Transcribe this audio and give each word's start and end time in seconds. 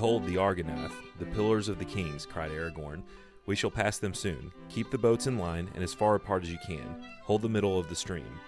Behold 0.00 0.24
the 0.24 0.36
Argonath, 0.36 0.94
the 1.18 1.26
pillars 1.26 1.68
of 1.68 1.78
the 1.78 1.84
kings, 1.84 2.24
cried 2.24 2.52
Aragorn. 2.52 3.02
We 3.44 3.54
shall 3.54 3.70
pass 3.70 3.98
them 3.98 4.14
soon. 4.14 4.50
Keep 4.70 4.90
the 4.90 4.96
boats 4.96 5.26
in 5.26 5.36
line, 5.36 5.68
and 5.74 5.84
as 5.84 5.92
far 5.92 6.14
apart 6.14 6.42
as 6.42 6.50
you 6.50 6.56
can. 6.66 7.04
Hold 7.24 7.42
the 7.42 7.50
middle 7.50 7.78
of 7.78 7.90
the 7.90 7.94
stream. 7.94 8.40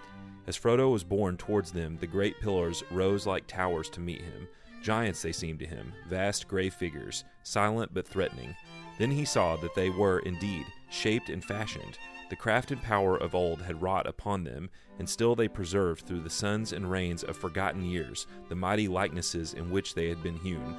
As 0.46 0.58
Frodo 0.58 0.90
was 0.90 1.04
borne 1.04 1.36
towards 1.36 1.70
them, 1.70 1.98
the 2.00 2.06
great 2.06 2.40
pillars 2.40 2.82
rose 2.90 3.26
like 3.26 3.46
towers 3.46 3.90
to 3.90 4.00
meet 4.00 4.22
him. 4.22 4.48
Giants 4.82 5.20
they 5.20 5.30
seemed 5.30 5.58
to 5.58 5.66
him, 5.66 5.92
vast 6.08 6.48
gray 6.48 6.70
figures, 6.70 7.22
silent 7.42 7.92
but 7.92 8.08
threatening. 8.08 8.56
Then 8.98 9.10
he 9.10 9.26
saw 9.26 9.56
that 9.56 9.74
they 9.74 9.90
were, 9.90 10.20
indeed, 10.20 10.64
shaped 10.88 11.28
and 11.28 11.44
fashioned. 11.44 11.98
The 12.30 12.36
craft 12.36 12.70
and 12.70 12.80
power 12.80 13.18
of 13.18 13.34
old 13.34 13.60
had 13.60 13.82
wrought 13.82 14.06
upon 14.06 14.44
them, 14.44 14.70
and 14.98 15.06
still 15.06 15.34
they 15.34 15.48
preserved 15.48 16.06
through 16.06 16.22
the 16.22 16.30
suns 16.30 16.72
and 16.72 16.90
rains 16.90 17.22
of 17.22 17.36
forgotten 17.36 17.84
years 17.84 18.26
the 18.48 18.56
mighty 18.56 18.88
likenesses 18.88 19.52
in 19.52 19.70
which 19.70 19.94
they 19.94 20.08
had 20.08 20.22
been 20.22 20.38
hewn. 20.38 20.78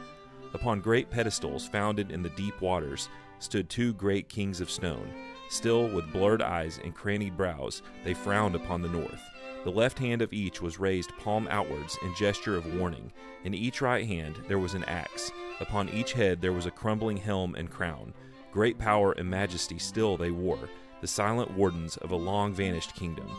Upon 0.53 0.81
great 0.81 1.09
pedestals 1.09 1.67
founded 1.67 2.11
in 2.11 2.21
the 2.21 2.29
deep 2.29 2.61
waters 2.61 3.09
stood 3.39 3.69
two 3.69 3.93
great 3.93 4.29
kings 4.29 4.61
of 4.61 4.69
stone. 4.69 5.11
Still, 5.49 5.87
with 5.89 6.11
blurred 6.11 6.41
eyes 6.41 6.79
and 6.83 6.95
crannied 6.95 7.35
brows, 7.35 7.81
they 8.03 8.13
frowned 8.13 8.55
upon 8.55 8.81
the 8.81 8.89
north. 8.89 9.21
The 9.63 9.71
left 9.71 9.97
hand 9.97 10.21
of 10.21 10.33
each 10.33 10.61
was 10.61 10.79
raised 10.79 11.17
palm 11.19 11.47
outwards 11.49 11.97
in 12.03 12.15
gesture 12.15 12.55
of 12.55 12.75
warning. 12.75 13.11
In 13.43 13.53
each 13.53 13.81
right 13.81 14.05
hand 14.05 14.35
there 14.47 14.59
was 14.59 14.73
an 14.73 14.83
axe. 14.85 15.31
Upon 15.59 15.89
each 15.89 16.13
head 16.13 16.41
there 16.41 16.53
was 16.53 16.65
a 16.65 16.71
crumbling 16.71 17.17
helm 17.17 17.55
and 17.55 17.69
crown. 17.69 18.13
Great 18.51 18.77
power 18.77 19.13
and 19.13 19.29
majesty 19.29 19.79
still 19.79 20.17
they 20.17 20.31
wore, 20.31 20.69
the 21.01 21.07
silent 21.07 21.51
wardens 21.51 21.97
of 21.97 22.11
a 22.11 22.15
long 22.15 22.53
vanished 22.53 22.95
kingdom. 22.95 23.29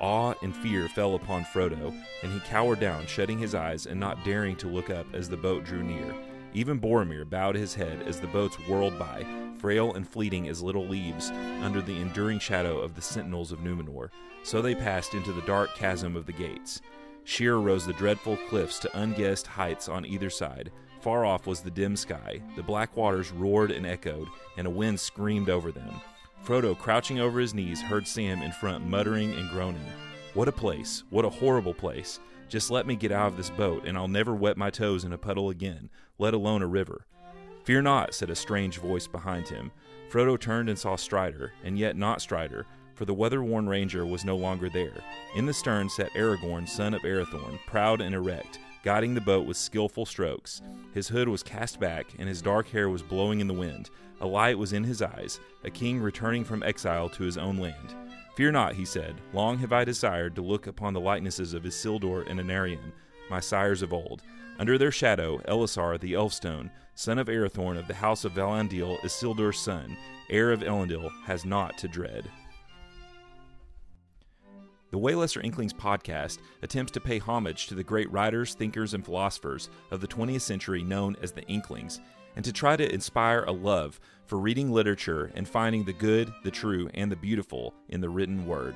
Awe 0.00 0.34
and 0.42 0.56
fear 0.56 0.88
fell 0.88 1.14
upon 1.14 1.44
Frodo, 1.44 1.94
and 2.22 2.32
he 2.32 2.40
cowered 2.40 2.80
down, 2.80 3.06
shutting 3.06 3.38
his 3.38 3.54
eyes 3.54 3.86
and 3.86 4.00
not 4.00 4.24
daring 4.24 4.56
to 4.56 4.68
look 4.68 4.90
up 4.90 5.06
as 5.14 5.28
the 5.28 5.36
boat 5.36 5.64
drew 5.64 5.82
near. 5.82 6.14
Even 6.54 6.80
Boromir 6.80 7.28
bowed 7.28 7.56
his 7.56 7.74
head 7.74 8.02
as 8.06 8.20
the 8.20 8.28
boats 8.28 8.56
whirled 8.68 8.96
by, 8.98 9.26
frail 9.58 9.94
and 9.94 10.08
fleeting 10.08 10.48
as 10.48 10.62
little 10.62 10.86
leaves, 10.86 11.30
under 11.62 11.82
the 11.82 12.00
enduring 12.00 12.38
shadow 12.38 12.78
of 12.78 12.94
the 12.94 13.02
sentinels 13.02 13.50
of 13.50 13.58
Numenor. 13.58 14.10
So 14.44 14.62
they 14.62 14.74
passed 14.74 15.14
into 15.14 15.32
the 15.32 15.42
dark 15.42 15.74
chasm 15.74 16.14
of 16.14 16.26
the 16.26 16.32
gates. 16.32 16.80
Sheer 17.24 17.56
rose 17.56 17.86
the 17.86 17.92
dreadful 17.94 18.36
cliffs 18.48 18.78
to 18.80 18.98
unguessed 18.98 19.48
heights 19.48 19.88
on 19.88 20.06
either 20.06 20.30
side. 20.30 20.70
Far 21.00 21.24
off 21.24 21.46
was 21.46 21.60
the 21.60 21.70
dim 21.70 21.96
sky. 21.96 22.40
The 22.54 22.62
black 22.62 22.96
waters 22.96 23.32
roared 23.32 23.70
and 23.70 23.86
echoed, 23.86 24.28
and 24.56 24.66
a 24.66 24.70
wind 24.70 25.00
screamed 25.00 25.50
over 25.50 25.72
them. 25.72 26.00
Frodo, 26.44 26.78
crouching 26.78 27.18
over 27.18 27.40
his 27.40 27.54
knees, 27.54 27.80
heard 27.80 28.06
Sam 28.06 28.42
in 28.42 28.52
front 28.52 28.86
muttering 28.86 29.32
and 29.32 29.50
groaning. 29.50 29.80
What 30.34 30.48
a 30.48 30.52
place! 30.52 31.04
What 31.10 31.24
a 31.24 31.30
horrible 31.30 31.74
place! 31.74 32.18
Just 32.48 32.68
let 32.68 32.88
me 32.88 32.96
get 32.96 33.12
out 33.12 33.28
of 33.28 33.36
this 33.36 33.50
boat, 33.50 33.84
and 33.86 33.96
I'll 33.96 34.08
never 34.08 34.34
wet 34.34 34.56
my 34.56 34.68
toes 34.68 35.04
in 35.04 35.12
a 35.12 35.18
puddle 35.18 35.48
again, 35.48 35.90
let 36.18 36.34
alone 36.34 36.60
a 36.60 36.66
river. 36.66 37.06
Fear 37.62 37.82
not, 37.82 38.14
said 38.14 38.30
a 38.30 38.34
strange 38.34 38.78
voice 38.78 39.06
behind 39.06 39.46
him. 39.46 39.70
Frodo 40.10 40.36
turned 40.36 40.68
and 40.68 40.76
saw 40.76 40.96
Strider, 40.96 41.52
and 41.62 41.78
yet 41.78 41.96
not 41.96 42.20
Strider, 42.20 42.66
for 42.94 43.04
the 43.04 43.14
weather 43.14 43.44
worn 43.44 43.68
ranger 43.68 44.04
was 44.04 44.24
no 44.24 44.36
longer 44.36 44.68
there. 44.68 45.04
In 45.36 45.46
the 45.46 45.54
stern 45.54 45.88
sat 45.88 46.12
Aragorn, 46.14 46.68
son 46.68 46.94
of 46.94 47.02
Arathorn, 47.02 47.60
proud 47.66 48.00
and 48.00 48.12
erect, 48.12 48.58
guiding 48.82 49.14
the 49.14 49.20
boat 49.20 49.46
with 49.46 49.56
skilful 49.56 50.04
strokes. 50.04 50.62
His 50.92 51.06
hood 51.06 51.28
was 51.28 51.44
cast 51.44 51.78
back, 51.78 52.06
and 52.18 52.28
his 52.28 52.42
dark 52.42 52.68
hair 52.68 52.88
was 52.88 53.02
blowing 53.02 53.38
in 53.38 53.46
the 53.46 53.54
wind. 53.54 53.88
A 54.20 54.26
light 54.26 54.58
was 54.58 54.72
in 54.72 54.82
his 54.82 55.00
eyes, 55.00 55.38
a 55.62 55.70
king 55.70 56.00
returning 56.00 56.44
from 56.44 56.64
exile 56.64 57.08
to 57.10 57.22
his 57.22 57.38
own 57.38 57.58
land. 57.58 57.94
Fear 58.34 58.52
not, 58.52 58.74
he 58.74 58.84
said. 58.84 59.20
Long 59.32 59.58
have 59.58 59.72
I 59.72 59.84
desired 59.84 60.34
to 60.34 60.42
look 60.42 60.66
upon 60.66 60.92
the 60.92 61.00
likenesses 61.00 61.54
of 61.54 61.62
Isildur 61.62 62.28
and 62.28 62.40
Anarion, 62.40 62.92
my 63.30 63.38
sires 63.38 63.80
of 63.80 63.92
old. 63.92 64.22
Under 64.58 64.76
their 64.76 64.90
shadow, 64.90 65.38
Elessar 65.48 65.98
the 65.98 66.14
Elfstone, 66.14 66.70
son 66.94 67.18
of 67.18 67.28
Arathorn 67.28 67.78
of 67.78 67.86
the 67.86 67.94
house 67.94 68.24
of 68.24 68.32
Valandil, 68.32 68.98
Isildur's 69.00 69.58
son, 69.58 69.96
heir 70.30 70.50
of 70.50 70.60
Elendil, 70.60 71.10
has 71.24 71.44
naught 71.44 71.78
to 71.78 71.88
dread. 71.88 72.28
The 74.90 74.98
Way 74.98 75.14
Lesser 75.14 75.40
Inklings 75.40 75.72
podcast 75.72 76.38
attempts 76.62 76.92
to 76.92 77.00
pay 77.00 77.18
homage 77.18 77.66
to 77.66 77.74
the 77.74 77.82
great 77.82 78.10
writers, 78.12 78.54
thinkers, 78.54 78.94
and 78.94 79.04
philosophers 79.04 79.68
of 79.90 80.00
the 80.00 80.06
20th 80.06 80.42
century 80.42 80.82
known 80.84 81.16
as 81.20 81.32
the 81.32 81.42
Inklings, 81.46 82.00
and 82.36 82.44
to 82.44 82.52
try 82.52 82.76
to 82.76 82.92
inspire 82.92 83.44
a 83.44 83.52
love 83.52 83.98
for 84.26 84.38
reading 84.38 84.72
literature 84.72 85.30
and 85.34 85.46
finding 85.46 85.84
the 85.84 85.92
good, 85.92 86.32
the 86.44 86.50
true, 86.50 86.88
and 86.94 87.12
the 87.12 87.16
beautiful 87.16 87.74
in 87.88 88.00
the 88.00 88.08
written 88.08 88.46
word. 88.46 88.74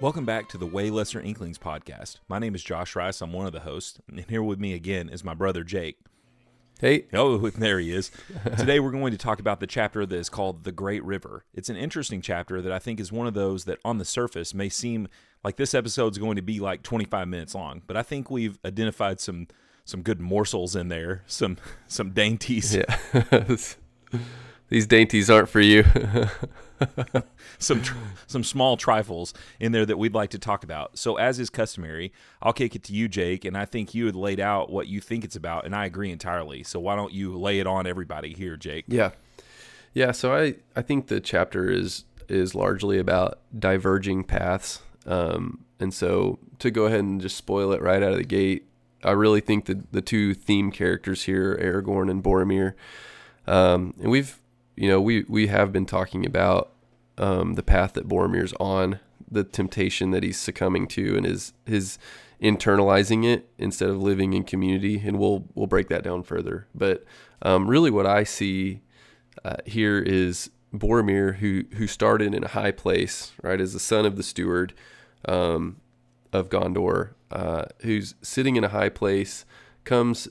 Welcome 0.00 0.26
back 0.26 0.48
to 0.50 0.58
the 0.58 0.66
Way 0.66 0.90
Lesser 0.90 1.20
Inklings 1.20 1.58
podcast. 1.58 2.18
My 2.28 2.38
name 2.38 2.54
is 2.54 2.62
Josh 2.62 2.96
Rice. 2.96 3.22
I'm 3.22 3.32
one 3.32 3.46
of 3.46 3.52
the 3.52 3.60
hosts, 3.60 3.98
and 4.08 4.20
here 4.28 4.42
with 4.42 4.58
me 4.58 4.74
again 4.74 5.08
is 5.08 5.24
my 5.24 5.34
brother 5.34 5.64
Jake. 5.64 5.98
Hey. 6.78 7.06
Oh, 7.14 7.38
there 7.50 7.78
he 7.78 7.92
is. 7.92 8.10
Today 8.58 8.80
we're 8.80 8.90
going 8.90 9.12
to 9.12 9.18
talk 9.18 9.40
about 9.40 9.60
the 9.60 9.66
chapter 9.66 10.04
that 10.04 10.16
is 10.16 10.28
called 10.28 10.64
The 10.64 10.72
Great 10.72 11.02
River. 11.04 11.44
It's 11.54 11.70
an 11.70 11.76
interesting 11.76 12.20
chapter 12.20 12.60
that 12.60 12.72
I 12.72 12.78
think 12.78 13.00
is 13.00 13.10
one 13.10 13.26
of 13.26 13.34
those 13.34 13.64
that 13.64 13.78
on 13.84 13.98
the 13.98 14.04
surface 14.04 14.52
may 14.52 14.68
seem 14.68 15.08
like 15.42 15.56
this 15.56 15.74
episode 15.74 16.12
is 16.12 16.18
going 16.18 16.36
to 16.36 16.42
be 16.42 16.60
like 16.60 16.82
25 16.82 17.28
minutes 17.28 17.54
long, 17.54 17.82
but 17.86 17.96
I 17.96 18.02
think 18.02 18.30
we've 18.30 18.58
identified 18.64 19.20
some 19.20 19.46
some 19.86 20.02
good 20.02 20.20
morsels 20.20 20.76
in 20.76 20.88
there, 20.88 21.22
some 21.26 21.56
some 21.86 22.10
dainties. 22.10 22.76
Yeah. 22.76 23.48
These 24.68 24.88
dainties 24.88 25.30
aren't 25.30 25.48
for 25.48 25.60
you. 25.60 25.84
some 27.58 27.82
tr- 27.82 27.94
some 28.26 28.42
small 28.42 28.76
trifles 28.76 29.32
in 29.60 29.70
there 29.70 29.86
that 29.86 29.96
we'd 29.96 30.12
like 30.12 30.30
to 30.30 30.40
talk 30.40 30.64
about. 30.64 30.98
So 30.98 31.16
as 31.16 31.38
is 31.38 31.50
customary, 31.50 32.12
I'll 32.42 32.52
kick 32.52 32.74
it 32.74 32.82
to 32.84 32.92
you, 32.92 33.06
Jake, 33.06 33.44
and 33.44 33.56
I 33.56 33.64
think 33.64 33.94
you 33.94 34.06
had 34.06 34.16
laid 34.16 34.40
out 34.40 34.68
what 34.68 34.88
you 34.88 35.00
think 35.00 35.24
it's 35.24 35.36
about, 35.36 35.64
and 35.64 35.74
I 35.74 35.86
agree 35.86 36.10
entirely. 36.10 36.64
So 36.64 36.80
why 36.80 36.96
don't 36.96 37.12
you 37.12 37.38
lay 37.38 37.60
it 37.60 37.68
on 37.68 37.86
everybody 37.86 38.34
here, 38.34 38.56
Jake? 38.56 38.86
Yeah. 38.88 39.12
Yeah, 39.94 40.10
so 40.10 40.34
I 40.34 40.56
I 40.74 40.82
think 40.82 41.06
the 41.06 41.20
chapter 41.20 41.70
is 41.70 42.04
is 42.28 42.56
largely 42.56 42.98
about 42.98 43.38
diverging 43.56 44.24
paths. 44.24 44.80
Um, 45.06 45.64
and 45.78 45.94
so 45.94 46.40
to 46.58 46.72
go 46.72 46.86
ahead 46.86 47.00
and 47.00 47.20
just 47.20 47.36
spoil 47.36 47.72
it 47.72 47.80
right 47.80 48.02
out 48.02 48.10
of 48.10 48.18
the 48.18 48.24
gate, 48.24 48.66
I 49.06 49.12
really 49.12 49.40
think 49.40 49.66
that 49.66 49.92
the 49.92 50.02
two 50.02 50.34
theme 50.34 50.70
characters 50.70 51.24
here, 51.24 51.56
Aragorn 51.56 52.10
and 52.10 52.22
Boromir, 52.22 52.74
um, 53.46 53.94
and 54.00 54.10
we've 54.10 54.40
you 54.76 54.88
know, 54.88 55.00
we 55.00 55.24
we 55.28 55.46
have 55.48 55.72
been 55.72 55.86
talking 55.86 56.24
about 56.24 56.72
um, 57.18 57.54
the 57.54 57.62
path 57.62 57.94
that 57.94 58.08
Boromir's 58.08 58.52
on, 58.60 59.00
the 59.28 59.42
temptation 59.42 60.10
that 60.10 60.22
he's 60.22 60.38
succumbing 60.38 60.86
to, 60.88 61.16
and 61.16 61.26
his 61.26 61.54
his 61.64 61.98
internalizing 62.40 63.24
it 63.24 63.48
instead 63.58 63.88
of 63.88 64.00
living 64.02 64.34
in 64.34 64.44
community, 64.44 65.02
and 65.04 65.18
we'll 65.18 65.46
we'll 65.54 65.66
break 65.66 65.88
that 65.88 66.04
down 66.04 66.22
further. 66.22 66.66
But 66.74 67.04
um, 67.42 67.68
really, 67.68 67.90
what 67.90 68.06
I 68.06 68.24
see 68.24 68.82
uh, 69.44 69.56
here 69.64 69.98
is 69.98 70.50
Boromir, 70.74 71.36
who 71.36 71.64
who 71.76 71.86
started 71.86 72.34
in 72.34 72.44
a 72.44 72.48
high 72.48 72.72
place, 72.72 73.32
right, 73.42 73.60
as 73.60 73.72
the 73.72 73.80
son 73.80 74.04
of 74.04 74.16
the 74.16 74.22
steward 74.22 74.74
um, 75.26 75.76
of 76.36 76.48
Gondor, 76.48 77.14
uh, 77.30 77.64
who's 77.80 78.14
sitting 78.22 78.56
in 78.56 78.64
a 78.64 78.68
high 78.68 78.88
place, 78.88 79.44
comes 79.84 80.28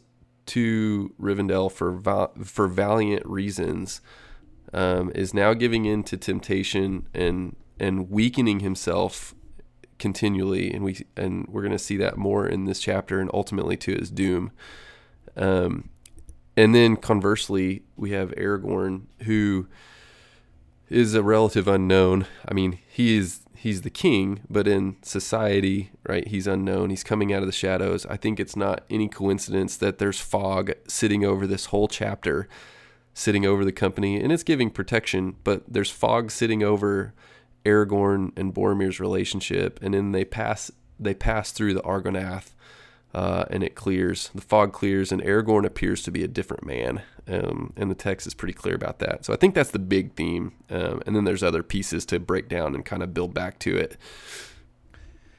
to 0.48 1.14
Rivendell 1.20 1.72
for 1.72 1.92
val- 1.92 2.34
for 2.44 2.68
valiant 2.68 3.26
reasons 3.26 4.02
um, 4.74 5.12
is 5.16 5.34
now 5.34 5.54
giving 5.54 5.86
in 5.86 6.04
to 6.04 6.18
temptation 6.18 7.08
and 7.14 7.56
and 7.80 8.10
weakening 8.10 8.60
himself 8.62 9.34
continually, 9.98 10.72
and 10.72 10.84
we 10.84 11.06
and 11.16 11.48
we're 11.48 11.62
going 11.62 11.72
to 11.72 11.80
see 11.80 11.98
that 11.98 12.18
more 12.18 12.48
in 12.48 12.66
this 12.66 12.80
chapter, 12.80 13.20
and 13.20 13.30
ultimately 13.34 13.78
to 13.78 13.94
his 13.94 14.12
doom. 14.12 14.52
Um, 15.36 15.90
and 16.58 16.74
then 16.74 16.96
conversely, 16.96 17.84
we 17.96 18.12
have 18.12 18.32
Aragorn, 18.32 19.04
who 19.24 19.68
is 20.90 21.14
a 21.14 21.24
relative 21.24 21.68
unknown. 21.68 22.28
I 22.48 22.54
mean, 22.54 22.80
he 22.88 23.18
is 23.18 23.42
he's 23.58 23.82
the 23.82 23.90
king, 23.90 24.42
but 24.50 24.68
in 24.68 24.98
society, 25.02 25.92
right, 26.08 26.28
he's 26.28 26.48
unknown. 26.48 26.90
He's 26.90 27.04
coming 27.04 27.34
out 27.34 27.42
of 27.42 27.48
the 27.48 27.52
shadows. 27.52 28.06
I 28.06 28.18
think 28.18 28.40
it's 28.40 28.56
not 28.56 28.84
any 28.90 29.08
coincidence 29.08 29.78
that 29.78 29.98
there's 29.98 30.20
fog 30.20 30.74
sitting 30.88 31.26
over 31.26 31.48
this 31.48 31.66
whole 31.66 31.88
chapter 31.88 32.48
sitting 33.18 33.46
over 33.46 33.64
the 33.64 33.72
company, 33.72 34.20
and 34.20 34.32
it's 34.32 34.44
giving 34.44 34.70
protection. 34.70 35.38
But 35.44 35.64
there's 35.68 35.90
fog 35.90 36.32
sitting 36.32 36.62
over 36.62 37.14
Aragorn 37.66 38.38
and 38.38 38.54
Boromir's 38.54 39.00
relationship, 39.00 39.80
and 39.82 39.94
then 39.94 40.12
they 40.12 40.26
pass 40.26 40.70
they 41.00 41.14
pass 41.14 41.52
through 41.52 41.74
the 41.74 41.82
Argonath, 41.82 42.55
uh, 43.16 43.46
and 43.50 43.64
it 43.64 43.76
clears. 43.76 44.30
The 44.36 44.42
fog 44.42 44.74
clears, 44.74 45.10
and 45.10 45.22
Aragorn 45.22 45.66
appears 45.66 46.04
to 46.04 46.12
be 46.12 46.22
a 46.22 46.28
different 46.28 46.66
man. 46.66 47.02
Um, 47.30 47.72
and 47.78 47.90
the 47.90 47.96
text 47.96 48.28
is 48.28 48.34
pretty 48.34 48.54
clear 48.54 48.76
about 48.76 49.00
that. 49.00 49.24
So 49.24 49.32
I 49.32 49.38
think 49.38 49.56
that's 49.56 49.72
the 49.72 49.80
big 49.80 50.16
theme. 50.16 50.52
Um, 50.70 51.02
and 51.08 51.16
then 51.16 51.24
there's 51.24 51.42
other 51.42 51.64
pieces 51.64 52.06
to 52.08 52.20
break 52.20 52.50
down 52.50 52.76
and 52.76 52.84
kind 52.84 53.02
of 53.02 53.14
build 53.14 53.34
back 53.34 53.58
to 53.60 53.78
it. 53.78 53.96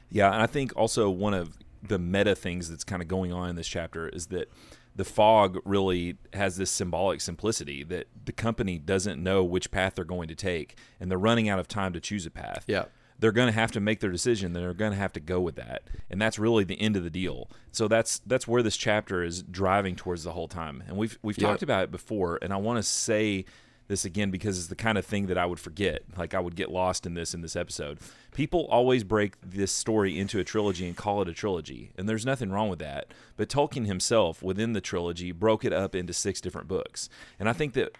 Yeah, 0.09 0.33
and 0.33 0.41
I 0.41 0.47
think 0.47 0.75
also 0.75 1.07
one 1.11 1.35
of 1.35 1.55
the 1.83 1.99
meta 1.99 2.33
things 2.33 2.67
that's 2.67 2.83
kind 2.83 3.03
of 3.03 3.07
going 3.07 3.31
on 3.31 3.47
in 3.51 3.55
this 3.55 3.67
chapter 3.67 4.09
is 4.09 4.27
that 4.27 4.51
the 4.95 5.05
fog 5.05 5.59
really 5.63 6.17
has 6.33 6.57
this 6.57 6.71
symbolic 6.71 7.21
simplicity 7.21 7.83
that 7.83 8.07
the 8.25 8.31
company 8.31 8.79
doesn't 8.79 9.21
know 9.21 9.43
which 9.43 9.69
path 9.69 9.93
they're 9.95 10.03
going 10.03 10.29
to 10.29 10.35
take 10.35 10.75
and 10.99 11.11
they're 11.11 11.19
running 11.19 11.47
out 11.47 11.59
of 11.59 11.67
time 11.67 11.93
to 11.93 11.99
choose 11.99 12.25
a 12.25 12.31
path. 12.31 12.65
Yeah. 12.67 12.85
They're 13.19 13.31
going 13.31 13.47
to 13.47 13.59
have 13.59 13.71
to 13.71 13.79
make 13.79 13.99
their 13.99 14.11
decision. 14.11 14.53
They're 14.53 14.73
going 14.73 14.91
to 14.91 14.97
have 14.97 15.13
to 15.13 15.19
go 15.19 15.39
with 15.41 15.55
that, 15.55 15.83
and 16.09 16.21
that's 16.21 16.37
really 16.37 16.63
the 16.63 16.79
end 16.79 16.95
of 16.95 17.03
the 17.03 17.09
deal. 17.09 17.49
So 17.71 17.87
that's 17.87 18.19
that's 18.19 18.47
where 18.47 18.61
this 18.63 18.77
chapter 18.77 19.23
is 19.23 19.43
driving 19.43 19.95
towards 19.95 20.23
the 20.23 20.33
whole 20.33 20.47
time. 20.47 20.83
And 20.87 20.97
we've 20.97 21.17
we've 21.21 21.37
Yep. 21.37 21.49
talked 21.49 21.63
about 21.63 21.83
it 21.85 21.91
before, 21.91 22.37
and 22.41 22.53
I 22.53 22.57
want 22.57 22.77
to 22.77 22.83
say 22.83 23.45
this 23.87 24.03
again 24.03 24.29
because 24.31 24.57
it's 24.57 24.67
the 24.67 24.75
kind 24.75 24.97
of 24.97 25.05
thing 25.05 25.27
that 25.27 25.37
I 25.37 25.45
would 25.45 25.61
forget. 25.61 26.01
Like 26.17 26.33
I 26.33 26.39
would 26.41 26.55
get 26.57 26.69
lost 26.69 27.05
in 27.05 27.13
this 27.13 27.33
in 27.33 27.41
this 27.41 27.55
episode. 27.55 27.99
People 28.35 28.67
always 28.69 29.03
break 29.05 29.35
this 29.41 29.71
story 29.71 30.19
into 30.19 30.39
a 30.39 30.43
trilogy 30.43 30.85
and 30.85 30.95
call 30.95 31.21
it 31.21 31.29
a 31.29 31.33
trilogy, 31.33 31.91
and 31.97 32.07
there's 32.07 32.25
nothing 32.25 32.51
wrong 32.51 32.69
with 32.69 32.79
that. 32.79 33.07
But 33.37 33.49
Tolkien 33.49 33.85
himself, 33.87 34.43
within 34.43 34.73
the 34.73 34.81
trilogy, 34.81 35.31
broke 35.31 35.63
it 35.65 35.73
up 35.73 35.95
into 35.95 36.13
six 36.13 36.41
different 36.41 36.67
books, 36.67 37.09
and 37.39 37.47
I 37.49 37.53
think 37.53 37.73
that 37.73 37.95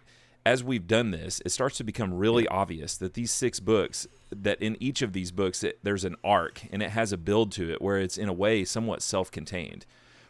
as 0.45 0.63
we've 0.63 0.87
done 0.87 1.11
this, 1.11 1.41
it 1.45 1.49
starts 1.49 1.75
to 1.77 1.83
become 1.83 2.13
really 2.13 2.47
obvious 2.47 2.95
that 2.97 3.15
these 3.15 3.31
six 3.31 3.59
books, 3.59 4.07
that 4.35 4.61
in 4.61 4.77
each 4.79 5.01
of 5.01 5.13
these 5.13 5.31
books, 5.31 5.63
it, 5.63 5.79
there's 5.83 6.05
an 6.05 6.15
arc 6.23 6.61
and 6.71 6.81
it 6.81 6.91
has 6.91 7.11
a 7.11 7.17
build 7.17 7.51
to 7.53 7.71
it 7.71 7.81
where 7.81 7.97
it's 7.99 8.17
in 8.17 8.29
a 8.29 8.33
way 8.33 8.65
somewhat 8.65 9.01
self 9.01 9.31
contained. 9.31 9.85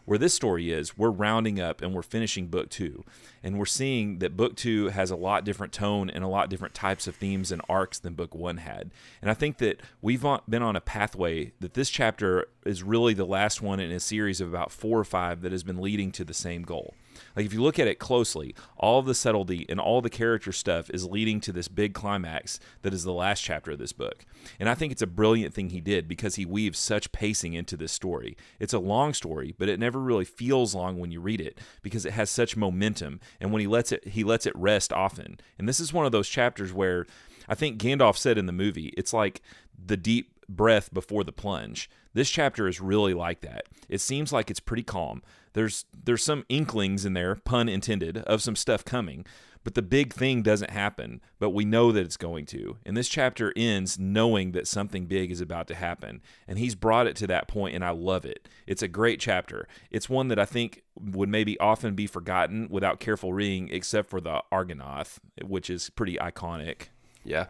Where 0.05 0.17
this 0.17 0.33
story 0.33 0.71
is, 0.71 0.97
we're 0.97 1.09
rounding 1.09 1.59
up 1.59 1.81
and 1.81 1.93
we're 1.93 2.01
finishing 2.01 2.47
book 2.47 2.69
two. 2.69 3.03
And 3.43 3.59
we're 3.59 3.65
seeing 3.65 4.19
that 4.19 4.37
book 4.37 4.55
two 4.55 4.87
has 4.87 5.11
a 5.11 5.17
lot 5.17 5.43
different 5.43 5.73
tone 5.73 6.09
and 6.09 6.23
a 6.23 6.29
lot 6.29 6.49
different 6.49 6.73
types 6.73 7.07
of 7.07 7.15
themes 7.17 7.51
and 7.51 7.61
arcs 7.67 7.99
than 7.99 8.13
book 8.13 8.33
one 8.33 8.57
had. 8.57 8.91
And 9.21 9.29
I 9.29 9.33
think 9.33 9.57
that 9.57 9.81
we've 10.01 10.25
been 10.47 10.63
on 10.63 10.77
a 10.77 10.81
pathway 10.81 11.51
that 11.59 11.73
this 11.73 11.89
chapter 11.89 12.47
is 12.65 12.83
really 12.83 13.15
the 13.15 13.25
last 13.25 13.61
one 13.61 13.81
in 13.81 13.91
a 13.91 13.99
series 13.99 14.39
of 14.39 14.47
about 14.47 14.71
four 14.71 14.97
or 14.97 15.03
five 15.03 15.41
that 15.41 15.51
has 15.51 15.63
been 15.63 15.81
leading 15.81 16.13
to 16.13 16.23
the 16.23 16.33
same 16.33 16.61
goal. 16.61 16.93
Like 17.37 17.45
if 17.45 17.53
you 17.53 17.61
look 17.61 17.77
at 17.77 17.87
it 17.87 17.99
closely, 17.99 18.55
all 18.77 19.03
the 19.03 19.13
subtlety 19.13 19.67
and 19.69 19.79
all 19.79 20.01
the 20.01 20.09
character 20.09 20.51
stuff 20.51 20.89
is 20.89 21.05
leading 21.05 21.39
to 21.41 21.51
this 21.51 21.67
big 21.67 21.93
climax 21.93 22.59
that 22.81 22.95
is 22.95 23.03
the 23.03 23.13
last 23.13 23.43
chapter 23.43 23.73
of 23.73 23.77
this 23.77 23.93
book. 23.93 24.25
And 24.59 24.67
I 24.67 24.73
think 24.73 24.91
it's 24.91 25.03
a 25.03 25.07
brilliant 25.07 25.53
thing 25.53 25.69
he 25.69 25.79
did 25.79 26.07
because 26.07 26.33
he 26.33 26.45
weaves 26.47 26.79
such 26.79 27.11
pacing 27.11 27.53
into 27.53 27.77
this 27.77 27.91
story. 27.91 28.35
It's 28.59 28.73
a 28.73 28.79
long 28.79 29.13
story, 29.13 29.53
but 29.55 29.69
it 29.69 29.79
never 29.79 29.99
really 29.99 30.25
feels 30.25 30.73
long 30.73 30.99
when 30.99 31.11
you 31.11 31.21
read 31.21 31.39
it 31.39 31.59
because 31.83 32.07
it 32.07 32.13
has 32.13 32.31
such 32.31 32.57
momentum 32.57 33.19
and 33.39 33.51
when 33.51 33.59
he 33.59 33.67
lets 33.67 33.91
it 33.91 34.07
he 34.07 34.23
lets 34.23 34.47
it 34.47 34.55
rest 34.55 34.91
often. 34.91 35.39
And 35.59 35.69
this 35.69 35.79
is 35.79 35.93
one 35.93 36.07
of 36.07 36.11
those 36.11 36.27
chapters 36.27 36.73
where 36.73 37.05
I 37.47 37.53
think 37.53 37.79
Gandalf 37.79 38.17
said 38.17 38.39
in 38.39 38.47
the 38.47 38.51
movie, 38.51 38.95
it's 38.97 39.13
like 39.13 39.43
the 39.77 39.95
deep 39.95 40.36
breath 40.49 40.93
before 40.93 41.23
the 41.23 41.31
plunge. 41.31 41.89
This 42.13 42.29
chapter 42.29 42.67
is 42.67 42.81
really 42.81 43.13
like 43.13 43.41
that. 43.41 43.65
It 43.89 44.01
seems 44.01 44.31
like 44.33 44.49
it's 44.49 44.59
pretty 44.59 44.83
calm. 44.83 45.21
There's 45.53 45.85
there's 46.05 46.23
some 46.23 46.45
inklings 46.49 47.05
in 47.05 47.13
there, 47.13 47.35
pun 47.35 47.69
intended, 47.69 48.19
of 48.19 48.41
some 48.41 48.55
stuff 48.55 48.85
coming, 48.85 49.25
but 49.63 49.75
the 49.75 49.81
big 49.81 50.13
thing 50.13 50.43
doesn't 50.43 50.69
happen, 50.69 51.19
but 51.39 51.49
we 51.49 51.65
know 51.65 51.91
that 51.91 52.05
it's 52.05 52.15
going 52.15 52.45
to. 52.45 52.77
And 52.85 52.95
this 52.95 53.09
chapter 53.09 53.51
ends 53.57 53.99
knowing 53.99 54.53
that 54.53 54.67
something 54.67 55.07
big 55.07 55.29
is 55.29 55.41
about 55.41 55.67
to 55.67 55.75
happen, 55.75 56.21
and 56.47 56.57
he's 56.57 56.75
brought 56.75 57.07
it 57.07 57.15
to 57.17 57.27
that 57.27 57.47
point 57.47 57.75
and 57.75 57.83
I 57.83 57.89
love 57.89 58.23
it. 58.23 58.47
It's 58.65 58.81
a 58.81 58.87
great 58.87 59.19
chapter. 59.19 59.67
It's 59.91 60.09
one 60.09 60.29
that 60.29 60.39
I 60.39 60.45
think 60.45 60.83
would 60.97 61.29
maybe 61.29 61.59
often 61.59 61.95
be 61.95 62.07
forgotten 62.07 62.67
without 62.69 62.99
careful 62.99 63.33
reading 63.33 63.69
except 63.71 64.09
for 64.09 64.21
the 64.21 64.41
Argonath, 64.51 65.17
which 65.43 65.69
is 65.69 65.89
pretty 65.89 66.15
iconic. 66.15 66.87
Yeah, 67.23 67.47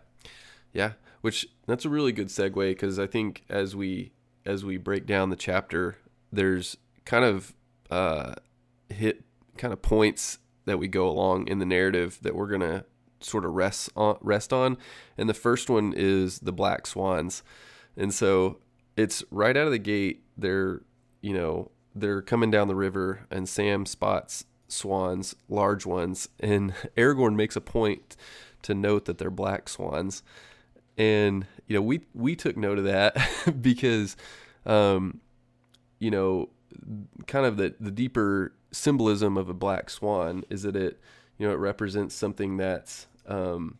yeah. 0.74 0.94
Which 1.22 1.48
that's 1.66 1.86
a 1.86 1.90
really 1.90 2.12
good 2.12 2.28
segue 2.28 2.72
because 2.72 3.00
I 3.00 3.08
think 3.08 3.44
as 3.50 3.76
we 3.76 4.12
as 4.46 4.64
we 4.64 4.78
break 4.78 5.06
down 5.06 5.30
the 5.30 5.36
chapter, 5.36 5.98
there's 6.32 6.78
kind 7.06 7.26
of 7.26 7.54
uh, 7.90 8.36
hit 8.90 9.24
kind 9.58 9.74
of 9.74 9.82
points 9.82 10.40
that 10.66 10.78
we 10.78 10.88
go 10.88 11.08
along 11.10 11.48
in 11.48 11.60
the 11.60 11.66
narrative 11.66 12.20
that 12.22 12.36
we're 12.36 12.48
gonna 12.48 12.86
sort 13.20 13.46
of 13.46 13.54
rest 13.54 13.90
on 13.96 14.18
rest 14.22 14.54
on, 14.54 14.78
and 15.18 15.30
the 15.30 15.34
first 15.34 15.70
one 15.70 15.94
is 15.96 16.40
the 16.40 16.52
black 16.52 16.86
swans, 16.86 17.44
and 17.96 18.14
so 18.14 18.60
it's 18.96 19.24
right 19.32 19.58
out 19.58 19.66
of 19.66 19.72
the 19.72 19.80
gate. 19.80 20.24
They're 20.38 20.82
you 21.22 21.34
know 21.34 21.72
they're 21.96 22.22
coming 22.22 22.52
down 22.52 22.68
the 22.68 22.76
river, 22.76 23.26
and 23.32 23.50
Sam 23.50 23.86
spots 23.86 24.46
swans, 24.68 25.36
large 25.50 25.86
ones, 25.86 26.30
and 26.40 26.74
Aragorn 26.98 27.36
makes 27.36 27.56
a 27.56 27.62
point 27.62 28.16
to 28.64 28.74
note 28.74 29.06
that 29.06 29.18
they're 29.18 29.30
black 29.32 29.70
swans. 29.70 30.24
And 30.98 31.46
you 31.68 31.76
know, 31.76 31.82
we 31.82 32.02
we 32.14 32.36
took 32.36 32.58
note 32.58 32.78
of 32.78 32.86
that 32.86 33.18
because 33.62 34.16
um 34.66 35.22
you 36.00 36.12
know, 36.12 36.50
kind 37.26 37.46
of 37.46 37.58
the 37.58 37.76
the 37.80 37.92
deeper 37.92 38.54
symbolism 38.72 39.38
of 39.38 39.50
a 39.50 39.54
black 39.54 39.90
swan 39.90 40.44
is 40.50 40.64
that 40.64 40.76
it 40.76 41.00
you 41.38 41.48
know, 41.48 41.54
it 41.54 41.58
represents 41.58 42.16
something 42.16 42.58
that's 42.58 43.08
um 43.28 43.78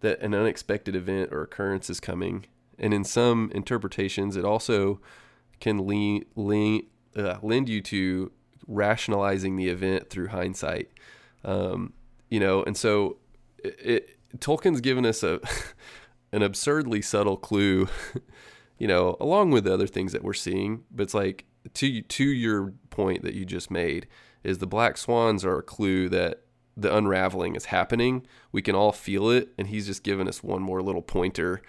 that 0.00 0.20
an 0.20 0.34
unexpected 0.34 0.94
event 0.94 1.32
or 1.32 1.42
occurrence 1.42 1.88
is 1.90 2.00
coming. 2.00 2.46
And 2.78 2.92
in 2.92 3.04
some 3.04 3.50
interpretations, 3.54 4.36
it 4.36 4.44
also 4.44 5.00
can 5.60 5.86
lean, 5.86 6.24
lean, 6.34 6.86
uh, 7.16 7.38
lend 7.42 7.68
you 7.68 7.80
to 7.82 8.30
rationalizing 8.66 9.56
the 9.56 9.68
event 9.68 10.10
through 10.10 10.28
hindsight. 10.28 10.90
Um, 11.44 11.92
you 12.28 12.40
know, 12.40 12.62
and 12.64 12.76
so 12.76 13.16
it, 13.58 13.76
it, 13.82 14.38
Tolkien's 14.38 14.80
given 14.80 15.06
us 15.06 15.22
a 15.22 15.40
an 16.32 16.42
absurdly 16.42 17.02
subtle 17.02 17.36
clue, 17.36 17.88
you 18.78 18.86
know, 18.86 19.16
along 19.20 19.50
with 19.50 19.64
the 19.64 19.72
other 19.72 19.86
things 19.86 20.12
that 20.12 20.24
we're 20.24 20.34
seeing. 20.34 20.84
But 20.90 21.04
it's 21.04 21.14
like 21.14 21.44
to 21.74 22.02
to 22.02 22.24
your 22.24 22.72
point 22.90 23.22
that 23.22 23.34
you 23.34 23.44
just 23.44 23.70
made 23.70 24.06
is 24.44 24.58
the 24.58 24.66
black 24.66 24.96
swans 24.96 25.44
are 25.44 25.58
a 25.58 25.62
clue 25.62 26.08
that 26.08 26.42
the 26.76 26.94
unraveling 26.94 27.56
is 27.56 27.66
happening. 27.66 28.26
We 28.52 28.62
can 28.62 28.74
all 28.74 28.92
feel 28.92 29.30
it, 29.30 29.48
and 29.56 29.68
he's 29.68 29.86
just 29.86 30.02
given 30.02 30.28
us 30.28 30.42
one 30.42 30.62
more 30.62 30.82
little 30.82 31.02
pointer 31.02 31.62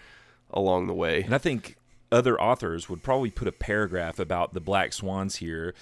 along 0.52 0.88
the 0.88 0.94
way. 0.94 1.24
And 1.24 1.34
I 1.34 1.38
think 1.38 1.78
other 2.12 2.40
authors 2.40 2.90
would 2.90 3.04
probably 3.04 3.32
put 3.32 3.48
a 3.48 3.54
paragraph 3.54 4.20
about 4.20 4.54
the 4.54 4.62
black 4.62 4.94
swans 4.94 5.38
here 5.38 5.74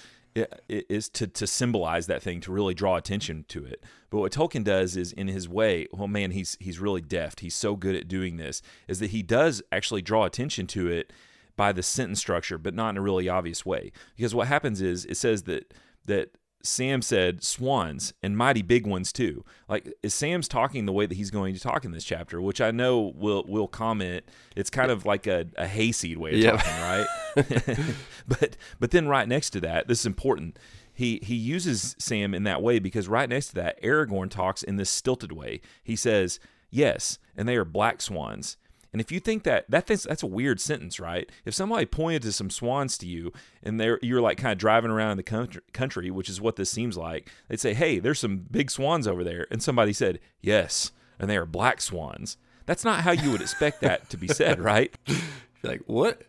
is 0.68 1.08
to, 1.10 1.26
to 1.26 1.46
symbolize 1.46 2.06
that 2.06 2.22
thing 2.22 2.40
to 2.42 2.52
really 2.52 2.74
draw 2.74 2.96
attention 2.96 3.44
to 3.48 3.64
it. 3.64 3.82
But 4.10 4.18
what 4.18 4.32
Tolkien 4.32 4.64
does 4.64 4.96
is 4.96 5.12
in 5.12 5.28
his 5.28 5.48
way, 5.48 5.86
well 5.92 6.08
man, 6.08 6.30
he's 6.32 6.56
he's 6.60 6.78
really 6.78 7.00
deft. 7.00 7.40
He's 7.40 7.54
so 7.54 7.76
good 7.76 7.94
at 7.94 8.08
doing 8.08 8.36
this 8.36 8.62
is 8.88 8.98
that 9.00 9.10
he 9.10 9.22
does 9.22 9.62
actually 9.72 10.02
draw 10.02 10.24
attention 10.24 10.66
to 10.68 10.88
it 10.88 11.12
by 11.56 11.72
the 11.72 11.82
sentence 11.82 12.20
structure, 12.20 12.58
but 12.58 12.74
not 12.74 12.90
in 12.90 12.96
a 12.98 13.02
really 13.02 13.28
obvious 13.28 13.64
way. 13.64 13.92
Because 14.16 14.34
what 14.34 14.48
happens 14.48 14.80
is 14.82 15.04
it 15.06 15.16
says 15.16 15.44
that 15.44 15.72
that 16.04 16.30
Sam 16.66 17.02
said 17.02 17.42
swans 17.42 18.12
and 18.22 18.36
mighty 18.36 18.62
big 18.62 18.86
ones 18.86 19.12
too. 19.12 19.44
Like 19.68 19.92
is 20.02 20.14
Sam's 20.14 20.48
talking 20.48 20.86
the 20.86 20.92
way 20.92 21.06
that 21.06 21.14
he's 21.16 21.30
going 21.30 21.54
to 21.54 21.60
talk 21.60 21.84
in 21.84 21.92
this 21.92 22.04
chapter, 22.04 22.40
which 22.40 22.60
I 22.60 22.70
know 22.70 23.12
will 23.16 23.44
will 23.46 23.68
comment. 23.68 24.24
It's 24.54 24.70
kind 24.70 24.90
of 24.90 25.04
like 25.06 25.26
a, 25.26 25.46
a 25.56 25.66
hayseed 25.66 26.18
way 26.18 26.32
of 26.32 26.38
Yeah. 26.38 26.56
talking, 26.56 26.72
right? 26.82 27.86
but 28.28 28.56
but 28.80 28.90
then 28.90 29.08
right 29.08 29.28
next 29.28 29.50
to 29.50 29.60
that, 29.60 29.88
this 29.88 30.00
is 30.00 30.06
important. 30.06 30.58
He 30.92 31.20
he 31.22 31.34
uses 31.34 31.94
Sam 31.98 32.34
in 32.34 32.44
that 32.44 32.62
way 32.62 32.78
because 32.78 33.06
right 33.08 33.28
next 33.28 33.48
to 33.48 33.54
that, 33.56 33.82
Aragorn 33.82 34.30
talks 34.30 34.62
in 34.62 34.76
this 34.76 34.90
stilted 34.90 35.32
way. 35.32 35.60
He 35.84 35.94
says, 35.96 36.40
"Yes, 36.70 37.18
and 37.36 37.46
they 37.48 37.56
are 37.56 37.64
black 37.66 38.00
swans." 38.00 38.56
And 38.96 39.00
if 39.02 39.12
you 39.12 39.20
think 39.20 39.42
that 39.42 39.70
that 39.70 39.86
that's 39.86 40.22
a 40.22 40.26
weird 40.26 40.58
sentence, 40.58 40.98
right? 40.98 41.30
If 41.44 41.52
somebody 41.52 41.84
pointed 41.84 42.22
to 42.22 42.32
some 42.32 42.48
swans 42.48 42.96
to 42.96 43.06
you 43.06 43.30
and 43.62 43.78
they're 43.78 43.98
you're 44.00 44.22
like 44.22 44.38
kind 44.38 44.52
of 44.52 44.58
driving 44.58 44.90
around 44.90 45.10
in 45.10 45.16
the 45.18 45.22
country, 45.22 45.60
country, 45.74 46.10
which 46.10 46.30
is 46.30 46.40
what 46.40 46.56
this 46.56 46.70
seems 46.70 46.96
like, 46.96 47.28
they'd 47.46 47.60
say, 47.60 47.74
"Hey, 47.74 47.98
there's 47.98 48.18
some 48.18 48.38
big 48.50 48.70
swans 48.70 49.06
over 49.06 49.22
there," 49.22 49.46
and 49.50 49.62
somebody 49.62 49.92
said, 49.92 50.18
"Yes, 50.40 50.92
and 51.18 51.28
they 51.28 51.36
are 51.36 51.44
black 51.44 51.82
swans." 51.82 52.38
That's 52.64 52.86
not 52.86 53.02
how 53.02 53.10
you 53.10 53.30
would 53.32 53.42
expect 53.42 53.82
that 53.82 54.08
to 54.08 54.16
be 54.16 54.28
said, 54.28 54.60
right? 54.62 54.96
You're 55.06 55.18
like, 55.62 55.82
what? 55.84 56.22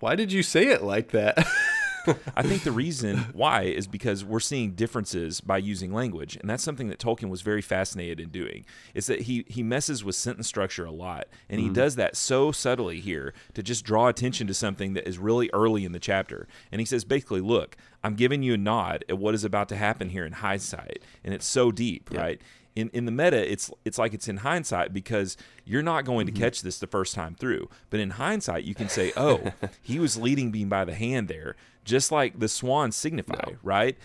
Why 0.00 0.16
did 0.16 0.32
you 0.32 0.42
say 0.42 0.68
it 0.68 0.82
like 0.82 1.10
that? 1.10 1.46
I 2.36 2.42
think 2.42 2.62
the 2.62 2.72
reason 2.72 3.18
why 3.32 3.62
is 3.62 3.86
because 3.86 4.24
we're 4.24 4.40
seeing 4.40 4.72
differences 4.72 5.40
by 5.40 5.58
using 5.58 5.92
language, 5.92 6.36
and 6.36 6.48
that's 6.48 6.62
something 6.62 6.88
that 6.88 6.98
Tolkien 6.98 7.28
was 7.28 7.42
very 7.42 7.62
fascinated 7.62 8.20
in 8.20 8.28
doing. 8.30 8.64
Is 8.94 9.06
that 9.06 9.22
he 9.22 9.44
he 9.48 9.62
messes 9.62 10.04
with 10.04 10.14
sentence 10.14 10.46
structure 10.46 10.84
a 10.84 10.90
lot, 10.90 11.28
and 11.48 11.60
he 11.60 11.66
mm-hmm. 11.66 11.74
does 11.74 11.96
that 11.96 12.16
so 12.16 12.52
subtly 12.52 13.00
here 13.00 13.34
to 13.54 13.62
just 13.62 13.84
draw 13.84 14.08
attention 14.08 14.46
to 14.46 14.54
something 14.54 14.94
that 14.94 15.08
is 15.08 15.18
really 15.18 15.50
early 15.52 15.84
in 15.84 15.92
the 15.92 15.98
chapter. 15.98 16.46
And 16.70 16.80
he 16.80 16.84
says 16.84 17.04
basically, 17.04 17.40
look, 17.40 17.76
I'm 18.02 18.14
giving 18.14 18.42
you 18.42 18.54
a 18.54 18.58
nod 18.58 19.04
at 19.08 19.18
what 19.18 19.34
is 19.34 19.44
about 19.44 19.68
to 19.70 19.76
happen 19.76 20.10
here 20.10 20.24
in 20.24 20.32
hindsight, 20.32 21.02
and 21.24 21.34
it's 21.34 21.46
so 21.46 21.70
deep, 21.70 22.10
right? 22.12 22.40
in 22.74 22.88
in 22.90 23.04
the 23.04 23.12
meta 23.12 23.50
it's 23.50 23.70
it's 23.84 23.98
like 23.98 24.14
it's 24.14 24.28
in 24.28 24.38
hindsight 24.38 24.92
because 24.92 25.36
you're 25.64 25.82
not 25.82 26.04
going 26.04 26.26
to 26.26 26.32
mm-hmm. 26.32 26.42
catch 26.42 26.62
this 26.62 26.78
the 26.78 26.86
first 26.86 27.14
time 27.14 27.34
through 27.34 27.68
but 27.90 28.00
in 28.00 28.10
hindsight 28.10 28.64
you 28.64 28.74
can 28.74 28.88
say 28.88 29.12
oh 29.16 29.52
he 29.82 29.98
was 29.98 30.16
leading 30.16 30.50
me 30.50 30.64
by 30.64 30.84
the 30.84 30.94
hand 30.94 31.28
there 31.28 31.56
just 31.84 32.12
like 32.12 32.38
the 32.38 32.48
swans 32.48 32.96
signify 32.96 33.52
right 33.62 33.96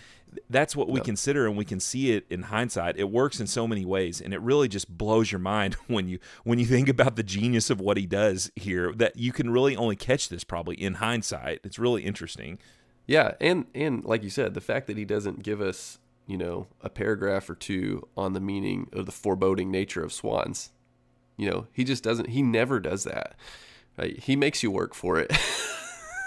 that's 0.50 0.76
what 0.76 0.90
we 0.90 1.00
consider 1.00 1.46
and 1.46 1.56
we 1.56 1.64
can 1.64 1.80
see 1.80 2.12
it 2.12 2.26
in 2.28 2.42
hindsight 2.42 2.98
it 2.98 3.10
works 3.10 3.40
in 3.40 3.46
so 3.46 3.66
many 3.66 3.84
ways 3.84 4.20
and 4.20 4.34
it 4.34 4.40
really 4.42 4.68
just 4.68 4.96
blows 4.98 5.32
your 5.32 5.38
mind 5.38 5.74
when 5.86 6.06
you 6.08 6.18
when 6.44 6.58
you 6.58 6.66
think 6.66 6.88
about 6.88 7.16
the 7.16 7.22
genius 7.22 7.70
of 7.70 7.80
what 7.80 7.96
he 7.96 8.06
does 8.06 8.50
here 8.54 8.92
that 8.92 9.16
you 9.16 9.32
can 9.32 9.50
really 9.50 9.74
only 9.74 9.96
catch 9.96 10.28
this 10.28 10.44
probably 10.44 10.76
in 10.76 10.94
hindsight 10.94 11.60
it's 11.64 11.78
really 11.78 12.02
interesting 12.04 12.58
Yeah, 13.06 13.34
and 13.40 13.64
and 13.74 14.04
like 14.04 14.22
you 14.22 14.28
said, 14.30 14.52
the 14.52 14.60
fact 14.60 14.86
that 14.86 14.98
he 14.98 15.06
doesn't 15.06 15.42
give 15.42 15.62
us, 15.62 15.98
you 16.26 16.36
know, 16.36 16.66
a 16.82 16.90
paragraph 16.90 17.48
or 17.48 17.54
two 17.54 18.06
on 18.18 18.34
the 18.34 18.40
meaning 18.40 18.88
of 18.92 19.06
the 19.06 19.12
foreboding 19.12 19.70
nature 19.70 20.04
of 20.04 20.12
swans. 20.12 20.72
You 21.38 21.50
know, 21.50 21.66
he 21.72 21.84
just 21.84 22.04
doesn't 22.04 22.28
he 22.28 22.42
never 22.42 22.78
does 22.80 23.04
that. 23.04 23.34
Right? 23.96 24.18
He 24.18 24.36
makes 24.36 24.62
you 24.62 24.70
work 24.70 24.92
for 24.94 25.18
it. 25.18 25.32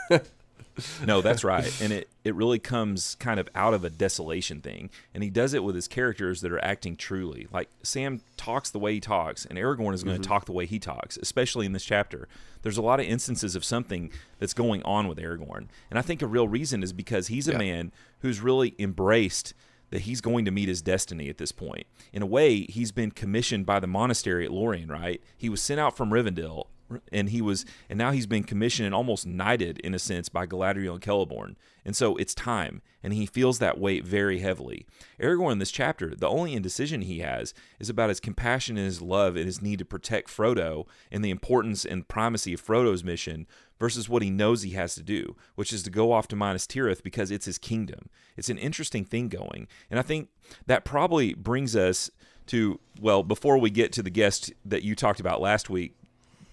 no, 1.05 1.21
that's 1.21 1.43
right. 1.43 1.81
And 1.81 1.91
it, 1.91 2.09
it 2.23 2.35
really 2.35 2.59
comes 2.59 3.15
kind 3.15 3.39
of 3.39 3.49
out 3.55 3.73
of 3.73 3.83
a 3.83 3.89
desolation 3.89 4.61
thing. 4.61 4.89
And 5.13 5.23
he 5.23 5.29
does 5.29 5.53
it 5.53 5.63
with 5.63 5.75
his 5.75 5.87
characters 5.87 6.41
that 6.41 6.51
are 6.51 6.63
acting 6.63 6.95
truly. 6.95 7.47
Like 7.51 7.69
Sam 7.83 8.21
talks 8.37 8.69
the 8.69 8.79
way 8.79 8.93
he 8.93 8.99
talks, 8.99 9.45
and 9.45 9.57
Aragorn 9.57 9.93
is 9.93 10.03
going 10.03 10.15
to 10.17 10.21
mm-hmm. 10.21 10.31
talk 10.31 10.45
the 10.45 10.51
way 10.51 10.65
he 10.65 10.79
talks, 10.79 11.17
especially 11.17 11.65
in 11.65 11.73
this 11.73 11.85
chapter. 11.85 12.27
There's 12.61 12.77
a 12.77 12.81
lot 12.81 12.99
of 12.99 13.05
instances 13.05 13.55
of 13.55 13.65
something 13.65 14.11
that's 14.39 14.53
going 14.53 14.83
on 14.83 15.07
with 15.07 15.17
Aragorn. 15.17 15.67
And 15.89 15.97
I 15.97 16.01
think 16.01 16.21
a 16.21 16.27
real 16.27 16.47
reason 16.47 16.83
is 16.83 16.93
because 16.93 17.27
he's 17.27 17.47
a 17.47 17.53
yeah. 17.53 17.57
man 17.57 17.91
who's 18.19 18.41
really 18.41 18.75
embraced 18.77 19.53
that 19.89 20.01
he's 20.01 20.21
going 20.21 20.45
to 20.45 20.51
meet 20.51 20.69
his 20.69 20.81
destiny 20.81 21.29
at 21.29 21.37
this 21.37 21.51
point. 21.51 21.85
In 22.13 22.21
a 22.21 22.25
way, 22.25 22.61
he's 22.61 22.91
been 22.91 23.11
commissioned 23.11 23.65
by 23.65 23.79
the 23.79 23.87
monastery 23.87 24.45
at 24.45 24.51
Lorien, 24.51 24.89
right? 24.89 25.21
He 25.37 25.49
was 25.49 25.61
sent 25.61 25.79
out 25.79 25.97
from 25.97 26.11
Rivendell 26.11 26.67
and 27.11 27.29
he 27.29 27.41
was 27.41 27.65
and 27.89 27.97
now 27.97 28.11
he's 28.11 28.27
been 28.27 28.43
commissioned 28.43 28.85
and 28.85 28.95
almost 28.95 29.25
knighted 29.25 29.79
in 29.79 29.93
a 29.93 29.99
sense 29.99 30.29
by 30.29 30.45
Galadriel 30.45 30.93
and 30.93 31.01
Celeborn. 31.01 31.55
And 31.83 31.95
so 31.95 32.15
it's 32.17 32.35
time, 32.35 32.81
and 33.01 33.13
he 33.13 33.25
feels 33.25 33.57
that 33.59 33.79
weight 33.79 34.05
very 34.05 34.39
heavily. 34.39 34.85
Aragorn 35.19 35.53
in 35.53 35.59
this 35.59 35.71
chapter, 35.71 36.15
the 36.15 36.29
only 36.29 36.53
indecision 36.53 37.01
he 37.01 37.19
has 37.19 37.53
is 37.79 37.89
about 37.89 38.09
his 38.09 38.19
compassion 38.19 38.77
and 38.77 38.85
his 38.85 39.01
love 39.01 39.35
and 39.35 39.45
his 39.45 39.61
need 39.61 39.79
to 39.79 39.85
protect 39.85 40.29
Frodo 40.29 40.85
and 41.11 41.25
the 41.25 41.31
importance 41.31 41.83
and 41.83 42.07
primacy 42.07 42.53
of 42.53 42.61
Frodo's 42.61 43.03
mission 43.03 43.47
versus 43.79 44.07
what 44.07 44.21
he 44.21 44.29
knows 44.29 44.61
he 44.61 44.71
has 44.71 44.93
to 44.93 45.01
do, 45.01 45.35
which 45.55 45.73
is 45.73 45.81
to 45.81 45.89
go 45.89 46.11
off 46.11 46.27
to 46.27 46.35
Minas 46.35 46.67
Tirith 46.67 47.01
because 47.01 47.31
it's 47.31 47.47
his 47.47 47.57
kingdom. 47.57 48.09
It's 48.37 48.49
an 48.49 48.59
interesting 48.59 49.03
thing 49.03 49.27
going. 49.27 49.67
And 49.89 49.99
I 49.99 50.03
think 50.03 50.29
that 50.67 50.85
probably 50.85 51.33
brings 51.33 51.75
us 51.75 52.11
to, 52.47 52.79
well, 52.99 53.23
before 53.23 53.57
we 53.57 53.71
get 53.71 53.91
to 53.93 54.03
the 54.03 54.11
guest 54.11 54.53
that 54.65 54.83
you 54.83 54.93
talked 54.93 55.19
about 55.19 55.41
last 55.41 55.69
week, 55.69 55.95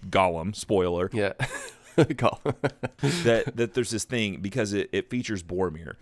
Gollum, 0.07 0.55
spoiler. 0.55 1.09
Yeah. 1.13 1.33
that 3.23 3.51
that 3.55 3.73
there's 3.73 3.89
this 3.89 4.05
thing 4.05 4.39
because 4.41 4.73
it, 4.73 4.89
it 4.91 5.09
features 5.09 5.43
Boromir. 5.43 5.95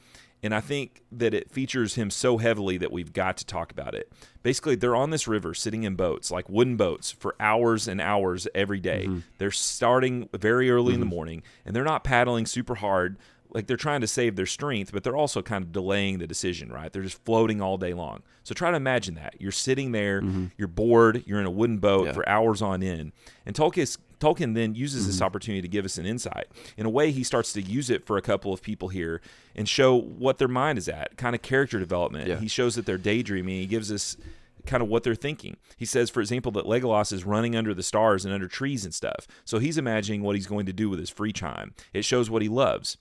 And 0.43 0.53
I 0.53 0.61
think 0.61 1.01
that 1.11 1.33
it 1.33 1.51
features 1.51 1.95
him 1.95 2.11
so 2.11 2.37
heavily 2.37 2.77
that 2.77 2.91
we've 2.91 3.11
got 3.11 3.37
to 3.37 3.45
talk 3.45 3.71
about 3.71 3.95
it. 3.95 4.11
Basically, 4.43 4.75
they're 4.75 4.95
on 4.95 5.09
this 5.09 5.27
river 5.27 5.55
sitting 5.55 5.83
in 5.83 5.95
boats, 5.95 6.29
like 6.29 6.47
wooden 6.47 6.77
boats, 6.77 7.11
for 7.11 7.35
hours 7.39 7.87
and 7.87 7.99
hours 7.99 8.47
every 8.53 8.79
day. 8.79 9.05
Mm-hmm. 9.07 9.19
They're 9.39 9.49
starting 9.49 10.29
very 10.33 10.69
early 10.69 10.87
mm-hmm. 10.87 10.93
in 10.93 10.99
the 10.99 11.05
mm-hmm. 11.07 11.15
morning 11.15 11.43
and 11.65 11.75
they're 11.75 11.83
not 11.83 12.03
paddling 12.03 12.45
super 12.45 12.75
hard. 12.75 13.17
Like 13.51 13.67
they're 13.67 13.77
trying 13.77 14.01
to 14.01 14.07
save 14.07 14.35
their 14.35 14.45
strength, 14.45 14.91
but 14.91 15.03
they're 15.03 15.15
also 15.15 15.41
kind 15.41 15.63
of 15.63 15.71
delaying 15.71 16.19
the 16.19 16.27
decision, 16.27 16.71
right? 16.71 16.91
They're 16.91 17.03
just 17.03 17.23
floating 17.23 17.61
all 17.61 17.77
day 17.77 17.93
long. 17.93 18.23
So 18.43 18.53
try 18.53 18.71
to 18.71 18.77
imagine 18.77 19.15
that. 19.15 19.35
You're 19.39 19.51
sitting 19.51 19.91
there, 19.91 20.21
mm-hmm. 20.21 20.47
you're 20.57 20.67
bored, 20.67 21.23
you're 21.25 21.39
in 21.39 21.45
a 21.45 21.51
wooden 21.51 21.77
boat 21.77 22.07
yeah. 22.07 22.11
for 22.13 22.27
hours 22.27 22.61
on 22.61 22.83
end. 22.83 23.13
And 23.45 23.55
Tolkien 23.55 23.97
Tolkien 24.19 24.55
then 24.55 24.75
uses 24.75 25.01
mm-hmm. 25.01 25.11
this 25.11 25.21
opportunity 25.21 25.61
to 25.61 25.67
give 25.67 25.85
us 25.85 25.97
an 25.97 26.05
insight. 26.05 26.47
In 26.75 26.85
a 26.85 26.89
way, 26.89 27.11
he 27.11 27.23
starts 27.23 27.53
to 27.53 27.61
use 27.61 27.89
it 27.89 28.05
for 28.05 28.17
a 28.17 28.21
couple 28.21 28.51
of 28.51 28.61
people 28.61 28.89
here 28.89 29.21
and 29.55 29.69
show 29.69 29.95
what 29.95 30.37
their 30.39 30.47
mind 30.47 30.77
is 30.77 30.89
at, 30.89 31.17
kind 31.17 31.35
of 31.35 31.41
character 31.41 31.79
development. 31.79 32.27
Yeah. 32.27 32.39
He 32.39 32.47
shows 32.47 32.75
that 32.75 32.85
they're 32.85 32.97
daydreaming. 32.97 33.59
He 33.59 33.67
gives 33.67 33.91
us 33.91 34.17
kind 34.65 34.83
of 34.83 34.89
what 34.89 35.03
they're 35.03 35.15
thinking. 35.15 35.57
He 35.77 35.85
says, 35.85 36.09
for 36.09 36.19
example, 36.19 36.51
that 36.53 36.65
Legolas 36.65 37.13
is 37.13 37.23
running 37.23 37.55
under 37.55 37.73
the 37.73 37.83
stars 37.83 38.25
and 38.25 38.33
under 38.33 38.47
trees 38.47 38.85
and 38.85 38.93
stuff. 38.93 39.27
So 39.45 39.59
he's 39.59 39.77
imagining 39.77 40.21
what 40.21 40.35
he's 40.35 40.47
going 40.47 40.65
to 40.65 40.73
do 40.73 40.89
with 40.89 40.99
his 40.99 41.09
free 41.09 41.33
time. 41.33 41.73
It 41.93 42.05
shows 42.05 42.29
what 42.29 42.41
he 42.41 42.49
loves. 42.49 42.97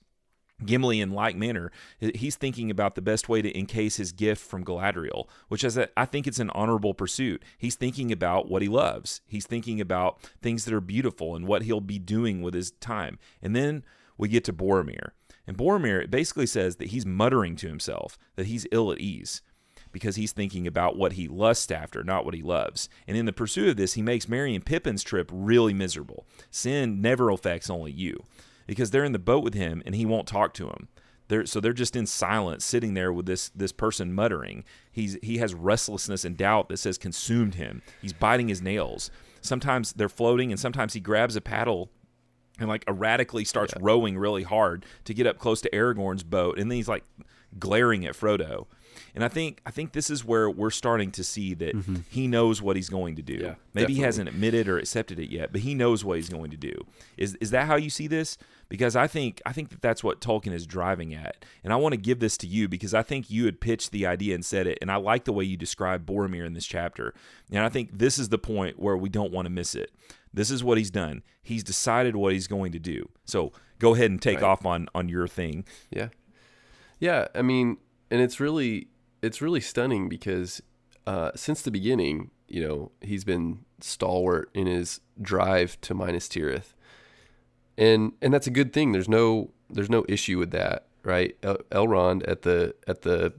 Gimli, 0.64 1.00
in 1.00 1.10
like 1.10 1.36
manner, 1.36 1.70
he's 1.98 2.36
thinking 2.36 2.70
about 2.70 2.94
the 2.94 3.02
best 3.02 3.28
way 3.28 3.42
to 3.42 3.58
encase 3.58 3.96
his 3.96 4.12
gift 4.12 4.42
from 4.42 4.64
Galadriel, 4.64 5.26
which 5.48 5.62
is, 5.62 5.76
a, 5.76 5.88
I 5.98 6.06
think, 6.06 6.26
it's 6.26 6.38
an 6.38 6.50
honorable 6.50 6.94
pursuit. 6.94 7.44
He's 7.58 7.75
thinking 7.75 8.10
about 8.10 8.48
what 8.48 8.62
he 8.62 8.68
loves. 8.68 9.20
He's 9.26 9.46
thinking 9.46 9.80
about 9.80 10.18
things 10.40 10.64
that 10.64 10.72
are 10.72 10.80
beautiful 10.80 11.36
and 11.36 11.46
what 11.46 11.62
he'll 11.62 11.82
be 11.82 11.98
doing 11.98 12.40
with 12.40 12.54
his 12.54 12.70
time. 12.70 13.18
And 13.42 13.54
then 13.54 13.84
we 14.16 14.28
get 14.28 14.44
to 14.44 14.52
Boromir, 14.52 15.10
and 15.46 15.58
Boromir 15.58 16.10
basically 16.10 16.46
says 16.46 16.76
that 16.76 16.88
he's 16.88 17.06
muttering 17.06 17.56
to 17.56 17.68
himself 17.68 18.18
that 18.36 18.46
he's 18.46 18.66
ill 18.72 18.90
at 18.90 18.98
ease 18.98 19.42
because 19.92 20.16
he's 20.16 20.32
thinking 20.32 20.66
about 20.66 20.96
what 20.96 21.12
he 21.12 21.28
lusts 21.28 21.70
after, 21.70 22.02
not 22.02 22.25
what 22.25 22.34
he 22.34 22.42
loves. 22.42 22.88
And 23.06 23.16
in 23.16 23.25
the 23.25 23.32
pursuit 23.32 23.68
of 23.68 23.76
this, 23.76 23.94
he 23.94 24.02
makes 24.02 24.28
Merry 24.28 24.54
and 24.54 24.64
Pippin's 24.64 25.02
trip 25.02 25.30
really 25.32 25.72
miserable. 25.72 26.26
Sin 26.50 27.00
never 27.00 27.30
affects 27.30 27.70
only 27.70 27.92
you 27.92 28.22
because 28.66 28.90
they're 28.90 29.04
in 29.04 29.12
the 29.12 29.18
boat 29.18 29.44
with 29.44 29.54
him 29.54 29.82
and 29.87 29.94
he 29.94 30.06
won't 30.06 30.26
talk 30.26 30.54
to 30.54 30.66
them. 30.66 30.88
They're, 31.28 31.46
so 31.46 31.61
they're 31.61 31.73
just 31.73 31.96
in 31.96 32.06
silence, 32.06 32.64
sitting 32.64 32.94
there 32.94 33.12
with 33.12 33.26
this 33.26 33.49
this 33.50 33.73
person 33.73 34.12
muttering. 34.12 34.64
He's 34.92 35.18
he 35.23 35.38
has 35.38 35.54
restlessness 35.54 36.25
and 36.25 36.37
doubt 36.37 36.68
that 36.68 36.76
says 36.76 36.99
consumed 36.99 37.56
him. 37.56 37.82
He's 38.00 38.12
biting 38.12 38.49
his 38.49 38.62
nails. 38.62 39.11
Sometimes 39.40 39.92
they're 39.92 40.08
floating, 40.08 40.52
and 40.52 40.61
sometimes 40.61 40.92
he 40.92 41.00
grabs 41.00 41.35
a 41.35 41.40
paddle 41.40 41.90
and 42.58 42.68
like 42.68 42.85
erratically 42.88 43.44
starts 43.44 43.75
yeah. 43.75 43.82
rowing 43.82 44.16
really 44.16 44.44
hard 44.44 44.87
to 45.04 45.14
get 45.14 45.26
up 45.26 45.38
close 45.38 45.61
to 45.62 45.70
Aragorn's 45.70 46.23
boat, 46.23 46.58
and 46.58 46.70
then 46.70 46.76
he's 46.76 46.88
like 46.88 47.04
glaring 47.58 48.06
at 48.06 48.14
Frodo. 48.14 48.66
And 49.16 49.25
I 49.25 49.28
think 49.28 49.61
I 49.66 49.73
think 49.73 49.92
this 49.92 50.11
is 50.11 50.25
where 50.25 50.49
we're 50.49 50.70
starting 50.70 51.11
to 51.12 51.25
see 51.25 51.54
that 51.54 51.75
mm-hmm. 51.75 51.96
he 52.08 52.28
knows 52.28 52.62
what 52.62 52.76
he's 52.76 52.88
going 52.88 53.16
to 53.16 53.23
do. 53.23 53.32
Yeah, 53.32 53.54
Maybe 53.73 53.87
definitely. 53.87 53.94
he 53.94 54.00
hasn't 54.02 54.28
admitted 54.28 54.68
or 54.68 54.78
accepted 54.78 55.18
it 55.18 55.30
yet, 55.30 55.50
but 55.50 55.62
he 55.62 55.75
knows 55.75 56.04
what 56.04 56.16
he's 56.16 56.28
going 56.28 56.52
to 56.52 56.56
do. 56.56 56.87
Is 57.16 57.35
is 57.40 57.50
that 57.50 57.66
how 57.66 57.76
you 57.76 57.90
see 57.90 58.06
this? 58.06 58.38
because 58.68 58.96
I 58.96 59.06
think 59.06 59.40
I 59.46 59.52
think 59.52 59.70
that 59.70 59.80
that's 59.80 60.02
what 60.02 60.20
Tolkien 60.20 60.52
is 60.52 60.66
driving 60.66 61.14
at. 61.14 61.44
And 61.62 61.73
I 61.73 61.76
want 61.76 61.92
to 61.92 61.96
give 61.96 62.20
this 62.20 62.37
to 62.38 62.46
you 62.46 62.68
because 62.68 62.94
I 62.94 63.02
think 63.02 63.30
you 63.30 63.44
had 63.44 63.61
pitched 63.61 63.92
the 63.92 64.06
idea 64.06 64.35
and 64.35 64.44
said 64.44 64.66
it, 64.66 64.78
and 64.80 64.90
I 64.90 64.96
like 64.96 65.25
the 65.25 65.32
way 65.32 65.44
you 65.44 65.56
describe 65.56 66.06
Boromir 66.06 66.44
in 66.44 66.54
this 66.54 66.66
chapter. 66.66 67.14
And 67.50 67.61
I 67.61 67.68
think 67.68 67.99
this 67.99 68.18
is 68.18 68.28
the 68.28 68.38
point 68.38 68.78
where 68.78 68.96
we 68.96 69.08
don't 69.08 69.32
want 69.32 69.46
to 69.46 69.50
miss 69.50 69.75
it. 69.75 69.92
This 70.32 70.50
is 70.50 70.62
what 70.62 70.78
he's 70.78 70.90
done. 70.90 71.23
He's 71.42 71.64
decided 71.64 72.16
what 72.16 72.32
he's 72.32 72.46
going 72.46 72.73
to 72.73 72.78
do. 72.78 73.08
So 73.25 73.52
go 73.78 73.94
ahead 73.94 74.11
and 74.11 74.20
take 74.20 74.40
right. 74.40 74.49
off 74.49 74.66
on 74.66 74.88
on 74.94 75.08
your 75.08 75.28
thing. 75.28 75.64
Yeah, 75.90 76.08
yeah. 76.99 77.28
I 77.35 77.42
mean, 77.42 77.78
and 78.11 78.20
it's 78.20 78.40
really 78.40 78.88
it's 79.26 79.42
really 79.42 79.61
stunning 79.61 80.09
because 80.09 80.62
uh, 81.06 81.33
since 81.35 81.62
the 81.62 81.71
beginning, 81.71 82.30
you 82.49 82.66
know, 82.66 82.92
he's 83.00 83.25
been 83.25 83.64
stalwart 83.80 84.50
in 84.54 84.66
his 84.66 85.00
drive 85.21 85.80
to 85.83 85.95
Minas 85.95 86.28
Tirith 86.28 86.75
and 87.78 88.12
and 88.23 88.33
that's 88.33 88.47
a 88.47 88.52
good 88.52 88.73
thing. 88.73 88.92
There's 88.92 89.09
no 89.09 89.50
there's 89.71 89.90
no 89.90 90.04
issue 90.09 90.38
with 90.38 90.50
that, 90.52 90.87
right? 91.02 91.37
El- 91.42 91.59
Elrond 91.71 92.26
at 92.28 92.42
the 92.42 92.75
at 92.87 93.02
the 93.02 93.35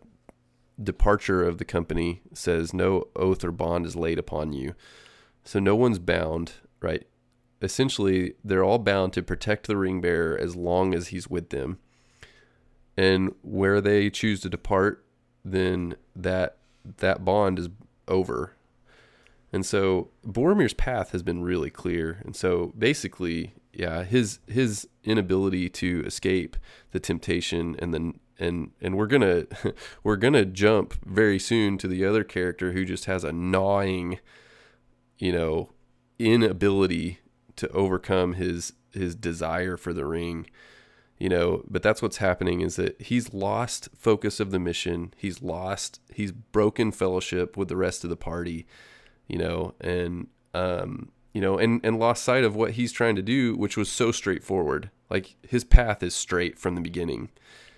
departure 0.82 1.44
of 1.44 1.58
the 1.58 1.66
company 1.66 2.22
says 2.34 2.74
no 2.74 3.06
oath 3.16 3.44
or 3.44 3.52
bond 3.52 3.86
is 3.86 3.96
laid 3.96 4.20
upon 4.20 4.54
you, 4.54 4.76
so 5.44 5.60
no 5.60 5.76
one's 5.76 6.00
bound, 6.00 6.54
right? 6.82 7.08
Essentially, 7.62 8.36
they're 8.44 8.64
all 8.64 8.78
bound 8.78 9.14
to 9.14 9.24
protect 9.24 9.66
the 9.66 9.78
ring 9.78 10.00
bearer 10.00 10.38
as 10.38 10.56
long 10.56 10.94
as 10.94 11.08
he's 11.08 11.28
with 11.28 11.50
them, 11.50 11.80
and 12.96 13.34
where 13.42 13.82
they 13.82 14.10
choose 14.12 14.42
to 14.42 14.50
depart, 14.50 15.04
then 15.52 15.96
that 16.16 16.58
that 16.98 17.26
bond 17.26 17.60
is 17.60 17.70
over. 18.08 18.54
And 19.52 19.66
so 19.66 20.10
Boromir's 20.26 20.74
path 20.74 21.12
has 21.12 21.24
been 21.24 21.42
really 21.42 21.70
clear. 21.70 22.22
And 22.24 22.36
so 22.36 22.74
basically, 22.78 23.54
yeah, 23.74 24.04
his 24.04 24.40
his 24.48 24.88
inability 25.04 25.70
to 25.70 26.04
escape 26.06 26.58
the 26.92 27.00
temptation 27.00 27.76
and 27.80 27.94
then 27.94 28.20
and 28.40 28.72
and 28.82 28.96
we're 28.96 29.08
gonna 29.08 29.46
we're 30.04 30.18
gonna 30.18 30.46
jump 30.46 30.94
very 31.06 31.40
soon 31.40 31.78
to 31.80 31.88
the 31.88 32.06
other 32.06 32.24
character 32.24 32.74
who 32.74 32.86
just 32.86 33.06
has 33.06 33.24
a 33.24 33.32
gnawing, 33.32 34.20
you 35.18 35.32
know, 35.32 35.72
inability 36.20 37.20
to 37.56 37.70
overcome 37.70 38.34
his 38.34 38.74
his 38.92 39.16
desire 39.16 39.78
for 39.78 39.94
the 39.94 40.06
ring 40.06 40.48
you 41.18 41.30
know 41.30 41.64
but 41.70 41.82
that's 41.82 42.02
what's 42.02 42.18
happening 42.18 42.62
is 42.62 42.76
that 42.76 43.00
he's 43.02 43.34
lost 43.34 43.90
focus 43.98 44.40
of 44.40 44.52
the 44.52 44.60
mission 44.60 45.14
he's 45.18 45.42
lost 45.42 46.00
he's 46.14 46.32
broken 46.32 46.92
fellowship 46.92 47.58
with 47.58 47.68
the 47.68 47.78
rest 47.78 48.04
of 48.04 48.10
the 48.10 48.16
party 48.16 48.66
you 49.28 49.38
know 49.38 49.74
and 49.82 50.28
um 50.54 51.12
you 51.38 51.42
know, 51.42 51.60
and, 51.60 51.82
and 51.84 52.00
lost 52.00 52.24
sight 52.24 52.44
of 52.44 52.56
what 52.56 52.72
he's 52.72 52.92
trying 52.92 53.16
to 53.16 53.22
do, 53.22 53.56
which 53.56 53.78
was 53.78 53.92
so 53.92 54.12
straightforward. 54.12 54.90
Like 55.08 55.36
his 55.48 55.64
path 55.64 56.02
is 56.02 56.16
straight 56.16 56.58
from 56.58 56.74
the 56.74 56.82
beginning, 56.82 57.30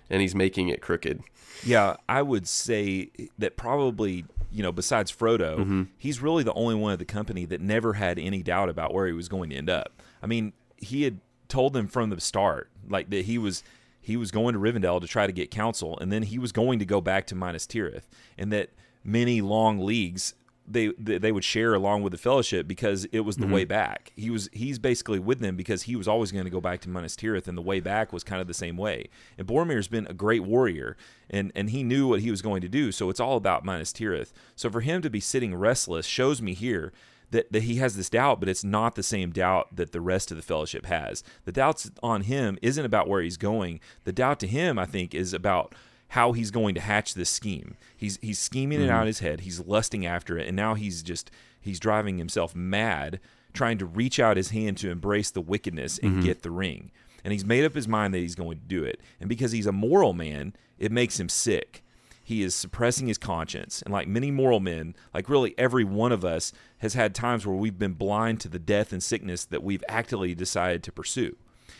and 0.09 0.21
he's 0.21 0.33
making 0.33 0.69
it 0.69 0.81
crooked. 0.81 1.21
Yeah, 1.65 1.97
I 2.07 2.21
would 2.21 2.47
say 2.47 3.11
that 3.37 3.57
probably, 3.57 4.23
you 4.49 4.63
know, 4.63 4.71
besides 4.71 5.11
Frodo, 5.11 5.57
mm-hmm. 5.57 5.83
he's 5.97 6.21
really 6.21 6.41
the 6.41 6.53
only 6.53 6.75
one 6.75 6.93
of 6.93 6.99
the 6.99 7.05
company 7.05 7.43
that 7.47 7.59
never 7.59 7.95
had 7.95 8.17
any 8.17 8.41
doubt 8.41 8.69
about 8.69 8.93
where 8.93 9.07
he 9.07 9.11
was 9.11 9.27
going 9.27 9.49
to 9.49 9.57
end 9.57 9.69
up. 9.69 10.01
I 10.23 10.27
mean, 10.27 10.53
he 10.77 11.03
had 11.03 11.19
told 11.49 11.73
them 11.73 11.87
from 11.87 12.09
the 12.09 12.21
start, 12.21 12.69
like 12.87 13.09
that 13.09 13.25
he 13.25 13.37
was 13.37 13.63
he 14.01 14.15
was 14.15 14.31
going 14.31 14.53
to 14.53 14.59
Rivendell 14.59 15.01
to 15.01 15.07
try 15.07 15.27
to 15.27 15.33
get 15.33 15.51
counsel, 15.51 15.97
and 15.99 16.11
then 16.11 16.23
he 16.23 16.39
was 16.39 16.51
going 16.51 16.79
to 16.79 16.85
go 16.85 17.01
back 17.01 17.27
to 17.27 17.35
Minas 17.35 17.67
Tirith, 17.67 18.07
and 18.37 18.51
that 18.53 18.69
many 19.03 19.41
long 19.41 19.79
leagues 19.79 20.33
they 20.69 20.89
they 20.97 21.31
would 21.31 21.43
share 21.43 21.73
along 21.73 22.03
with 22.03 22.11
the 22.11 22.17
fellowship 22.17 22.67
because 22.67 23.05
it 23.05 23.21
was 23.21 23.37
the 23.37 23.45
mm-hmm. 23.45 23.53
way 23.53 23.65
back. 23.65 24.13
He 24.15 24.29
was 24.29 24.49
he's 24.53 24.77
basically 24.77 25.19
with 25.19 25.39
them 25.39 25.55
because 25.55 25.83
he 25.83 25.95
was 25.95 26.07
always 26.07 26.31
going 26.31 26.45
to 26.45 26.51
go 26.51 26.61
back 26.61 26.79
to 26.81 26.89
Minas 26.89 27.15
Tirith, 27.15 27.47
and 27.47 27.57
the 27.57 27.61
way 27.61 27.79
back 27.79 28.13
was 28.13 28.23
kind 28.23 28.39
of 28.39 28.47
the 28.47 28.53
same 28.53 28.77
way. 28.77 29.09
And 29.37 29.47
Boromir's 29.47 29.87
been 29.87 30.05
a 30.07 30.13
great 30.13 30.43
warrior, 30.43 30.95
and 31.29 31.51
and 31.55 31.71
he 31.71 31.83
knew 31.83 32.07
what 32.07 32.21
he 32.21 32.29
was 32.29 32.43
going 32.43 32.61
to 32.61 32.69
do. 32.69 32.91
So 32.91 33.09
it's 33.09 33.19
all 33.19 33.35
about 33.35 33.65
Minas 33.65 33.91
Tirith. 33.91 34.31
So 34.55 34.69
for 34.69 34.81
him 34.81 35.01
to 35.01 35.09
be 35.09 35.19
sitting 35.19 35.55
restless 35.55 36.05
shows 36.05 36.41
me 36.41 36.53
here 36.53 36.93
that, 37.31 37.51
that 37.51 37.63
he 37.63 37.75
has 37.75 37.95
this 37.95 38.09
doubt, 38.09 38.39
but 38.39 38.49
it's 38.49 38.63
not 38.63 38.95
the 38.95 39.03
same 39.03 39.31
doubt 39.31 39.75
that 39.75 39.91
the 39.91 40.01
rest 40.01 40.31
of 40.31 40.37
the 40.37 40.43
fellowship 40.43 40.85
has. 40.85 41.23
The 41.45 41.51
doubts 41.51 41.91
on 42.01 42.21
him 42.21 42.57
isn't 42.61 42.83
about 42.83 43.07
where 43.07 43.21
he's 43.21 43.37
going. 43.37 43.79
The 44.03 44.11
doubt 44.11 44.39
to 44.41 44.47
him, 44.47 44.79
I 44.79 44.85
think, 44.85 45.13
is 45.13 45.33
about 45.33 45.75
how 46.09 46.31
he's 46.31 46.51
going 46.51 46.75
to 46.75 46.81
hatch 46.81 47.13
this 47.13 47.29
scheme. 47.29 47.75
He's 47.95 48.17
he's 48.21 48.39
scheming 48.39 48.79
mm-hmm. 48.79 48.89
it 48.89 48.91
out 48.91 49.01
in 49.01 49.07
his 49.07 49.19
head. 49.19 49.41
He's 49.41 49.59
lusting 49.59 50.05
after 50.05 50.37
it, 50.37 50.47
and 50.47 50.55
now 50.55 50.73
he's 50.73 51.03
just 51.03 51.29
he's 51.61 51.79
driving 51.79 52.17
himself 52.17 52.55
mad, 52.55 53.19
trying 53.53 53.77
to 53.77 53.85
reach 53.85 54.19
out 54.19 54.37
his 54.37 54.49
hand 54.49 54.77
to 54.79 54.89
embrace 54.89 55.29
the 55.29 55.41
wickedness 55.41 55.99
and 55.99 56.13
mm-hmm. 56.13 56.21
get 56.21 56.41
the 56.41 56.51
ring. 56.51 56.91
And 57.23 57.31
he's 57.31 57.45
made 57.45 57.65
up 57.65 57.75
his 57.75 57.87
mind 57.87 58.13
that 58.13 58.19
he's 58.19 58.35
going 58.35 58.57
to 58.57 58.65
do 58.65 58.83
it. 58.83 59.01
And 59.19 59.29
because 59.29 59.51
he's 59.51 59.67
a 59.67 59.71
moral 59.71 60.13
man, 60.13 60.55
it 60.77 60.91
makes 60.91 61.19
him 61.19 61.29
sick 61.29 61.83
he 62.29 62.43
is 62.43 62.53
suppressing 62.53 63.07
his 63.07 63.17
conscience. 63.17 63.81
And 63.81 63.91
like 63.91 64.07
many 64.07 64.29
moral 64.29 64.59
men, 64.59 64.95
like 65.15 65.29
really 65.29 65.55
every 65.57 65.83
one 65.83 66.11
of 66.11 66.23
us 66.23 66.53
has 66.77 66.93
had 66.93 67.15
times 67.15 67.43
where 67.43 67.55
we've 67.55 67.79
been 67.79 67.93
blind 67.93 68.39
to 68.41 68.47
the 68.47 68.59
death 68.59 68.93
and 68.93 69.01
sickness 69.01 69.45
that 69.45 69.63
we've 69.63 69.83
actively 69.89 70.35
decided 70.35 70.83
to 70.83 70.91
pursue. 70.91 71.35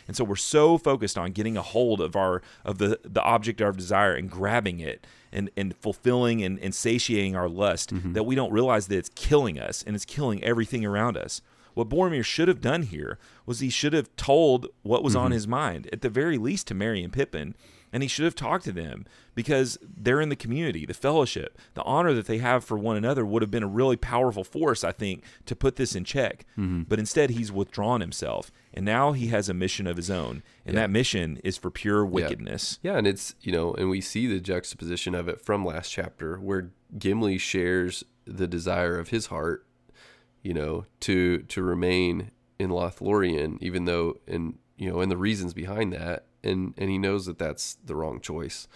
And 0.08 0.18
so 0.18 0.24
we're 0.24 0.38
so 0.38 0.80
focused 0.80 1.20
on 1.20 1.34
getting 1.34 1.56
a 1.56 1.62
hold 1.62 2.02
of 2.02 2.16
our 2.16 2.42
of 2.66 2.80
the 2.80 3.00
the 3.04 3.22
object 3.22 3.62
of 3.62 3.66
our 3.66 3.72
desire 3.74 4.16
and 4.16 4.28
grabbing 4.28 4.80
it 4.80 5.06
and 5.32 5.52
and 5.56 5.76
fulfilling 5.78 6.42
and, 6.44 6.58
and 6.62 6.74
satiating 6.74 7.36
our 7.36 7.48
lust 7.48 7.94
mm-hmm. 7.94 8.14
that 8.14 8.24
we 8.24 8.34
don't 8.34 8.52
realize 8.52 8.88
that 8.88 8.98
it's 8.98 9.12
killing 9.14 9.60
us 9.60 9.84
and 9.86 9.96
it's 9.96 10.04
killing 10.04 10.44
everything 10.44 10.84
around 10.84 11.16
us. 11.16 11.44
What 11.76 11.90
Boromir 11.90 12.26
should 12.26 12.48
have 12.48 12.60
done 12.60 12.82
here 12.82 13.20
was 13.46 13.60
he 13.60 13.70
should 13.70 13.94
have 13.94 14.16
told 14.16 14.66
what 14.82 15.04
was 15.04 15.14
mm-hmm. 15.14 15.26
on 15.26 15.32
his 15.32 15.48
mind, 15.48 15.88
at 15.94 16.02
the 16.02 16.10
very 16.10 16.40
least 16.40 16.66
to 16.70 16.74
Merry 16.74 17.04
and 17.04 17.14
Pippin, 17.14 17.54
and 17.92 18.04
he 18.04 18.10
should 18.10 18.26
have 18.26 18.36
talked 18.36 18.66
to 18.66 18.72
them 18.72 19.06
because 19.36 19.78
they're 19.82 20.22
in 20.22 20.30
the 20.30 20.36
community, 20.36 20.86
the 20.86 20.94
fellowship, 20.94 21.58
the 21.74 21.84
honor 21.84 22.14
that 22.14 22.28
they 22.28 22.40
have 22.40 22.64
for 22.64 22.78
one 22.78 22.98
another 22.98 23.26
would 23.26 23.42
have 23.42 23.52
been 23.52 23.64
a 23.64 23.68
really 23.68 23.96
powerful 23.96 24.44
force, 24.44 24.84
I 24.84 24.92
think, 24.92 25.24
to 25.46 25.56
put 25.56 25.76
this 25.76 25.96
in 25.96 26.04
check. 26.04 26.46
Mm-hmm. 26.58 26.84
But 26.84 27.00
instead, 27.00 27.32
he's 27.32 27.52
withdrawn 27.52 28.02
himself, 28.02 28.52
and 28.74 28.86
now 28.86 29.14
he 29.14 29.28
has 29.28 29.50
a 29.50 29.54
mission 29.54 29.88
of 29.88 29.98
his 29.98 30.12
own, 30.12 30.44
and 30.66 30.76
yeah. 30.76 30.82
that 30.82 30.90
mission 30.90 31.40
is 31.44 31.58
for 31.58 31.72
pure 31.72 32.06
wickedness. 32.06 32.80
Yeah. 32.82 32.92
yeah, 32.92 32.98
and 33.00 33.08
it's 33.08 33.36
you 33.42 33.52
know, 33.52 33.74
and 33.74 33.90
we 33.90 34.02
see 34.02 34.28
the 34.28 34.40
juxtaposition 34.40 35.16
of 35.16 35.28
it 35.28 35.42
from 35.42 35.66
last 35.66 35.90
chapter 35.90 36.38
where 36.38 36.72
Gimli 36.98 37.38
shares 37.38 38.04
the 38.26 38.48
desire 38.48 39.00
of 39.00 39.10
his 39.10 39.28
heart, 39.28 39.66
you 40.44 40.54
know, 40.54 40.86
to 41.02 41.40
to 41.40 41.64
remain 41.64 42.32
in 42.58 42.70
Lothlorien, 42.70 43.58
even 43.62 43.86
though 43.86 44.18
and 44.28 44.58
you 44.78 44.90
know, 44.90 45.02
and 45.02 45.12
the 45.12 45.18
reasons 45.18 45.54
behind 45.54 45.94
that 45.94 46.26
and 46.44 46.74
and 46.78 46.90
he 46.90 46.98
knows 46.98 47.26
that 47.26 47.38
that's 47.38 47.76
the 47.84 47.96
wrong 47.96 48.20
choice. 48.20 48.68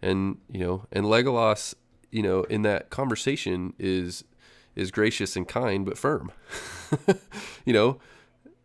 And 0.00 0.38
you 0.50 0.60
know 0.60 0.86
and 0.92 1.06
legolas 1.06 1.74
you 2.10 2.22
know 2.22 2.44
in 2.44 2.62
that 2.62 2.90
conversation 2.90 3.74
is 3.78 4.24
is 4.74 4.90
gracious 4.90 5.36
and 5.36 5.46
kind 5.46 5.84
but 5.84 5.98
firm. 5.98 6.32
You 7.64 7.72
know 7.72 8.00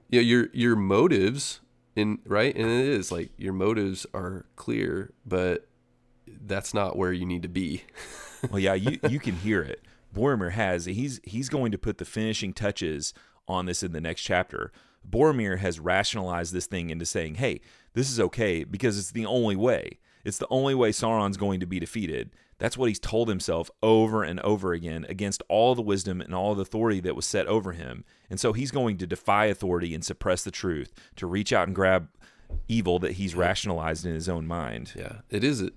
you 0.09 0.19
know 0.19 0.25
your 0.25 0.47
your 0.53 0.75
motives 0.75 1.61
in 1.95 2.19
right? 2.25 2.55
And 2.55 2.65
it 2.65 2.85
is 2.85 3.11
like 3.11 3.31
your 3.37 3.53
motives 3.53 4.05
are 4.13 4.45
clear 4.55 5.13
but 5.25 5.67
that's 6.45 6.73
not 6.73 6.97
where 6.97 7.13
you 7.13 7.25
need 7.25 7.43
to 7.43 7.49
be. 7.49 7.83
Well 8.51 8.59
yeah 8.59 8.75
you 8.75 8.99
you 9.09 9.19
can 9.19 9.35
hear 9.35 9.63
it. 9.63 9.81
Boromir 10.15 10.51
has 10.51 10.85
he's 10.85 11.19
he's 11.23 11.49
going 11.49 11.71
to 11.71 11.77
put 11.77 11.97
the 11.97 12.05
finishing 12.05 12.53
touches 12.53 13.13
on 13.47 13.65
this 13.65 13.81
in 13.81 13.93
the 13.93 14.01
next 14.01 14.21
chapter 14.21 14.71
Boromir 15.09 15.59
has 15.59 15.79
rationalized 15.79 16.53
this 16.53 16.65
thing 16.65 16.89
into 16.89 17.05
saying, 17.05 17.35
hey, 17.35 17.61
this 17.93 18.09
is 18.11 18.19
okay 18.19 18.63
because 18.63 18.97
it's 18.97 19.11
the 19.11 19.25
only 19.25 19.55
way. 19.55 19.99
It's 20.23 20.37
the 20.37 20.47
only 20.49 20.75
way 20.75 20.91
Sauron's 20.91 21.37
going 21.37 21.59
to 21.61 21.65
be 21.65 21.79
defeated. 21.79 22.31
That's 22.59 22.77
what 22.77 22.89
he's 22.89 22.99
told 22.99 23.29
himself 23.29 23.69
over 23.83 24.23
and 24.23 24.39
over 24.41 24.73
again 24.73 25.05
against 25.07 25.43
all 25.47 25.75
the 25.75 25.81
wisdom 25.81 26.21
and 26.21 26.33
all 26.33 26.55
the 26.55 26.63
authority 26.63 26.99
that 27.01 27.15
was 27.15 27.25
set 27.25 27.45
over 27.47 27.71
him. 27.73 28.03
And 28.29 28.39
so 28.39 28.51
he's 28.51 28.71
going 28.71 28.97
to 28.97 29.07
defy 29.07 29.45
authority 29.45 29.93
and 29.93 30.03
suppress 30.03 30.43
the 30.43 30.51
truth 30.51 30.93
to 31.17 31.27
reach 31.27 31.53
out 31.53 31.67
and 31.67 31.75
grab 31.75 32.09
evil 32.67 32.99
that 32.99 33.13
he's 33.13 33.35
rationalized 33.35 34.05
in 34.05 34.13
his 34.13 34.27
own 34.27 34.47
mind. 34.47 34.93
Yeah, 34.95 35.19
it 35.29 35.43
is 35.43 35.61
a 35.61 35.71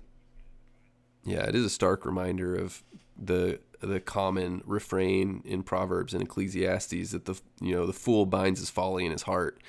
yeah, 1.23 1.43
it 1.43 1.55
is 1.55 1.65
a 1.65 1.69
stark 1.69 2.05
reminder 2.05 2.55
of 2.55 2.83
the 3.15 3.59
the 3.81 3.99
common 3.99 4.61
refrain 4.65 5.41
in 5.45 5.63
Proverbs 5.63 6.13
and 6.13 6.23
Ecclesiastes 6.23 7.11
that 7.11 7.25
the 7.25 7.39
you 7.59 7.73
know 7.73 7.85
the 7.85 7.93
fool 7.93 8.25
binds 8.25 8.59
his 8.59 8.69
folly 8.69 9.05
in 9.05 9.11
his 9.11 9.23
heart, 9.23 9.61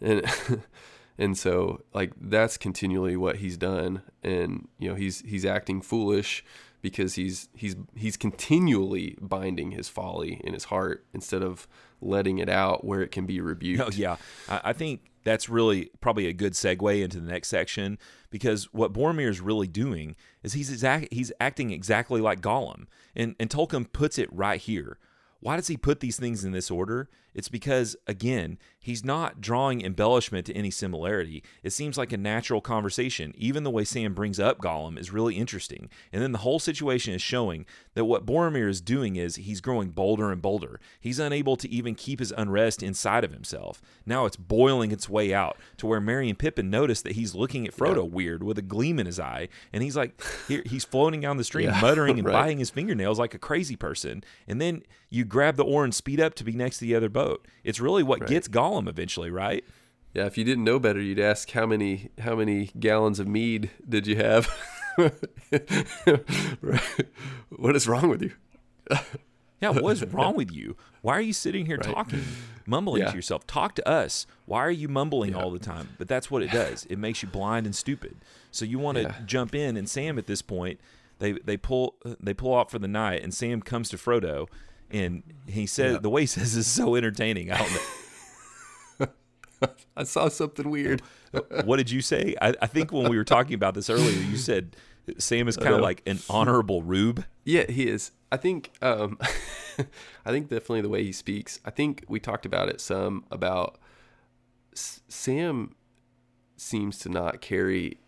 and 0.00 0.24
and 1.18 1.36
so 1.36 1.82
like 1.92 2.12
that's 2.20 2.56
continually 2.56 3.16
what 3.16 3.36
he's 3.36 3.56
done, 3.56 4.02
and 4.22 4.68
you 4.78 4.88
know 4.88 4.94
he's 4.94 5.20
he's 5.22 5.44
acting 5.44 5.80
foolish 5.80 6.44
because 6.82 7.14
he's 7.14 7.48
he's 7.54 7.76
he's 7.94 8.16
continually 8.16 9.16
binding 9.20 9.72
his 9.72 9.88
folly 9.88 10.40
in 10.44 10.52
his 10.52 10.64
heart 10.64 11.04
instead 11.12 11.42
of 11.42 11.66
letting 12.00 12.38
it 12.38 12.48
out 12.48 12.84
where 12.84 13.02
it 13.02 13.10
can 13.10 13.26
be 13.26 13.40
rebuked. 13.40 13.80
Oh 13.80 13.90
yeah, 13.92 14.16
I 14.48 14.72
think 14.72 15.10
that's 15.24 15.48
really 15.48 15.90
probably 16.00 16.28
a 16.28 16.32
good 16.32 16.52
segue 16.52 17.02
into 17.02 17.18
the 17.18 17.28
next 17.30 17.48
section 17.48 17.98
because 18.36 18.64
what 18.74 18.92
Boromir 18.92 19.30
is 19.30 19.40
really 19.40 19.66
doing 19.66 20.14
is 20.42 20.52
he's 20.52 20.70
exact, 20.70 21.10
he's 21.10 21.32
acting 21.40 21.70
exactly 21.70 22.20
like 22.20 22.42
Gollum, 22.42 22.86
and 23.14 23.34
and 23.40 23.48
Tolkien 23.48 23.90
puts 23.90 24.18
it 24.18 24.30
right 24.30 24.60
here. 24.60 24.98
Why 25.40 25.56
does 25.56 25.68
he 25.68 25.78
put 25.78 26.00
these 26.00 26.18
things 26.18 26.44
in 26.44 26.52
this 26.52 26.70
order? 26.70 27.08
It's 27.36 27.50
because, 27.50 27.96
again, 28.06 28.56
he's 28.80 29.04
not 29.04 29.42
drawing 29.42 29.84
embellishment 29.84 30.46
to 30.46 30.54
any 30.54 30.70
similarity. 30.70 31.42
It 31.62 31.74
seems 31.74 31.98
like 31.98 32.10
a 32.10 32.16
natural 32.16 32.62
conversation. 32.62 33.34
Even 33.36 33.62
the 33.62 33.70
way 33.70 33.84
Sam 33.84 34.14
brings 34.14 34.40
up 34.40 34.58
Gollum 34.58 34.98
is 34.98 35.12
really 35.12 35.36
interesting. 35.36 35.90
And 36.14 36.22
then 36.22 36.32
the 36.32 36.38
whole 36.38 36.58
situation 36.58 37.12
is 37.12 37.20
showing 37.20 37.66
that 37.92 38.06
what 38.06 38.24
Boromir 38.24 38.70
is 38.70 38.80
doing 38.80 39.16
is 39.16 39.36
he's 39.36 39.60
growing 39.60 39.90
bolder 39.90 40.32
and 40.32 40.40
bolder. 40.40 40.80
He's 40.98 41.18
unable 41.18 41.56
to 41.56 41.68
even 41.68 41.94
keep 41.94 42.20
his 42.20 42.32
unrest 42.34 42.82
inside 42.82 43.22
of 43.22 43.32
himself. 43.32 43.82
Now 44.06 44.24
it's 44.24 44.36
boiling 44.36 44.90
its 44.90 45.06
way 45.06 45.34
out 45.34 45.58
to 45.76 45.86
where 45.86 46.00
Merry 46.00 46.30
and 46.30 46.38
Pippin 46.38 46.70
notice 46.70 47.02
that 47.02 47.16
he's 47.16 47.34
looking 47.34 47.66
at 47.66 47.76
Frodo 47.76 47.96
yeah. 47.96 48.14
weird 48.14 48.42
with 48.42 48.56
a 48.56 48.62
gleam 48.62 48.98
in 48.98 49.04
his 49.04 49.20
eye. 49.20 49.50
And 49.74 49.82
he's 49.82 49.96
like, 49.96 50.18
he's 50.48 50.84
floating 50.84 51.20
down 51.20 51.36
the 51.36 51.44
stream, 51.50 51.68
yeah, 51.68 51.80
muttering 51.82 52.18
and 52.18 52.26
right. 52.26 52.32
biting 52.32 52.60
his 52.60 52.70
fingernails 52.70 53.18
like 53.18 53.34
a 53.34 53.38
crazy 53.38 53.76
person. 53.76 54.24
And 54.48 54.58
then 54.58 54.84
you 55.10 55.24
grab 55.24 55.56
the 55.56 55.64
oar 55.64 55.84
and 55.84 55.94
speed 55.94 56.18
up 56.18 56.34
to 56.34 56.44
be 56.44 56.52
next 56.52 56.78
to 56.78 56.84
the 56.84 56.94
other 56.94 57.08
boat. 57.08 57.25
It's 57.64 57.80
really 57.80 58.02
what 58.02 58.20
right. 58.20 58.30
gets 58.30 58.48
Gollum 58.48 58.88
eventually, 58.88 59.30
right? 59.30 59.64
Yeah, 60.16 60.24
if 60.24 60.38
you 60.38 60.44
didn't 60.44 60.64
know 60.64 60.78
better, 60.78 61.00
you'd 61.00 61.20
ask 61.20 61.50
how 61.50 61.66
many 61.66 62.08
how 62.20 62.34
many 62.36 62.70
gallons 62.78 63.20
of 63.20 63.28
mead 63.28 63.70
did 63.86 64.06
you 64.06 64.16
have? 64.16 64.46
what 67.50 67.76
is 67.76 67.86
wrong 67.86 68.08
with 68.08 68.22
you? 68.22 68.32
yeah, 69.60 69.70
what 69.70 69.90
is 69.90 70.04
wrong 70.12 70.34
with 70.34 70.50
you? 70.50 70.76
Why 71.02 71.18
are 71.18 71.20
you 71.20 71.34
sitting 71.34 71.66
here 71.66 71.76
right. 71.76 71.94
talking, 71.94 72.22
mumbling 72.66 73.02
yeah. 73.02 73.10
to 73.10 73.16
yourself? 73.16 73.46
Talk 73.46 73.74
to 73.74 73.86
us. 73.86 74.26
Why 74.46 74.60
are 74.60 74.70
you 74.70 74.88
mumbling 74.88 75.32
yeah. 75.32 75.38
all 75.38 75.50
the 75.50 75.58
time? 75.58 75.90
But 75.98 76.08
that's 76.08 76.30
what 76.30 76.42
it 76.42 76.50
does. 76.62 76.86
It 76.86 76.98
makes 76.98 77.22
you 77.22 77.28
blind 77.28 77.66
and 77.66 77.74
stupid. 77.74 78.16
So 78.50 78.64
you 78.64 78.78
want 78.78 78.96
to 78.96 79.02
yeah. 79.02 79.14
jump 79.26 79.54
in, 79.54 79.76
and 79.76 79.88
Sam 79.88 80.18
at 80.18 80.26
this 80.26 80.40
point, 80.40 80.80
they 81.18 81.32
they 81.32 81.56
pull 81.58 81.96
they 82.20 82.32
pull 82.32 82.54
off 82.54 82.70
for 82.70 82.78
the 82.78 82.88
night, 82.88 83.22
and 83.22 83.34
Sam 83.34 83.60
comes 83.60 83.88
to 83.90 83.96
Frodo 83.96 84.48
and 84.90 85.22
he 85.46 85.66
said 85.66 85.92
yeah. 85.92 85.98
the 85.98 86.10
way 86.10 86.22
he 86.22 86.26
says 86.26 86.56
is 86.56 86.66
so 86.66 86.94
entertaining. 86.94 87.50
I 87.50 87.58
don't 87.58 87.72
know. 87.72 89.68
I 89.96 90.04
saw 90.04 90.28
something 90.28 90.68
weird. 90.68 91.02
what 91.64 91.76
did 91.76 91.90
you 91.90 92.00
say? 92.00 92.34
I, 92.40 92.54
I, 92.60 92.66
think 92.66 92.92
when 92.92 93.08
we 93.08 93.16
were 93.16 93.24
talking 93.24 93.54
about 93.54 93.74
this 93.74 93.88
earlier, 93.88 94.20
you 94.20 94.36
said 94.36 94.76
Sam 95.18 95.48
is 95.48 95.56
kind 95.56 95.74
of 95.74 95.80
like 95.80 96.02
an 96.06 96.18
honorable 96.28 96.82
rube. 96.82 97.24
Yeah, 97.44 97.70
he 97.70 97.88
is. 97.88 98.12
I 98.30 98.36
think. 98.36 98.72
Um, 98.82 99.18
I 100.24 100.30
think 100.30 100.48
definitely 100.48 100.80
the 100.80 100.88
way 100.88 101.04
he 101.04 101.12
speaks. 101.12 101.60
I 101.64 101.70
think 101.70 102.04
we 102.08 102.18
talked 102.18 102.46
about 102.46 102.68
it 102.68 102.80
some 102.80 103.24
about 103.30 103.78
S- 104.72 105.02
Sam 105.08 105.74
seems 106.56 106.98
to 107.00 107.08
not 107.08 107.40
carry 107.40 107.98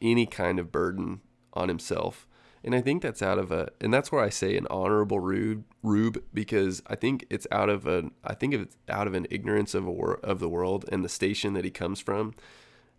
any 0.00 0.26
kind 0.26 0.58
of 0.58 0.72
burden 0.72 1.20
on 1.52 1.68
himself 1.68 2.26
and 2.62 2.74
I 2.74 2.80
think 2.80 3.02
that's 3.02 3.22
out 3.22 3.38
of 3.38 3.50
a, 3.50 3.70
and 3.80 3.92
that's 3.92 4.12
where 4.12 4.22
I 4.22 4.28
say 4.28 4.56
an 4.56 4.66
honorable 4.70 5.20
rube, 5.20 5.64
rube 5.82 6.22
because 6.34 6.82
I 6.86 6.94
think 6.94 7.26
it's 7.30 7.46
out 7.50 7.70
of 7.70 7.86
a, 7.86 8.10
I 8.22 8.34
think 8.34 8.54
it's 8.54 8.76
out 8.88 9.06
of 9.06 9.14
an 9.14 9.26
ignorance 9.30 9.74
of 9.74 9.86
a 9.86 9.90
of 9.90 10.40
the 10.40 10.48
world 10.48 10.84
and 10.92 11.04
the 11.04 11.08
station 11.08 11.54
that 11.54 11.64
he 11.64 11.70
comes 11.70 12.00
from, 12.00 12.34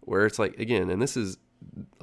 where 0.01 0.25
it's 0.25 0.39
like 0.39 0.57
again, 0.59 0.89
and 0.89 1.01
this 1.01 1.15
is 1.15 1.37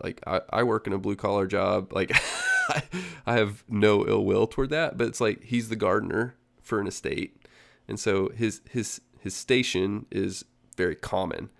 like 0.02 0.20
I, 0.26 0.40
I 0.50 0.62
work 0.62 0.86
in 0.86 0.92
a 0.92 0.98
blue 0.98 1.16
collar 1.16 1.46
job, 1.46 1.92
like 1.92 2.12
I 3.26 3.34
have 3.34 3.64
no 3.68 4.06
ill 4.06 4.24
will 4.24 4.46
toward 4.46 4.70
that, 4.70 4.96
but 4.96 5.08
it's 5.08 5.20
like 5.20 5.42
he's 5.42 5.68
the 5.68 5.76
gardener 5.76 6.36
for 6.62 6.80
an 6.80 6.86
estate, 6.86 7.42
and 7.88 7.98
so 7.98 8.28
his 8.36 8.60
his 8.70 9.00
his 9.18 9.34
station 9.34 10.06
is 10.12 10.44
very 10.76 10.94
common, 10.94 11.50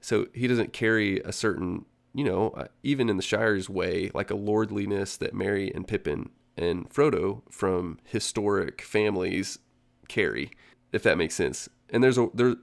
so 0.00 0.26
he 0.32 0.46
doesn't 0.46 0.72
carry 0.72 1.20
a 1.20 1.32
certain 1.32 1.84
you 2.18 2.24
know, 2.24 2.50
uh, 2.56 2.66
even 2.82 3.08
in 3.08 3.16
the 3.16 3.22
Shire's 3.22 3.70
way, 3.70 4.10
like 4.12 4.28
a 4.28 4.34
lordliness 4.34 5.16
that 5.18 5.34
Merry 5.34 5.72
and 5.72 5.86
Pippin 5.86 6.30
and 6.56 6.90
Frodo 6.90 7.42
from 7.48 8.00
historic 8.02 8.82
families 8.82 9.60
carry, 10.08 10.50
if 10.90 11.04
that 11.04 11.16
makes 11.16 11.36
sense. 11.36 11.68
And 11.90 12.02
there's 12.02 12.18
a 12.18 12.26
there, 12.34 12.56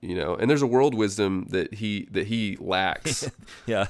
you 0.00 0.14
know, 0.14 0.36
and 0.36 0.48
there's 0.48 0.62
a 0.62 0.68
world 0.68 0.94
wisdom 0.94 1.46
that 1.50 1.74
he 1.74 2.06
that 2.12 2.28
he 2.28 2.56
lacks. 2.60 3.28
yeah, 3.66 3.88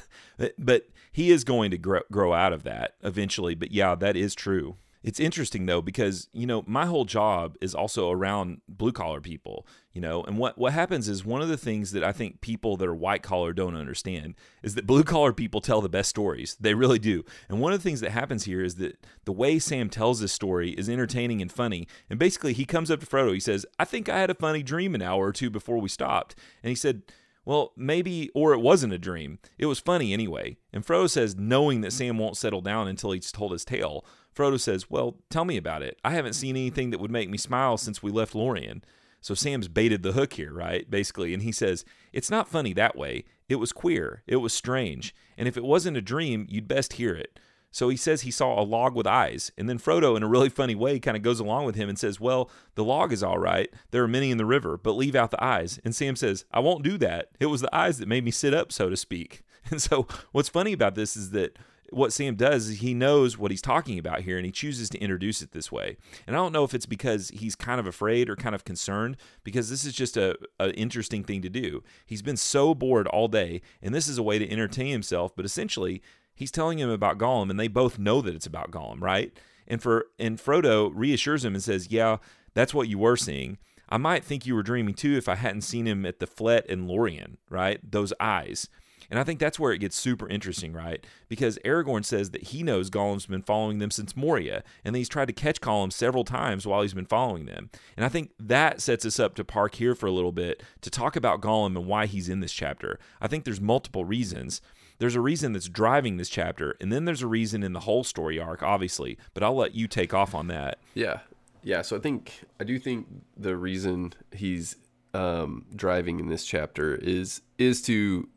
but 0.59 0.89
he 1.13 1.31
is 1.31 1.45
going 1.45 1.71
to 1.73 1.77
grow 1.77 2.01
grow 2.11 2.33
out 2.33 2.55
of 2.55 2.63
that 2.63 2.95
eventually. 3.03 3.55
But 3.55 3.71
yeah, 3.71 3.95
that 3.95 4.17
is 4.17 4.35
true. 4.35 4.77
It's 5.03 5.19
interesting 5.19 5.67
though 5.67 5.83
because 5.83 6.29
you 6.33 6.47
know 6.47 6.63
my 6.67 6.87
whole 6.87 7.05
job 7.05 7.57
is 7.61 7.75
also 7.75 8.11
around 8.11 8.61
blue 8.69 8.93
collar 8.93 9.21
people, 9.21 9.67
you 9.93 10.01
know, 10.01 10.23
and 10.23 10.39
what 10.39 10.57
what 10.59 10.73
happens 10.73 11.09
is 11.09 11.25
one 11.25 11.43
of 11.43 11.49
the 11.49 11.57
things 11.57 11.93
that 11.93 12.05
I 12.05 12.13
think 12.13 12.41
people 12.41 12.77
that 12.77 12.89
are 12.89 12.95
white 12.95 13.23
collar 13.23 13.53
don't 13.53 13.77
understand 13.77 14.35
is 14.63 14.75
that 14.75 14.87
blue 14.87 15.03
collar 15.03 15.33
people 15.33 15.61
tell 15.61 15.81
the 15.81 15.89
best 15.89 16.11
stories. 16.11 16.57
They 16.61 16.75
really 16.75 16.99
do. 16.99 17.25
And 17.49 17.61
one 17.61 17.73
of 17.73 17.81
the 17.81 17.89
things 17.89 18.01
that 18.01 18.13
happens 18.13 18.45
here 18.45 18.63
is 18.63 18.77
that 18.77 19.05
the 19.25 19.33
way 19.33 19.59
Sam 19.59 19.91
tells 19.91 20.21
this 20.21 20.33
story 20.33 20.71
is 20.71 20.89
entertaining 20.89 21.43
and 21.43 21.51
funny. 21.51 21.89
And 22.09 22.19
basically 22.19 22.53
he 22.53 22.65
comes 22.65 22.91
up 22.91 23.01
to 23.01 23.07
Frodo, 23.07 23.35
he 23.35 23.41
says, 23.41 23.67
"I 23.79 23.85
think 23.85 24.09
I 24.09 24.21
had 24.21 24.31
a 24.31 24.35
funny 24.35 24.63
dream 24.63 24.95
an 24.95 25.03
hour 25.03 25.27
or 25.27 25.33
two 25.33 25.51
before 25.51 25.79
we 25.79 25.89
stopped." 25.89 26.35
And 26.63 26.69
he 26.69 26.77
said, 26.77 27.03
well, 27.45 27.73
maybe, 27.77 28.31
or 28.35 28.53
it 28.53 28.61
wasn't 28.61 28.93
a 28.93 28.99
dream. 28.99 29.39
It 29.59 29.67
was 29.67 29.81
funny 29.81 30.13
anyway. 30.13 30.59
And 30.73 30.87
Frodo 30.87 31.11
says, 31.11 31.37
knowing 31.37 31.81
that 31.81 31.93
Sam 31.93 32.19
won't 32.19 32.37
settle 32.37 32.61
down 32.61 32.87
until 32.87 33.11
he's 33.11 33.33
told 33.33 33.51
his 33.51 33.65
tale, 33.65 34.05
Frodo 34.35 34.59
says, 34.59 34.91
Well, 34.91 35.17
tell 35.31 35.45
me 35.45 35.57
about 35.57 35.83
it. 35.83 35.99
I 36.05 36.13
haven't 36.13 36.35
seen 36.35 36.57
anything 36.57 36.91
that 36.91 37.01
would 37.01 37.11
make 37.11 37.29
me 37.29 37.39
smile 37.39 37.77
since 37.77 38.03
we 38.03 38.11
left 38.11 38.35
Lorien. 38.35 38.83
So 39.21 39.35
Sam's 39.35 39.69
baited 39.69 40.03
the 40.03 40.13
hook 40.13 40.35
here, 40.35 40.53
right? 40.53 40.91
Basically. 40.91 41.33
And 41.33 41.43
he 41.43 41.53
says, 41.53 41.85
It's 42.13 42.31
not 42.31 42.49
funny 42.49 42.73
that 42.73 42.97
way. 42.97 43.25
It 43.49 43.57
was 43.57 43.73
queer. 43.73 44.23
It 44.27 44.37
was 44.37 44.53
strange. 44.53 45.15
And 45.37 45.47
if 45.47 45.57
it 45.57 45.65
wasn't 45.65 45.97
a 45.97 46.03
dream, 46.03 46.47
you'd 46.49 46.69
best 46.69 46.95
hear 46.95 47.15
it. 47.15 47.39
So 47.71 47.89
he 47.89 47.97
says 47.97 48.21
he 48.21 48.31
saw 48.31 48.61
a 48.61 48.65
log 48.65 48.95
with 48.95 49.07
eyes. 49.07 49.51
And 49.57 49.67
then 49.69 49.79
Frodo, 49.79 50.15
in 50.15 50.23
a 50.23 50.29
really 50.29 50.51
funny 50.51 50.75
way, 50.75 50.99
kind 50.99 51.17
of 51.17 51.23
goes 51.23 51.41
along 51.41 51.65
with 51.65 51.75
him 51.75 51.89
and 51.89 51.99
says, 51.99 52.21
Well, 52.21 52.51
the 52.75 52.85
log 52.85 53.13
is 53.13 53.23
all 53.23 53.39
right. 53.39 53.73
There 53.91 54.03
are 54.03 54.09
many 54.09 54.31
in 54.31 54.39
the 54.39 54.45
river, 54.45 54.77
but 54.77 54.93
leave 54.93 55.15
out 55.15 55.31
the 55.31 55.43
eyes. 55.43 55.81
And 55.85 55.95
Sam 55.95 56.17
says, 56.17 56.45
I 56.53 56.61
won't 56.61 56.85
do 56.85 56.99
that. 56.99 57.31
It 57.41 57.47
was 57.47 57.63
the 57.63 57.75
eyes 57.75 57.99
that 57.99 58.09
made 58.09 58.25
me 58.25 58.31
sit 58.31 58.53
up, 58.53 58.71
so 58.71 58.89
to 58.91 58.97
speak. 58.97 59.43
And 59.71 59.81
so 59.81 60.09
what's 60.33 60.49
funny 60.49 60.73
about 60.73 60.97
this 60.97 61.17
is 61.17 61.31
that 61.31 61.57
what 61.93 62.13
Sam 62.13 62.35
does 62.35 62.69
is 62.69 62.81
he 62.81 62.95
knows 62.95 63.39
what 63.39 63.51
he's 63.51 63.63
talking 63.63 63.99
about 63.99 64.23
here 64.23 64.37
and 64.37 64.47
he 64.47 64.53
chooses 64.53 64.89
to 64.91 64.99
introduce 64.99 65.43
it 65.43 65.53
this 65.53 65.71
way. 65.71 65.97
And 66.27 66.35
I 66.35 66.39
don't 66.39 66.53
know 66.53 66.65
if 66.65 66.75
it's 66.75 66.87
because 66.87 67.29
he's 67.29 67.55
kind 67.55 67.79
of 67.79 67.87
afraid 67.87 68.29
or 68.29 68.37
kind 68.37 68.55
of 68.55 68.65
concerned 68.65 69.17
because 69.45 69.71
this 69.71 69.85
is 69.85 69.93
just 69.93 70.17
a, 70.17 70.37
a 70.59 70.73
interesting 70.75 71.25
thing 71.25 71.43
to 71.43 71.49
do. 71.49 71.83
He's 72.07 72.23
been 72.23 72.37
so 72.37 72.75
bored 72.75 73.07
all 73.07 73.29
day 73.29 73.63
and 73.83 73.95
this 73.95 74.09
is 74.09 74.19
a 74.19 74.23
way 74.23 74.39
to 74.39 74.51
entertain 74.51 74.91
himself, 74.93 75.35
but 75.37 75.45
essentially 75.45 76.03
he's 76.35 76.51
telling 76.51 76.79
him 76.79 76.91
about 76.91 77.19
Gollum 77.19 77.51
and 77.51 77.61
they 77.61 77.69
both 77.69 77.99
know 77.99 78.21
that 78.23 78.35
it's 78.35 78.47
about 78.47 78.71
Gollum, 78.71 79.01
right? 79.01 79.33
And 79.69 79.83
for 79.83 80.07
and 80.19 80.39
Frodo 80.39 80.91
reassures 80.95 81.45
him 81.45 81.55
and 81.55 81.63
says, 81.63 81.91
"Yeah, 81.91 82.19
that's 82.53 82.75
what 82.75 82.89
you 82.89 82.99
were 82.99 83.17
seeing. 83.17 83.59
I 83.89 83.97
might 83.97 84.25
think 84.25 84.45
you 84.45 84.55
were 84.55 84.63
dreaming 84.63 84.95
too 84.95 85.17
if 85.17 85.29
I 85.29 85.37
hadn't 85.37 85.63
seen 85.63 85.87
him 85.87 86.05
at 86.05 86.19
the 86.19 86.27
Flet 86.27 86.67
in 86.67 86.87
Lorien, 86.87 87.39
right? 87.49 87.79
Those 87.89 88.13
eyes." 88.19 88.69
And 89.13 89.19
I 89.19 89.25
think 89.25 89.41
that's 89.41 89.61
where 89.61 89.73
it 89.73 89.79
gets 89.79 89.95
super 89.95 90.27
interesting, 90.27 90.73
right? 90.73 91.07
Because 91.29 91.59
Aragorn 91.67 92.03
says 92.03 92.31
that 92.31 92.45
he 92.45 92.63
knows 92.63 92.89
Gollum's 92.89 93.27
been 93.27 93.43
following 93.43 93.79
them 93.79 93.91
since 93.91 94.17
Moria, 94.17 94.65
and 94.87 94.97
he's 94.97 95.11
tried 95.11 95.27
to 95.27 95.35
catch 95.35 95.61
Gollum 95.61 95.93
several 95.93 96.25
times 96.25 96.67
while 96.67 96.81
he's 96.81 96.95
been 96.95 97.05
following 97.05 97.45
them. 97.45 97.69
And 97.95 98.07
I 98.07 98.09
think 98.09 98.31
that 98.41 98.81
sets 98.81 99.05
us 99.05 99.21
up 99.21 99.35
to 99.35 99.45
park 99.45 99.75
here 99.75 99.95
for 99.95 100.07
a 100.07 100.11
little 100.11 100.33
bit 100.33 100.63
to 100.81 100.89
talk 100.89 101.15
about 101.15 101.43
Gollum 101.43 101.77
and 101.77 101.85
why 101.85 102.07
he's 102.07 102.31
in 102.31 102.41
this 102.41 102.55
chapter. 102.55 102.99
I 103.21 103.29
think 103.29 103.45
there's 103.45 103.61
multiple 103.61 104.07
reasons. 104.07 104.63
There's 104.97 105.15
a 105.15 105.21
reason 105.21 105.53
that's 105.53 105.69
driving 105.69 106.17
this 106.17 106.31
chapter, 106.31 106.75
and 106.81 106.91
then 106.91 107.05
there's 107.05 107.21
a 107.21 107.27
reason 107.27 107.63
in 107.63 107.75
the 107.75 107.81
whole 107.81 108.05
story 108.05 108.41
arc, 108.41 108.63
obviously. 108.63 109.19
But 109.35 109.43
I'll 109.43 109.55
let 109.55 109.75
you 109.75 109.89
take 109.89 110.15
off 110.15 110.35
on 110.35 110.47
that. 110.47 110.79
Yeah, 110.95 111.19
yeah. 111.63 111.83
So 111.83 111.97
I 111.97 112.01
think 112.01 112.45
I 112.59 112.65
do 112.65 112.79
think 112.79 113.07
the 113.37 113.59
reason 113.59 114.15
he's 114.35 114.77
um, 115.13 115.67
driving 115.77 116.19
in 116.19 116.29
this 116.29 116.47
chapter 116.47 116.95
is 116.95 117.43
is 117.59 117.83
to 117.83 118.31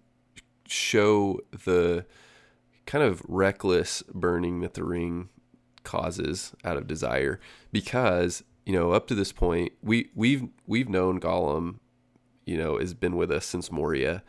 show 0.67 1.39
the 1.65 2.05
kind 2.85 3.03
of 3.03 3.21
reckless 3.27 4.03
burning 4.13 4.61
that 4.61 4.73
the 4.73 4.83
ring 4.83 5.29
causes 5.83 6.53
out 6.63 6.77
of 6.77 6.87
desire 6.87 7.39
because 7.71 8.43
you 8.65 8.73
know 8.73 8.91
up 8.91 9.07
to 9.07 9.15
this 9.15 9.31
point 9.31 9.71
we 9.81 10.09
we've 10.15 10.47
we've 10.65 10.89
known 10.89 11.19
Gollum 11.19 11.79
you 12.45 12.57
know 12.57 12.77
has 12.79 12.93
been 12.93 13.15
with 13.15 13.31
us 13.31 13.45
since 13.45 13.71
Moria 13.71 14.23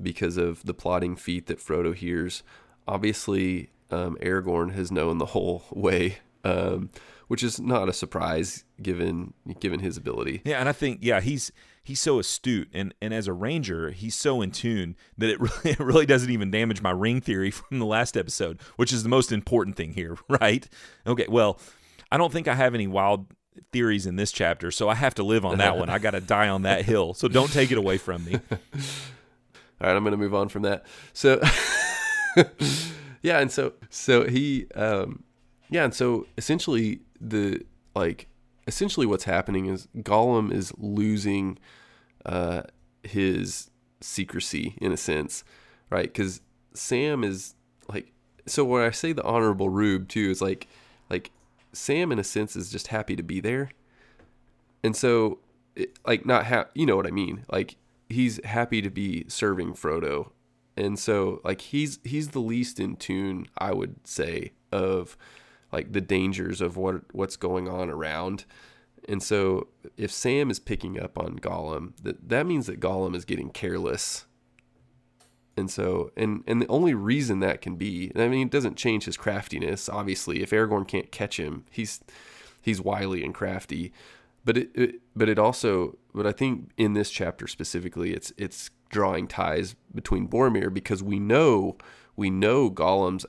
because 0.00 0.36
of 0.36 0.64
the 0.64 0.74
plotting 0.74 1.16
feat 1.16 1.46
that 1.46 1.58
Frodo 1.58 1.94
hears. 1.94 2.42
Obviously 2.88 3.70
um, 3.90 4.16
Aragorn 4.22 4.72
has 4.72 4.90
known 4.90 5.18
the 5.18 5.26
whole 5.26 5.64
way 5.70 6.18
um, 6.44 6.88
which 7.28 7.42
is 7.42 7.60
not 7.60 7.88
a 7.88 7.92
surprise 7.92 8.64
given 8.80 9.34
given 9.58 9.80
his 9.80 9.96
ability. 9.96 10.42
Yeah 10.44 10.60
and 10.60 10.68
I 10.68 10.72
think 10.72 11.00
yeah 11.02 11.20
he's 11.20 11.52
he's 11.82 12.00
so 12.00 12.18
astute 12.18 12.68
and 12.72 12.94
and 13.00 13.12
as 13.14 13.26
a 13.26 13.32
ranger 13.32 13.90
he's 13.90 14.14
so 14.14 14.42
in 14.42 14.50
tune 14.50 14.96
that 15.16 15.30
it 15.30 15.40
really 15.40 15.70
it 15.70 15.80
really 15.80 16.06
doesn't 16.06 16.30
even 16.30 16.50
damage 16.50 16.82
my 16.82 16.90
ring 16.90 17.20
theory 17.20 17.50
from 17.50 17.78
the 17.78 17.86
last 17.86 18.16
episode 18.16 18.60
which 18.76 18.92
is 18.92 19.02
the 19.02 19.08
most 19.08 19.32
important 19.32 19.76
thing 19.76 19.92
here 19.92 20.16
right? 20.28 20.68
Okay 21.06 21.26
well 21.28 21.58
i 22.10 22.16
don't 22.16 22.32
think 22.32 22.48
i 22.48 22.54
have 22.54 22.74
any 22.74 22.86
wild 22.86 23.26
theories 23.72 24.06
in 24.06 24.16
this 24.16 24.32
chapter 24.32 24.70
so 24.70 24.88
i 24.88 24.94
have 24.94 25.14
to 25.14 25.22
live 25.22 25.44
on 25.44 25.58
that 25.58 25.76
one. 25.76 25.90
I 25.90 25.98
got 25.98 26.12
to 26.12 26.20
die 26.20 26.48
on 26.48 26.62
that 26.62 26.84
hill 26.84 27.14
so 27.14 27.28
don't 27.28 27.52
take 27.52 27.72
it 27.72 27.78
away 27.78 27.98
from 27.98 28.24
me. 28.24 28.34
All 28.34 28.58
right 29.80 29.96
i'm 29.96 30.04
to 30.04 30.16
move 30.16 30.34
on 30.34 30.48
from 30.48 30.62
that. 30.62 30.86
So 31.12 31.40
yeah 33.22 33.38
and 33.40 33.50
so 33.50 33.72
so 33.90 34.26
he 34.26 34.66
um 34.74 35.24
yeah 35.68 35.84
and 35.84 35.94
so 35.94 36.26
essentially 36.38 37.00
the 37.20 37.62
like 37.94 38.28
essentially 38.66 39.06
what's 39.06 39.24
happening 39.24 39.66
is 39.66 39.88
Gollum 39.98 40.52
is 40.52 40.72
losing 40.78 41.58
uh, 42.26 42.62
his 43.02 43.70
secrecy 44.00 44.76
in 44.80 44.92
a 44.92 44.96
sense, 44.96 45.44
right? 45.90 46.04
Because 46.12 46.40
Sam 46.74 47.24
is 47.24 47.54
like, 47.88 48.12
so 48.46 48.64
when 48.64 48.82
I 48.82 48.90
say 48.90 49.12
the 49.12 49.24
honorable 49.24 49.68
Rube 49.68 50.08
too, 50.08 50.30
is 50.30 50.40
like, 50.40 50.68
like 51.08 51.30
Sam 51.72 52.12
in 52.12 52.18
a 52.18 52.24
sense 52.24 52.56
is 52.56 52.70
just 52.70 52.88
happy 52.88 53.16
to 53.16 53.22
be 53.22 53.40
there, 53.40 53.70
and 54.82 54.96
so 54.96 55.38
it, 55.76 55.98
like 56.06 56.26
not 56.26 56.46
ha- 56.46 56.66
you 56.74 56.86
know 56.86 56.96
what 56.96 57.06
I 57.06 57.10
mean? 57.10 57.44
Like 57.50 57.76
he's 58.08 58.44
happy 58.44 58.82
to 58.82 58.90
be 58.90 59.24
serving 59.28 59.74
Frodo, 59.74 60.30
and 60.76 60.98
so 60.98 61.40
like 61.44 61.60
he's 61.60 62.00
he's 62.04 62.28
the 62.28 62.40
least 62.40 62.80
in 62.80 62.96
tune, 62.96 63.46
I 63.58 63.72
would 63.72 64.06
say, 64.06 64.52
of 64.72 65.16
like 65.72 65.92
the 65.92 66.00
dangers 66.00 66.60
of 66.60 66.76
what 66.76 67.02
what's 67.14 67.36
going 67.36 67.68
on 67.68 67.90
around. 67.90 68.44
And 69.08 69.22
so 69.22 69.68
if 69.96 70.12
Sam 70.12 70.50
is 70.50 70.60
picking 70.60 71.00
up 71.00 71.18
on 71.18 71.38
Gollum, 71.38 71.92
that 72.02 72.28
that 72.28 72.46
means 72.46 72.66
that 72.66 72.80
Gollum 72.80 73.14
is 73.14 73.24
getting 73.24 73.50
careless. 73.50 74.26
And 75.56 75.70
so 75.70 76.10
and 76.16 76.42
and 76.46 76.60
the 76.62 76.68
only 76.68 76.94
reason 76.94 77.40
that 77.40 77.60
can 77.60 77.76
be, 77.76 78.12
I 78.14 78.28
mean 78.28 78.48
it 78.48 78.52
doesn't 78.52 78.76
change 78.76 79.04
his 79.04 79.16
craftiness, 79.16 79.88
obviously. 79.88 80.42
If 80.42 80.50
Aragorn 80.50 80.86
can't 80.86 81.10
catch 81.10 81.38
him, 81.38 81.64
he's 81.70 82.00
he's 82.60 82.80
wily 82.80 83.24
and 83.24 83.34
crafty. 83.34 83.92
But 84.44 84.56
it, 84.56 84.70
it 84.74 84.94
but 85.14 85.28
it 85.28 85.38
also 85.38 85.98
but 86.14 86.26
I 86.26 86.32
think 86.32 86.70
in 86.76 86.94
this 86.94 87.10
chapter 87.10 87.46
specifically 87.46 88.12
it's 88.12 88.32
it's 88.36 88.70
drawing 88.88 89.28
ties 89.28 89.76
between 89.94 90.28
Boromir 90.28 90.72
because 90.72 91.02
we 91.02 91.18
know 91.18 91.76
we 92.16 92.30
know 92.30 92.70
Gollum's 92.70 93.24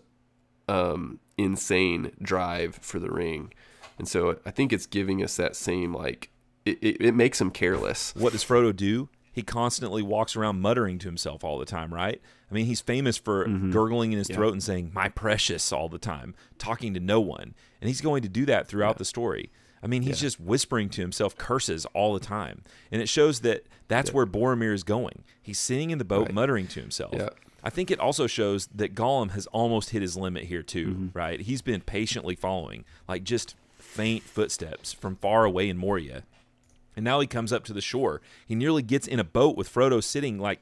um, 0.68 1.20
insane 1.38 2.12
drive 2.22 2.76
for 2.76 3.00
the 3.00 3.10
ring. 3.10 3.54
And 3.98 4.08
so 4.08 4.38
I 4.46 4.52
think 4.52 4.74
it's 4.74 4.86
giving 4.86 5.24
us 5.24 5.36
that 5.38 5.56
same 5.56 5.94
like 5.94 6.32
it, 6.65 6.78
it, 6.82 6.98
it, 7.02 7.15
makes 7.15 7.41
him 7.41 7.52
careless. 7.52 8.13
What 8.15 8.34
does 8.34 8.44
Frodo 8.44 8.76
do? 8.76 9.10
He 9.34 9.41
constantly 9.41 10.04
walks 10.04 10.36
around 10.36 10.62
muttering 10.62 11.00
to 11.00 11.08
himself 11.08 11.44
all 11.44 11.58
the 11.58 11.65
time, 11.65 11.94
right? 11.94 12.22
I 12.50 12.54
mean, 12.54 12.65
he's 12.65 12.82
famous 12.82 13.17
for 13.17 13.46
mm-hmm. 13.46 13.72
gurgling 13.72 14.12
in 14.12 14.17
his 14.17 14.30
yeah. 14.30 14.36
throat 14.36 14.54
and 14.54 14.62
saying 14.62 14.91
"my 14.94 15.08
precious" 15.08 15.72
all 15.72 15.88
the 15.88 15.98
time, 15.98 16.36
talking 16.58 16.94
to 16.94 17.00
no 17.00 17.22
one, 17.22 17.56
and 17.80 17.88
he's 17.88 18.02
going 18.02 18.24
to 18.24 18.30
do 18.30 18.46
that 18.46 18.67
throughout 18.67 18.96
yeah. 18.96 19.00
the 19.00 19.06
story. 19.06 19.52
I 19.84 19.88
mean, 19.88 20.04
he's 20.04 20.22
yeah. 20.22 20.28
just 20.28 20.39
whispering 20.39 20.89
to 20.89 21.02
himself 21.02 21.38
curses 21.38 21.86
all 21.94 22.13
the 22.13 22.20
time, 22.20 22.63
and 22.91 23.02
it 23.02 23.08
shows 23.08 23.39
that 23.39 23.63
that's 23.88 24.13
where 24.13 24.26
Boromir 24.26 24.74
is 24.74 24.84
going. 24.84 25.24
He's 25.41 25.60
sitting 25.60 25.89
in 25.89 25.98
the 25.98 26.06
boat, 26.06 26.28
right. 26.28 26.34
muttering 26.34 26.67
to 26.67 26.82
himself. 26.82 27.13
I 27.63 27.69
think 27.69 27.91
it 27.91 28.00
also 28.00 28.28
shows 28.28 28.67
that 28.74 28.95
Gollum 28.95 29.32
has 29.32 29.47
almost 29.47 29.91
hit 29.91 30.02
his 30.02 30.17
limit 30.17 30.45
here 30.45 30.63
too, 30.63 30.88
mm-hmm. 30.88 31.08
right? 31.13 31.39
He's 31.39 31.62
been 31.62 31.82
patiently 31.82 32.36
following, 32.36 32.86
like 33.08 33.24
just 33.24 33.56
faint 33.76 34.24
footsteps 34.24 34.93
from 34.93 35.15
far 35.17 35.45
away 35.45 35.69
in 35.69 35.78
Moria. 35.78 36.24
And 36.95 37.06
now 37.06 37.19
he 37.19 37.28
comes 37.28 37.54
up 37.54 37.63
to 37.65 37.74
the 37.74 37.82
shore. 37.82 38.21
He 38.47 38.56
nearly 38.56 38.82
gets 38.82 39.08
in 39.08 39.19
a 39.19 39.24
boat 39.24 39.56
with 39.56 39.74
Frodo 39.74 40.04
sitting 40.04 40.39
like 40.39 40.60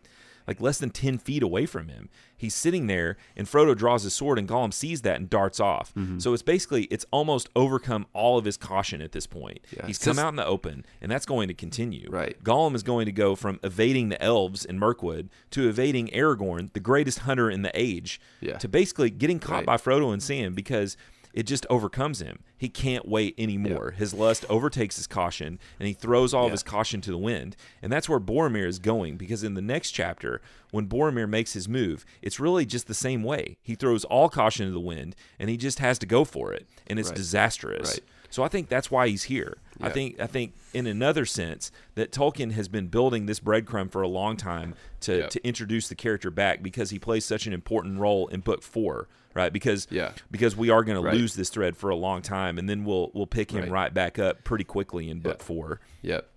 like 0.50 0.60
less 0.60 0.80
than 0.80 0.90
10 0.90 1.20
feet 1.20 1.44
away 1.44 1.68
from 1.68 1.90
him. 1.90 2.10
He's 2.36 2.56
sitting 2.56 2.88
there 2.88 3.18
and 3.38 3.46
Frodo 3.46 3.78
draws 3.78 4.02
his 4.02 4.16
sword 4.16 4.40
and 4.40 4.50
Gollum 4.50 4.74
sees 4.74 5.04
that 5.04 5.18
and 5.18 5.30
darts 5.30 5.60
off. 5.60 5.94
Mm-hmm. 5.94 6.18
So 6.18 6.34
it's 6.34 6.42
basically 6.42 6.86
it's 6.86 7.06
almost 7.12 7.50
overcome 7.56 8.08
all 8.14 8.40
of 8.40 8.46
his 8.46 8.58
caution 8.58 9.00
at 9.00 9.12
this 9.12 9.28
point. 9.28 9.60
Yeah, 9.70 9.86
He's 9.86 10.00
come 10.00 10.18
out 10.18 10.30
in 10.30 10.38
the 10.38 10.46
open 10.46 10.88
and 11.02 11.12
that's 11.12 11.28
going 11.28 11.50
to 11.50 11.54
continue. 11.54 12.10
Right. 12.10 12.44
Gollum 12.44 12.74
is 12.74 12.82
going 12.82 13.06
to 13.06 13.12
go 13.12 13.36
from 13.36 13.60
evading 13.62 14.10
the 14.10 14.20
elves 14.24 14.66
in 14.66 14.80
Mirkwood 14.80 15.30
to 15.52 15.70
evading 15.70 16.08
Aragorn, 16.08 16.74
the 16.74 16.80
greatest 16.80 17.20
hunter 17.20 17.52
in 17.52 17.62
the 17.62 17.72
age, 17.80 18.20
yeah. 18.42 18.58
to 18.58 18.68
basically 18.68 19.12
getting 19.12 19.38
caught 19.38 19.58
right. 19.58 19.66
by 19.68 19.78
Frodo 19.78 20.12
and 20.12 20.24
Sam 20.24 20.56
because 20.56 20.98
it 21.34 21.44
just 21.44 21.66
overcomes 21.70 22.22
him. 22.22 22.40
he 22.58 22.68
can't 22.70 23.08
wait 23.08 23.36
anymore. 23.38 23.92
His 23.92 24.14
lust 24.14 24.46
overtakes 24.50 24.98
his 24.98 25.08
caution, 25.08 25.60
and 25.80 25.88
he 25.88 25.94
throws 25.94 26.34
all 26.34 26.48
of 26.48 26.52
his 26.52 26.64
caution 26.64 27.00
to 27.02 27.12
the 27.12 27.18
wind. 27.18 27.56
And 27.82 27.90
that's 27.92 28.10
where 28.10 28.20
Boromir 28.20 28.68
is 28.68 28.80
going, 28.80 29.16
because 29.16 29.44
in 29.44 29.54
the 29.54 29.62
next 29.62 29.92
chapter, 29.92 30.42
when 30.72 30.88
Boromir 30.88 31.30
makes 31.30 31.54
his 31.54 31.70
move, 31.70 32.06
it's 32.22 32.40
really 32.40 32.66
just 32.66 32.88
the 32.88 32.94
same 32.94 33.24
way. 33.24 33.58
He 33.62 33.76
throws 33.76 34.04
all 34.06 34.28
caution 34.28 34.66
to 34.66 34.74
the 34.74 34.80
wind, 34.80 35.16
and 35.40 35.50
he 35.50 35.56
just 35.56 35.80
has 35.80 35.98
to 36.00 36.06
go 36.06 36.26
for 36.26 36.52
it, 36.52 36.68
and 36.88 37.00
it's 37.00 37.10
Right. 37.10 37.16
disastrous. 37.18 37.90
Right. 37.94 38.00
So 38.30 38.44
I 38.44 38.48
think 38.48 38.70
that's 38.70 38.92
why 38.92 39.08
he's 39.08 39.24
here. 39.24 39.58
I 39.82 39.90
think 39.90 40.20
I 40.20 40.28
think 40.28 40.54
in 40.74 40.86
another 40.88 41.26
sense 41.26 41.72
that 41.96 42.12
Tolkien 42.12 42.52
has 42.52 42.68
been 42.68 42.88
building 42.88 43.26
this 43.26 43.40
breadcrumb 43.40 43.92
for 43.92 44.02
a 44.02 44.08
long 44.08 44.36
time 44.38 44.76
to 45.02 45.20
Yeah. 45.20 45.28
to 45.28 45.48
introduce 45.48 45.88
the 45.88 45.96
character 45.96 46.30
back 46.30 46.62
because 46.62 46.90
he 46.90 47.00
plays 47.00 47.24
such 47.26 47.48
an 47.48 47.54
important 47.54 47.98
role 48.00 48.28
in 48.28 48.42
book 48.42 48.62
4, 48.62 49.08
right? 49.34 49.52
Because 49.54 49.88
Yeah. 49.90 50.12
because 50.30 50.56
we 50.58 50.70
are 50.70 50.84
going 50.84 51.02
Right. 51.02 51.12
to 51.14 51.18
lose 51.18 51.36
this 51.36 51.50
thread 51.50 51.78
for 51.78 51.90
a 51.90 51.96
long 51.96 52.22
time 52.22 52.58
and 52.60 52.70
then 52.70 52.84
we'll 52.84 53.10
we'll 53.14 53.26
pick 53.28 53.52
him 53.52 53.62
Right. 53.64 53.72
right, 53.72 53.94
back 53.94 54.20
up 54.20 54.44
pretty 54.44 54.66
quickly 54.66 55.10
in 55.10 55.20
book 55.22 55.42
4. 55.42 55.80
Yep. 56.02 56.30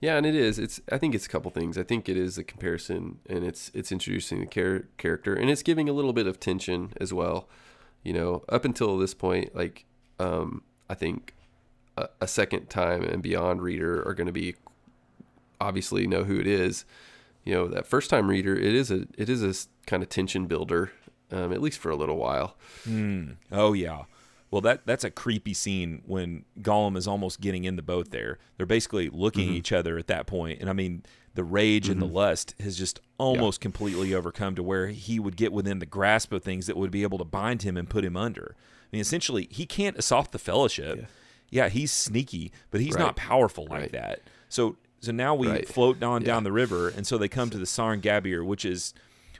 Yeah, 0.00 0.16
and 0.18 0.26
it 0.26 0.34
is. 0.34 0.58
It's. 0.58 0.80
I 0.92 0.98
think 0.98 1.14
it's 1.14 1.24
a 1.24 1.28
couple 1.30 1.50
things. 1.50 1.78
I 1.78 1.82
think 1.84 2.08
it 2.10 2.16
is 2.18 2.36
a 2.36 2.44
comparison, 2.44 3.20
and 3.26 3.42
it's 3.44 3.70
it's 3.72 3.90
introducing 3.90 4.40
the 4.40 4.46
char- 4.46 4.84
character, 4.98 5.32
and 5.34 5.48
it's 5.48 5.62
giving 5.62 5.88
a 5.88 5.92
little 5.94 6.12
bit 6.12 6.26
of 6.26 6.38
tension 6.38 6.92
as 7.00 7.14
well. 7.14 7.48
You 8.02 8.12
know, 8.12 8.44
up 8.50 8.66
until 8.66 8.98
this 8.98 9.14
point, 9.14 9.54
like 9.56 9.86
um, 10.18 10.62
I 10.88 10.94
think 10.94 11.34
a, 11.96 12.08
a 12.20 12.28
second 12.28 12.68
time 12.70 13.02
and 13.02 13.22
beyond 13.22 13.62
reader 13.62 14.06
are 14.06 14.14
going 14.14 14.26
to 14.26 14.32
be 14.32 14.54
obviously 15.60 16.06
know 16.06 16.24
who 16.24 16.38
it 16.38 16.46
is. 16.46 16.84
You 17.44 17.54
know, 17.54 17.68
that 17.68 17.86
first 17.86 18.10
time 18.10 18.28
reader, 18.28 18.56
it 18.56 18.74
is 18.74 18.90
a 18.90 19.06
it 19.18 19.28
is 19.28 19.42
a 19.42 19.54
kind 19.86 20.02
of 20.02 20.08
tension 20.08 20.46
builder, 20.46 20.92
um, 21.30 21.52
at 21.52 21.60
least 21.60 21.78
for 21.78 21.90
a 21.90 21.96
little 21.96 22.16
while. 22.16 22.56
Oh 23.52 23.72
yeah. 23.72 24.04
Well, 24.50 24.60
that 24.62 24.86
that's 24.86 25.04
a 25.04 25.10
creepy 25.10 25.52
scene 25.52 26.02
when 26.06 26.44
Gollum 26.62 26.96
is 26.96 27.08
almost 27.08 27.40
getting 27.40 27.64
in 27.64 27.76
the 27.76 27.82
boat. 27.82 28.10
There, 28.12 28.38
they're 28.56 28.66
basically 28.66 29.10
looking 29.10 29.46
Mm-hmm. 29.46 29.52
at 29.54 29.58
each 29.58 29.72
other 29.72 29.98
at 29.98 30.06
that 30.06 30.26
point, 30.26 30.60
and 30.60 30.70
I 30.70 30.72
mean, 30.72 31.02
the 31.34 31.44
rage 31.44 31.88
and 31.88 32.00
the 32.00 32.06
lust 32.06 32.54
has 32.60 32.78
just 32.78 33.00
almost 33.18 33.60
completely 33.60 34.14
overcome 34.14 34.54
to 34.54 34.62
where 34.62 34.86
he 34.88 35.18
would 35.18 35.36
get 35.36 35.52
within 35.52 35.80
the 35.80 35.86
grasp 35.86 36.32
of 36.32 36.42
things 36.44 36.66
that 36.68 36.76
would 36.76 36.92
be 36.92 37.02
able 37.02 37.18
to 37.18 37.24
bind 37.24 37.62
him 37.62 37.76
and 37.76 37.90
put 37.90 38.04
him 38.04 38.16
under. 38.16 38.54
I 38.84 38.96
mean, 38.96 39.00
essentially, 39.00 39.48
he 39.50 39.66
can't 39.66 39.96
assault 39.96 40.32
the 40.32 40.38
Fellowship. 40.38 41.06
Yeah, 41.50 41.68
he's 41.68 41.92
sneaky, 41.92 42.52
but 42.70 42.80
he's 42.80 42.96
not 42.96 43.16
powerful 43.16 43.66
like 43.68 43.80
Right. 43.80 43.92
that. 43.92 44.20
So, 44.48 44.76
so 45.00 45.12
now 45.12 45.34
we 45.34 45.48
Right. 45.48 45.68
float 45.68 46.02
on 46.02 46.22
Yeah. 46.22 46.26
down 46.26 46.44
the 46.44 46.52
river, 46.52 46.88
and 46.88 47.06
so 47.06 47.18
they 47.18 47.28
come 47.28 47.50
to 47.50 47.58
the 47.58 47.66
Sarn 47.66 48.00
Gebir, 48.00 48.44
which 48.44 48.64
is 48.64 48.94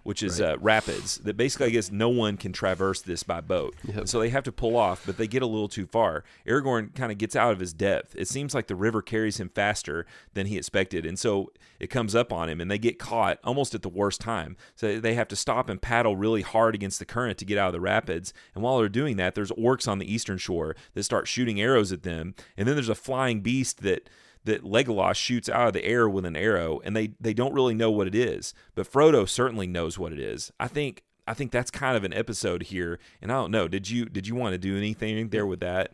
which 0.04 0.22
is 0.22 0.40
uh, 0.40 0.56
rapids 0.60 1.18
that 1.18 1.36
basically 1.36 1.66
I 1.66 1.70
guess 1.70 1.90
no 1.90 2.08
one 2.08 2.36
can 2.36 2.52
traverse 2.52 3.02
this 3.02 3.22
by 3.22 3.40
boat. 3.40 3.74
Yep. 3.84 4.08
So 4.08 4.20
they 4.20 4.28
have 4.28 4.44
to 4.44 4.52
pull 4.52 4.76
off, 4.76 5.04
but 5.04 5.16
they 5.16 5.26
get 5.26 5.42
a 5.42 5.46
little 5.46 5.68
too 5.68 5.86
far. 5.86 6.24
Aragorn 6.46 6.94
kind 6.94 7.10
of 7.10 7.18
gets 7.18 7.34
out 7.34 7.52
of 7.52 7.58
his 7.58 7.72
depth. 7.72 8.14
It 8.16 8.28
seems 8.28 8.54
like 8.54 8.68
the 8.68 8.76
river 8.76 9.02
carries 9.02 9.40
him 9.40 9.48
faster 9.48 10.06
than 10.34 10.46
he 10.46 10.56
expected, 10.56 11.04
and 11.04 11.18
so 11.18 11.52
it 11.80 11.88
comes 11.88 12.14
up 12.14 12.32
on 12.32 12.48
him, 12.48 12.60
and 12.60 12.70
they 12.70 12.78
get 12.78 12.98
caught 12.98 13.38
almost 13.42 13.74
at 13.74 13.82
the 13.82 13.88
worst 13.88 14.20
time. 14.20 14.56
So 14.76 15.00
they 15.00 15.14
have 15.14 15.28
to 15.28 15.36
stop 15.36 15.68
and 15.68 15.80
paddle 15.80 16.16
really 16.16 16.42
hard 16.42 16.74
against 16.74 16.98
the 16.98 17.04
current 17.04 17.38
to 17.38 17.44
get 17.44 17.58
out 17.58 17.68
of 17.68 17.72
the 17.72 17.80
rapids. 17.80 18.32
And 18.54 18.62
while 18.62 18.78
they're 18.78 18.88
doing 18.88 19.16
that, 19.16 19.34
there's 19.34 19.50
orcs 19.52 19.88
on 19.88 19.98
the 19.98 20.12
eastern 20.12 20.38
shore 20.38 20.76
that 20.92 21.02
start 21.02 21.26
shooting 21.26 21.60
arrows 21.60 21.92
at 21.92 22.02
them, 22.02 22.34
and 22.56 22.68
then 22.68 22.76
there's 22.76 22.88
a 22.88 22.94
flying 22.94 23.40
beast 23.40 23.82
that 23.82 24.08
that 24.44 24.62
Legolas 24.62 25.14
shoots 25.14 25.48
out 25.48 25.68
of 25.68 25.72
the 25.72 25.84
air 25.84 26.08
with 26.08 26.24
an 26.24 26.36
arrow, 26.36 26.80
and 26.84 26.96
they 26.96 27.12
they 27.20 27.34
don't 27.34 27.54
really 27.54 27.74
know 27.74 27.90
what 27.90 28.06
it 28.06 28.14
is, 28.14 28.54
but 28.74 28.90
Frodo 28.90 29.28
certainly 29.28 29.66
knows 29.66 29.98
what 29.98 30.12
it 30.12 30.20
is. 30.20 30.52
I 30.60 30.68
think 30.68 31.02
I 31.26 31.34
think 31.34 31.50
that's 31.50 31.70
kind 31.70 31.96
of 31.96 32.04
an 32.04 32.12
episode 32.12 32.64
here, 32.64 32.98
and 33.22 33.32
I 33.32 33.36
don't 33.36 33.50
know. 33.50 33.68
Did 33.68 33.88
you 33.88 34.06
did 34.06 34.26
you 34.26 34.34
want 34.34 34.52
to 34.52 34.58
do 34.58 34.76
anything 34.76 35.28
there 35.28 35.46
with 35.46 35.60
that? 35.60 35.92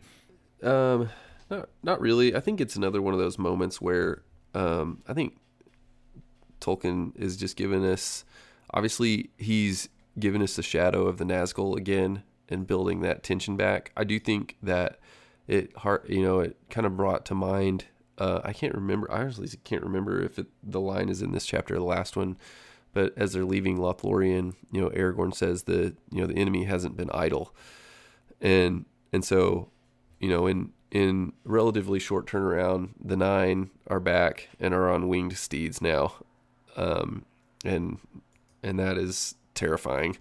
Um, 0.61 1.09
not 1.49 1.69
not 1.83 2.01
really. 2.01 2.35
I 2.35 2.39
think 2.39 2.59
it's 2.59 2.75
another 2.75 3.01
one 3.01 3.13
of 3.13 3.19
those 3.19 3.37
moments 3.37 3.79
where 3.79 4.23
um, 4.53 5.01
I 5.07 5.13
think 5.13 5.37
Tolkien 6.59 7.17
is 7.17 7.37
just 7.37 7.55
giving 7.55 7.85
us. 7.85 8.25
Obviously, 8.73 9.29
he's 9.37 9.89
given 10.19 10.41
us 10.41 10.55
the 10.55 10.63
shadow 10.63 11.07
of 11.07 11.17
the 11.17 11.23
Nazgul 11.23 11.77
again 11.77 12.23
and 12.49 12.67
building 12.67 13.01
that 13.01 13.23
tension 13.23 13.55
back. 13.55 13.91
I 13.95 14.03
do 14.03 14.19
think 14.19 14.57
that 14.61 14.99
it 15.47 15.75
heart 15.77 16.09
you 16.09 16.21
know 16.21 16.39
it 16.39 16.57
kind 16.69 16.85
of 16.85 16.97
brought 16.97 17.25
to 17.25 17.35
mind. 17.35 17.85
Uh, 18.21 18.39
I 18.43 18.53
can't 18.53 18.75
remember. 18.75 19.11
I 19.11 19.21
honestly 19.21 19.49
can't 19.63 19.81
remember 19.81 20.21
if 20.21 20.37
it, 20.37 20.45
the 20.61 20.79
line 20.79 21.09
is 21.09 21.23
in 21.23 21.31
this 21.31 21.47
chapter 21.47 21.73
or 21.73 21.79
the 21.79 21.83
last 21.83 22.15
one. 22.15 22.37
But 22.93 23.13
as 23.17 23.33
they're 23.33 23.45
leaving 23.45 23.79
Lothlorien, 23.79 24.53
you 24.71 24.79
know, 24.79 24.89
Aragorn 24.89 25.33
says 25.33 25.63
the 25.63 25.95
you 26.11 26.21
know 26.21 26.27
the 26.27 26.35
enemy 26.35 26.65
hasn't 26.65 26.95
been 26.95 27.09
idle, 27.15 27.55
and 28.39 28.85
and 29.11 29.25
so 29.25 29.69
you 30.19 30.29
know, 30.29 30.45
in 30.45 30.71
in 30.91 31.33
relatively 31.43 31.97
short 31.99 32.27
turnaround, 32.27 32.89
the 33.03 33.17
nine 33.17 33.71
are 33.87 33.99
back 33.99 34.49
and 34.59 34.73
are 34.75 34.91
on 34.91 35.07
winged 35.07 35.35
steeds 35.35 35.81
now, 35.81 36.13
um, 36.77 37.25
and 37.65 37.97
and 38.61 38.77
that 38.77 38.99
is 38.99 39.33
terrifying. 39.55 40.15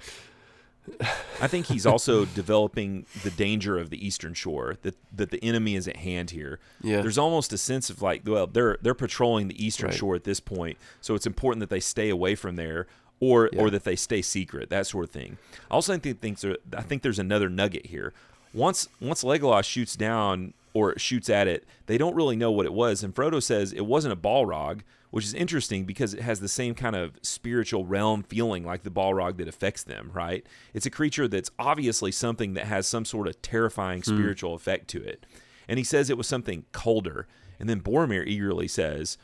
I 1.40 1.46
think 1.46 1.66
he's 1.66 1.86
also 1.86 2.24
developing 2.34 3.06
the 3.22 3.30
danger 3.30 3.78
of 3.78 3.90
the 3.90 4.04
eastern 4.04 4.34
shore 4.34 4.76
that 4.82 4.96
that 5.14 5.30
the 5.30 5.42
enemy 5.44 5.74
is 5.76 5.86
at 5.88 5.96
hand 5.96 6.30
here. 6.30 6.58
Yeah. 6.82 7.00
There's 7.02 7.18
almost 7.18 7.52
a 7.52 7.58
sense 7.58 7.90
of 7.90 8.02
like, 8.02 8.22
well, 8.26 8.46
they're 8.46 8.78
they're 8.82 8.94
patrolling 8.94 9.48
the 9.48 9.64
eastern 9.64 9.88
Right. 9.88 9.96
shore 9.96 10.14
at 10.14 10.24
this 10.24 10.40
point, 10.40 10.78
so 11.00 11.14
it's 11.14 11.26
important 11.26 11.60
that 11.60 11.70
they 11.70 11.80
stay 11.80 12.08
away 12.08 12.34
from 12.34 12.56
there 12.56 12.86
or 13.20 13.50
Yeah. 13.52 13.60
or 13.62 13.70
that 13.70 13.84
they 13.84 13.96
stay 13.96 14.22
secret, 14.22 14.70
that 14.70 14.86
sort 14.86 15.04
of 15.04 15.10
thing. 15.10 15.36
I 15.70 15.74
also 15.74 15.96
think 15.98 16.20
thinks 16.20 16.40
there, 16.42 16.56
I 16.76 16.82
think 16.82 17.02
there's 17.02 17.18
another 17.18 17.48
nugget 17.48 17.86
here. 17.86 18.12
Once 18.52 18.88
once 19.00 19.22
Legolas 19.22 19.64
shoots 19.64 19.96
down 19.96 20.54
or 20.72 20.98
shoots 20.98 21.28
at 21.28 21.48
it, 21.48 21.64
they 21.86 21.98
don't 21.98 22.14
really 22.14 22.36
know 22.36 22.50
what 22.50 22.66
it 22.66 22.72
was, 22.72 23.02
and 23.02 23.14
Frodo 23.14 23.42
says 23.42 23.72
it 23.72 23.86
wasn't 23.86 24.12
a 24.12 24.16
Balrog, 24.16 24.80
which 25.10 25.24
is 25.24 25.34
interesting 25.34 25.84
because 25.84 26.14
it 26.14 26.20
has 26.20 26.40
the 26.40 26.48
same 26.48 26.74
kind 26.74 26.94
of 26.94 27.18
spiritual 27.22 27.84
realm 27.84 28.22
feeling 28.22 28.64
like 28.64 28.82
the 28.82 28.90
Balrog 28.90 29.36
that 29.38 29.48
affects 29.48 29.82
them, 29.82 30.10
right? 30.14 30.46
It's 30.72 30.86
a 30.86 30.90
creature 30.90 31.26
that's 31.26 31.50
obviously 31.58 32.12
something 32.12 32.54
that 32.54 32.66
has 32.66 32.86
some 32.86 33.04
sort 33.04 33.26
of 33.26 33.40
terrifying 33.42 34.02
hmm. 34.02 34.16
spiritual 34.16 34.54
effect 34.54 34.88
to 34.88 35.02
it. 35.02 35.26
And 35.68 35.78
he 35.78 35.84
says 35.84 36.10
it 36.10 36.18
was 36.18 36.26
something 36.26 36.64
colder. 36.72 37.26
And 37.58 37.68
then 37.68 37.80
Boromir 37.80 38.26
eagerly 38.26 38.68
says, 38.68 39.18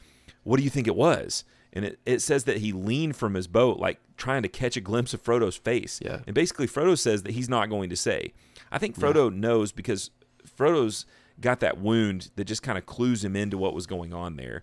What 0.44 0.58
do 0.58 0.62
you 0.62 0.70
think 0.70 0.86
it 0.86 0.96
was? 0.96 1.44
And 1.76 1.84
it, 1.84 1.98
it 2.06 2.22
says 2.22 2.44
that 2.44 2.56
he 2.56 2.72
leaned 2.72 3.16
from 3.16 3.34
his 3.34 3.46
boat, 3.46 3.78
like 3.78 4.00
trying 4.16 4.42
to 4.42 4.48
catch 4.48 4.78
a 4.78 4.80
glimpse 4.80 5.12
of 5.12 5.22
Frodo's 5.22 5.56
face. 5.56 6.00
Yeah. 6.02 6.20
And 6.26 6.34
basically, 6.34 6.66
Frodo 6.66 6.98
says 6.98 7.22
that 7.24 7.32
he's 7.32 7.50
not 7.50 7.68
going 7.68 7.90
to 7.90 7.96
say. 7.96 8.32
I 8.72 8.78
think 8.78 8.98
Frodo 8.98 9.30
knows 9.30 9.72
because 9.72 10.10
Frodo's 10.58 11.04
got 11.38 11.60
that 11.60 11.78
wound 11.78 12.30
that 12.36 12.44
just 12.44 12.62
kind 12.62 12.78
of 12.78 12.86
clues 12.86 13.22
him 13.22 13.36
into 13.36 13.58
what 13.58 13.74
was 13.74 13.86
going 13.86 14.14
on 14.14 14.36
there. 14.36 14.62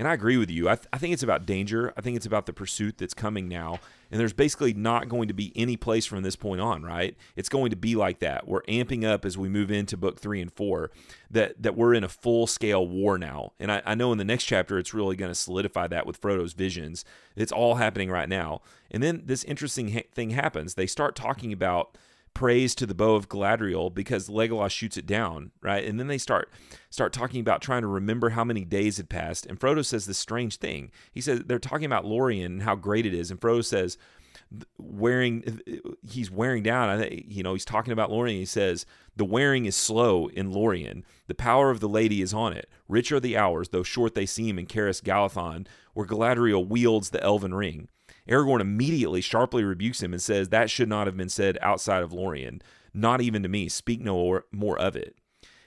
And 0.00 0.08
I 0.08 0.14
agree 0.14 0.38
with 0.38 0.50
you. 0.50 0.66
I, 0.66 0.76
th- 0.76 0.88
I 0.94 0.96
think 0.96 1.12
it's 1.12 1.22
about 1.22 1.44
danger. 1.44 1.92
I 1.94 2.00
think 2.00 2.16
it's 2.16 2.24
about 2.24 2.46
the 2.46 2.54
pursuit 2.54 2.96
that's 2.96 3.12
coming 3.12 3.48
now. 3.48 3.80
And 4.10 4.18
there's 4.18 4.32
basically 4.32 4.72
not 4.72 5.10
going 5.10 5.28
to 5.28 5.34
be 5.34 5.52
any 5.54 5.76
place 5.76 6.06
from 6.06 6.22
this 6.22 6.36
point 6.36 6.62
on, 6.62 6.82
right? 6.82 7.14
It's 7.36 7.50
going 7.50 7.68
to 7.68 7.76
be 7.76 7.94
like 7.94 8.18
that. 8.20 8.48
We're 8.48 8.62
amping 8.62 9.04
up 9.04 9.26
as 9.26 9.36
we 9.36 9.50
move 9.50 9.70
into 9.70 9.98
book 9.98 10.18
three 10.18 10.40
and 10.40 10.50
four 10.50 10.90
that, 11.30 11.62
that 11.62 11.76
we're 11.76 11.92
in 11.92 12.02
a 12.02 12.08
full 12.08 12.46
scale 12.46 12.88
war 12.88 13.18
now. 13.18 13.52
And 13.60 13.70
I, 13.70 13.82
I 13.84 13.94
know 13.94 14.10
in 14.10 14.16
the 14.16 14.24
next 14.24 14.44
chapter, 14.44 14.78
it's 14.78 14.94
really 14.94 15.16
going 15.16 15.30
to 15.30 15.34
solidify 15.34 15.86
that 15.88 16.06
with 16.06 16.18
Frodo's 16.18 16.54
visions. 16.54 17.04
It's 17.36 17.52
all 17.52 17.74
happening 17.74 18.10
right 18.10 18.28
now. 18.28 18.62
And 18.90 19.02
then 19.02 19.24
this 19.26 19.44
interesting 19.44 19.92
ha- 19.92 20.08
thing 20.14 20.30
happens. 20.30 20.76
They 20.76 20.86
start 20.86 21.14
talking 21.14 21.52
about 21.52 21.98
praise 22.34 22.74
to 22.76 22.86
the 22.86 22.94
bow 22.94 23.14
of 23.14 23.28
Galadriel 23.28 23.92
because 23.92 24.28
Legolas 24.28 24.70
shoots 24.70 24.96
it 24.96 25.06
down, 25.06 25.50
right? 25.62 25.84
And 25.84 25.98
then 25.98 26.06
they 26.06 26.18
start 26.18 26.50
start 26.90 27.12
talking 27.12 27.40
about 27.40 27.62
trying 27.62 27.82
to 27.82 27.88
remember 27.88 28.30
how 28.30 28.44
many 28.44 28.64
days 28.64 28.96
had 28.96 29.08
passed. 29.08 29.46
And 29.46 29.58
Frodo 29.58 29.84
says 29.84 30.06
this 30.06 30.18
strange 30.18 30.56
thing. 30.56 30.90
He 31.12 31.20
says 31.20 31.42
they're 31.46 31.58
talking 31.58 31.86
about 31.86 32.04
Lorien 32.04 32.52
and 32.52 32.62
how 32.62 32.74
great 32.74 33.06
it 33.06 33.14
is, 33.14 33.30
and 33.30 33.40
Frodo 33.40 33.64
says 33.64 33.98
wearing 34.78 35.60
he's 36.08 36.30
wearing 36.30 36.62
down. 36.62 36.88
I 36.88 37.24
you 37.26 37.42
know 37.42 37.52
he's 37.52 37.64
talking 37.64 37.92
about 37.92 38.10
Lorien. 38.10 38.38
He 38.38 38.46
says 38.46 38.86
the 39.16 39.24
wearing 39.24 39.66
is 39.66 39.76
slow 39.76 40.28
in 40.28 40.50
Lorien. 40.50 41.04
The 41.26 41.34
power 41.34 41.70
of 41.70 41.80
the 41.80 41.88
lady 41.88 42.22
is 42.22 42.34
on 42.34 42.52
it. 42.52 42.68
Rich 42.88 43.12
are 43.12 43.20
the 43.20 43.36
hours, 43.36 43.68
though 43.68 43.82
short 43.82 44.14
they 44.14 44.26
seem 44.26 44.58
in 44.58 44.66
Caras 44.66 45.00
Galadhon, 45.00 45.66
where 45.94 46.06
Galadriel 46.06 46.66
wields 46.66 47.10
the 47.10 47.22
elven 47.22 47.54
ring. 47.54 47.88
Aragorn 48.30 48.60
immediately 48.60 49.20
sharply 49.20 49.64
rebukes 49.64 50.02
him 50.02 50.12
and 50.12 50.22
says 50.22 50.48
that 50.48 50.70
should 50.70 50.88
not 50.88 51.06
have 51.06 51.16
been 51.16 51.28
said 51.28 51.58
outside 51.60 52.02
of 52.02 52.12
Lorien, 52.12 52.62
not 52.94 53.20
even 53.20 53.42
to 53.42 53.48
me. 53.48 53.68
Speak 53.68 54.00
no 54.00 54.16
or- 54.16 54.46
more 54.52 54.78
of 54.78 54.96
it. 54.96 55.16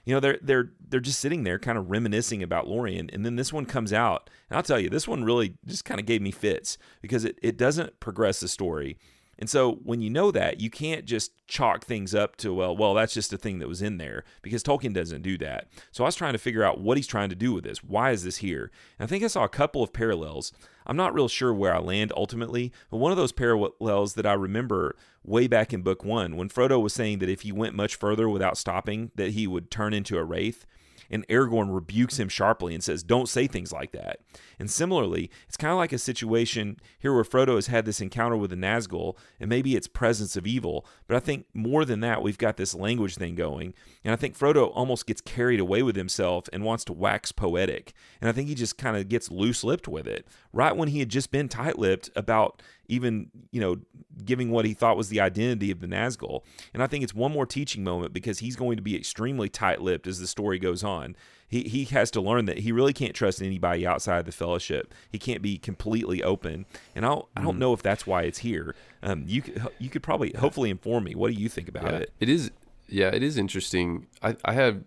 You 0.04 0.14
know, 0.14 0.20
they're 0.20 0.38
they're 0.42 0.72
they're 0.86 1.00
just 1.00 1.20
sitting 1.20 1.44
there 1.44 1.58
kind 1.58 1.78
of 1.78 1.90
reminiscing 1.90 2.42
about 2.42 2.68
Lorien, 2.68 3.08
and 3.12 3.24
then 3.24 3.36
this 3.36 3.52
one 3.52 3.64
comes 3.64 3.92
out, 3.92 4.28
and 4.50 4.56
I'll 4.56 4.62
tell 4.62 4.78
you, 4.78 4.90
this 4.90 5.08
one 5.08 5.24
really 5.24 5.54
just 5.66 5.86
kind 5.86 5.98
of 5.98 6.04
gave 6.04 6.20
me 6.20 6.30
fits 6.30 6.76
because 7.00 7.24
it, 7.24 7.38
it 7.42 7.56
doesn't 7.56 8.00
progress 8.00 8.40
the 8.40 8.48
story. 8.48 8.98
And 9.38 9.50
so 9.50 9.80
when 9.82 10.00
you 10.00 10.10
know 10.10 10.30
that, 10.30 10.60
you 10.60 10.70
can't 10.70 11.04
just 11.04 11.32
chalk 11.48 11.84
things 11.84 12.14
up 12.14 12.36
to, 12.36 12.54
well, 12.54 12.76
well, 12.76 12.94
that's 12.94 13.14
just 13.14 13.32
a 13.32 13.38
thing 13.38 13.58
that 13.58 13.68
was 13.68 13.82
in 13.82 13.98
there 13.98 14.24
because 14.42 14.62
Tolkien 14.62 14.94
doesn't 14.94 15.22
do 15.22 15.36
that. 15.38 15.66
So 15.90 16.04
I 16.04 16.06
was 16.06 16.14
trying 16.14 16.34
to 16.34 16.38
figure 16.38 16.62
out 16.62 16.80
what 16.80 16.96
he's 16.96 17.06
trying 17.06 17.30
to 17.30 17.34
do 17.34 17.52
with 17.52 17.64
this. 17.64 17.82
Why 17.82 18.12
is 18.12 18.22
this 18.24 18.36
here? 18.36 18.70
And 18.98 19.06
I 19.06 19.08
think 19.08 19.24
I 19.24 19.28
saw 19.28 19.44
a 19.44 19.48
couple 19.48 19.82
of 19.82 19.92
parallels. 19.92 20.52
I'm 20.86 20.96
not 20.96 21.14
real 21.14 21.28
sure 21.28 21.52
where 21.52 21.74
I 21.74 21.78
land 21.78 22.12
ultimately, 22.16 22.72
but 22.90 22.98
one 22.98 23.10
of 23.12 23.16
those 23.18 23.32
parallels 23.32 24.14
that 24.14 24.26
I 24.26 24.34
remember 24.34 24.96
way 25.24 25.46
back 25.46 25.72
in 25.72 25.82
book 25.82 26.04
one, 26.04 26.36
when 26.36 26.48
Frodo 26.48 26.80
was 26.80 26.92
saying 26.92 27.20
that 27.20 27.30
if 27.30 27.42
he 27.42 27.52
went 27.52 27.74
much 27.74 27.96
further 27.96 28.28
without 28.28 28.58
stopping, 28.58 29.10
that 29.14 29.30
he 29.30 29.46
would 29.46 29.70
turn 29.70 29.94
into 29.94 30.18
a 30.18 30.24
wraith 30.24 30.66
and 31.10 31.26
Aragorn 31.28 31.74
rebukes 31.74 32.18
him 32.18 32.28
sharply 32.28 32.74
and 32.74 32.82
says, 32.82 33.02
Don't 33.02 33.28
say 33.28 33.46
things 33.46 33.72
like 33.72 33.92
that. 33.92 34.20
And 34.58 34.70
similarly, 34.70 35.30
it's 35.46 35.56
kind 35.56 35.72
of 35.72 35.78
like 35.78 35.92
a 35.92 35.98
situation 35.98 36.78
here 36.98 37.14
where 37.14 37.24
Frodo 37.24 37.54
has 37.56 37.66
had 37.68 37.84
this 37.84 38.00
encounter 38.00 38.36
with 38.36 38.50
the 38.50 38.56
Nazgul, 38.56 39.16
and 39.40 39.48
maybe 39.48 39.76
it's 39.76 39.88
presence 39.88 40.36
of 40.36 40.46
evil, 40.46 40.86
but 41.06 41.16
I 41.16 41.20
think 41.20 41.46
more 41.54 41.84
than 41.84 42.00
that, 42.00 42.22
we've 42.22 42.38
got 42.38 42.56
this 42.56 42.74
language 42.74 43.16
thing 43.16 43.34
going. 43.34 43.74
And 44.04 44.12
I 44.12 44.16
think 44.16 44.38
Frodo 44.38 44.70
almost 44.74 45.06
gets 45.06 45.20
carried 45.20 45.60
away 45.60 45.82
with 45.82 45.96
himself 45.96 46.48
and 46.52 46.64
wants 46.64 46.84
to 46.86 46.92
wax 46.92 47.32
poetic. 47.32 47.92
And 48.20 48.28
I 48.28 48.32
think 48.32 48.48
he 48.48 48.54
just 48.54 48.78
kind 48.78 48.96
of 48.96 49.08
gets 49.08 49.30
loose 49.30 49.64
lipped 49.64 49.88
with 49.88 50.06
it. 50.06 50.26
Right 50.52 50.76
when 50.76 50.88
he 50.88 51.00
had 51.00 51.08
just 51.08 51.30
been 51.30 51.48
tight 51.48 51.78
lipped 51.78 52.10
about 52.16 52.62
even 52.88 53.30
you 53.50 53.60
know 53.60 53.76
giving 54.24 54.50
what 54.50 54.64
he 54.64 54.74
thought 54.74 54.96
was 54.96 55.08
the 55.08 55.20
identity 55.20 55.70
of 55.70 55.80
the 55.80 55.86
Nazgul. 55.86 56.42
And 56.72 56.82
I 56.82 56.86
think 56.86 57.02
it's 57.02 57.14
one 57.14 57.32
more 57.32 57.46
teaching 57.46 57.82
moment 57.82 58.12
because 58.12 58.38
he's 58.38 58.56
going 58.56 58.76
to 58.76 58.82
be 58.82 58.96
extremely 58.96 59.48
tight-lipped 59.48 60.06
as 60.06 60.20
the 60.20 60.26
story 60.26 60.58
goes 60.58 60.84
on. 60.84 61.16
He 61.48 61.62
he 61.64 61.84
has 61.86 62.10
to 62.12 62.20
learn 62.20 62.46
that 62.46 62.58
he 62.58 62.72
really 62.72 62.92
can't 62.92 63.14
trust 63.14 63.42
anybody 63.42 63.86
outside 63.86 64.26
the 64.26 64.32
fellowship. 64.32 64.94
He 65.10 65.18
can't 65.18 65.42
be 65.42 65.58
completely 65.58 66.22
open. 66.22 66.66
And 66.94 67.04
I 67.04 67.08
don't, 67.08 67.26
I 67.36 67.40
don't 67.42 67.52
mm-hmm. 67.52 67.60
know 67.60 67.72
if 67.72 67.82
that's 67.82 68.06
why 68.06 68.22
it's 68.22 68.38
here. 68.38 68.74
Um, 69.02 69.24
you 69.26 69.42
could, 69.42 69.68
you 69.78 69.88
could 69.90 70.02
probably 70.02 70.32
hopefully 70.38 70.70
inform 70.70 71.04
me. 71.04 71.14
What 71.14 71.32
do 71.32 71.40
you 71.40 71.48
think 71.48 71.68
about 71.68 71.84
yeah, 71.84 71.98
it? 71.98 72.12
It 72.20 72.28
is 72.28 72.50
yeah, 72.88 73.08
it 73.08 73.22
is 73.22 73.36
interesting. 73.36 74.06
I 74.22 74.36
I 74.44 74.52
have 74.54 74.82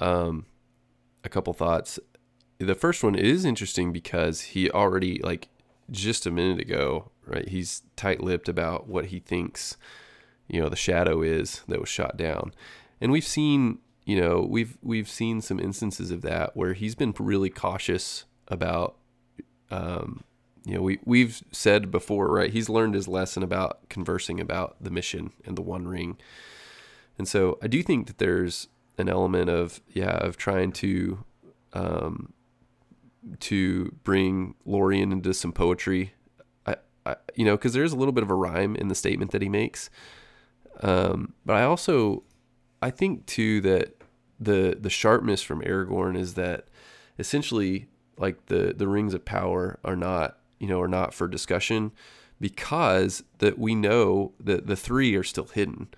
um 0.00 0.46
a 1.24 1.28
couple 1.28 1.52
thoughts. 1.52 1.98
The 2.58 2.74
first 2.74 3.02
one 3.02 3.14
is 3.14 3.44
interesting 3.44 3.92
because 3.92 4.40
he 4.40 4.70
already 4.70 5.18
like 5.22 5.48
just 5.90 6.26
a 6.26 6.30
minute 6.30 6.60
ago 6.60 7.10
right? 7.30 7.48
He's 7.48 7.82
tight-lipped 7.96 8.48
about 8.48 8.88
what 8.88 9.06
he 9.06 9.20
thinks, 9.20 9.76
you 10.48 10.60
know, 10.60 10.68
the 10.68 10.76
shadow 10.76 11.22
is 11.22 11.62
that 11.68 11.80
was 11.80 11.88
shot 11.88 12.16
down. 12.16 12.52
And 13.00 13.12
we've 13.12 13.26
seen, 13.26 13.78
you 14.04 14.20
know, 14.20 14.40
we've 14.40 14.76
we've 14.82 15.08
seen 15.08 15.40
some 15.40 15.60
instances 15.60 16.10
of 16.10 16.22
that 16.22 16.56
where 16.56 16.74
he's 16.74 16.94
been 16.94 17.14
really 17.18 17.50
cautious 17.50 18.24
about 18.48 18.96
um, 19.70 20.24
you 20.64 20.74
know, 20.74 20.82
we 20.82 20.98
we've 21.04 21.42
said 21.52 21.90
before, 21.90 22.30
right? 22.30 22.52
He's 22.52 22.68
learned 22.68 22.94
his 22.94 23.08
lesson 23.08 23.42
about 23.42 23.88
conversing 23.88 24.40
about 24.40 24.76
the 24.80 24.90
mission 24.90 25.32
and 25.44 25.56
the 25.56 25.62
One 25.62 25.88
Ring, 25.88 26.18
and 27.16 27.26
so 27.26 27.58
I 27.62 27.66
do 27.66 27.82
think 27.82 28.06
that 28.08 28.18
there's 28.18 28.68
an 28.98 29.08
element 29.08 29.48
of 29.48 29.80
yeah 29.88 30.18
of 30.18 30.36
trying 30.36 30.72
to 30.72 31.24
um, 31.72 32.32
to 33.40 33.96
bring 34.04 34.54
Lorien 34.64 35.12
into 35.12 35.32
some 35.32 35.52
poetry 35.52 36.12
you 37.34 37.44
know, 37.44 37.56
because 37.56 37.72
there's 37.72 37.92
a 37.92 37.96
little 37.96 38.12
bit 38.12 38.22
of 38.22 38.30
a 38.30 38.34
rhyme 38.34 38.76
in 38.76 38.88
the 38.88 38.94
statement 38.94 39.30
that 39.32 39.42
he 39.42 39.48
makes. 39.48 39.90
Um, 40.82 41.34
but 41.44 41.56
I 41.56 41.64
also, 41.64 42.22
I 42.80 42.90
think 42.90 43.26
too 43.26 43.60
that 43.62 43.94
the 44.38 44.76
the 44.80 44.90
sharpness 44.90 45.42
from 45.42 45.60
Aragorn 45.62 46.18
is 46.18 46.34
that 46.34 46.66
essentially 47.18 47.88
like 48.16 48.46
the 48.46 48.74
the 48.76 48.88
rings 48.88 49.14
of 49.14 49.24
power 49.24 49.78
are 49.84 49.96
not 49.96 50.38
you 50.58 50.66
know 50.66 50.80
are 50.80 50.88
not 50.88 51.12
for 51.12 51.28
discussion 51.28 51.92
because 52.40 53.22
that 53.38 53.58
we 53.58 53.74
know 53.74 54.32
that 54.40 54.66
the 54.66 54.76
three 54.76 55.14
are 55.14 55.22
still 55.22 55.44
hidden 55.44 55.88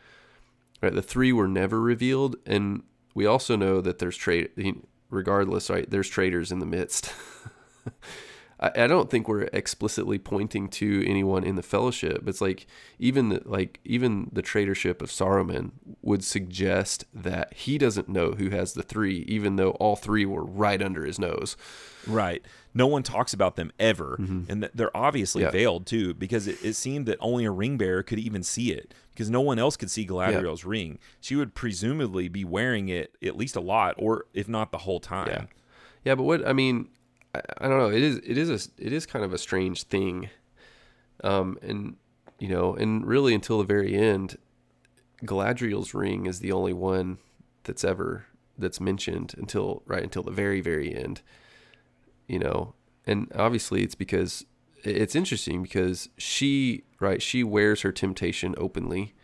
right? 0.82 0.92
The 0.92 1.00
three 1.00 1.32
were 1.32 1.48
never 1.48 1.80
revealed. 1.80 2.36
And 2.44 2.82
we 3.14 3.24
also 3.24 3.56
know 3.56 3.80
that 3.80 3.98
there's 3.98 4.16
trade 4.16 4.50
regardless 5.08 5.68
right 5.68 5.90
there's 5.90 6.08
traitors 6.08 6.50
in 6.50 6.58
the 6.58 6.64
midst 6.64 7.12
I, 8.62 8.84
I 8.84 8.86
don't 8.86 9.10
think 9.10 9.28
we're 9.28 9.48
explicitly 9.52 10.18
pointing 10.18 10.68
to 10.68 11.04
anyone 11.06 11.44
in 11.44 11.56
the 11.56 11.62
fellowship. 11.62 12.26
It's 12.26 12.40
like 12.40 12.66
even 12.98 13.28
the, 13.28 13.42
like 13.44 13.80
even 13.84 14.30
the 14.32 14.42
traitorship 14.42 15.02
of 15.02 15.10
Saruman 15.10 15.72
would 16.00 16.24
suggest 16.24 17.04
that 17.12 17.52
he 17.52 17.76
doesn't 17.76 18.08
know 18.08 18.32
who 18.32 18.50
has 18.50 18.72
the 18.72 18.82
three, 18.82 19.24
even 19.28 19.56
though 19.56 19.72
all 19.72 19.96
three 19.96 20.24
were 20.24 20.44
right 20.44 20.80
under 20.80 21.04
his 21.04 21.18
nose. 21.18 21.56
Right. 22.06 22.42
No 22.74 22.86
one 22.86 23.02
talks 23.02 23.34
about 23.34 23.56
them 23.56 23.70
ever, 23.78 24.16
mm-hmm. 24.18 24.50
and 24.50 24.70
they're 24.74 24.96
obviously 24.96 25.42
yeah. 25.42 25.50
veiled 25.50 25.86
too, 25.86 26.14
because 26.14 26.46
it, 26.46 26.64
it, 26.64 26.72
seemed 26.72 27.04
that 27.06 27.18
only 27.20 27.44
a 27.44 27.50
ring 27.50 27.76
bearer 27.76 28.02
could 28.02 28.18
even 28.18 28.42
see 28.42 28.72
it, 28.72 28.94
because 29.12 29.28
no 29.28 29.42
one 29.42 29.58
else 29.58 29.76
could 29.76 29.90
see 29.90 30.06
Galadriel's 30.06 30.64
yeah. 30.64 30.70
ring. 30.70 30.98
She 31.20 31.36
would 31.36 31.54
presumably 31.54 32.28
be 32.28 32.44
wearing 32.44 32.88
it 32.88 33.14
at 33.22 33.36
least 33.36 33.56
a 33.56 33.60
lot, 33.60 33.94
or 33.98 34.24
if 34.32 34.48
not 34.48 34.72
the 34.72 34.78
whole 34.78 35.00
time. 35.00 35.28
Yeah. 35.28 35.44
Yeah, 36.04 36.14
but 36.16 36.24
what 36.24 36.48
I 36.48 36.52
mean, 36.52 36.88
I, 37.34 37.40
I 37.58 37.68
don't 37.68 37.78
know. 37.78 37.90
It 37.90 38.02
is 38.02 38.16
it 38.18 38.38
is 38.38 38.50
a 38.50 38.84
it 38.84 38.92
is 38.92 39.06
kind 39.06 39.24
of 39.24 39.32
a 39.32 39.38
strange 39.38 39.84
thing, 39.84 40.30
um, 41.24 41.58
and 41.62 41.96
you 42.38 42.48
know, 42.48 42.74
and 42.74 43.06
really 43.06 43.34
until 43.34 43.58
the 43.58 43.64
very 43.64 43.94
end, 43.94 44.36
Galadriel's 45.24 45.94
ring 45.94 46.26
is 46.26 46.40
the 46.40 46.52
only 46.52 46.72
one 46.72 47.18
that's 47.64 47.84
ever 47.84 48.26
that's 48.58 48.80
mentioned 48.80 49.34
until 49.36 49.82
right 49.86 50.02
until 50.02 50.22
the 50.22 50.30
very 50.30 50.60
very 50.60 50.94
end. 50.94 51.22
You 52.26 52.38
know, 52.38 52.74
and 53.06 53.30
obviously 53.34 53.82
it's 53.82 53.94
because 53.94 54.44
it's 54.84 55.14
interesting 55.14 55.62
because 55.62 56.08
she 56.16 56.84
right 57.00 57.22
she 57.22 57.44
wears 57.44 57.82
her 57.82 57.92
temptation 57.92 58.54
openly. 58.58 59.14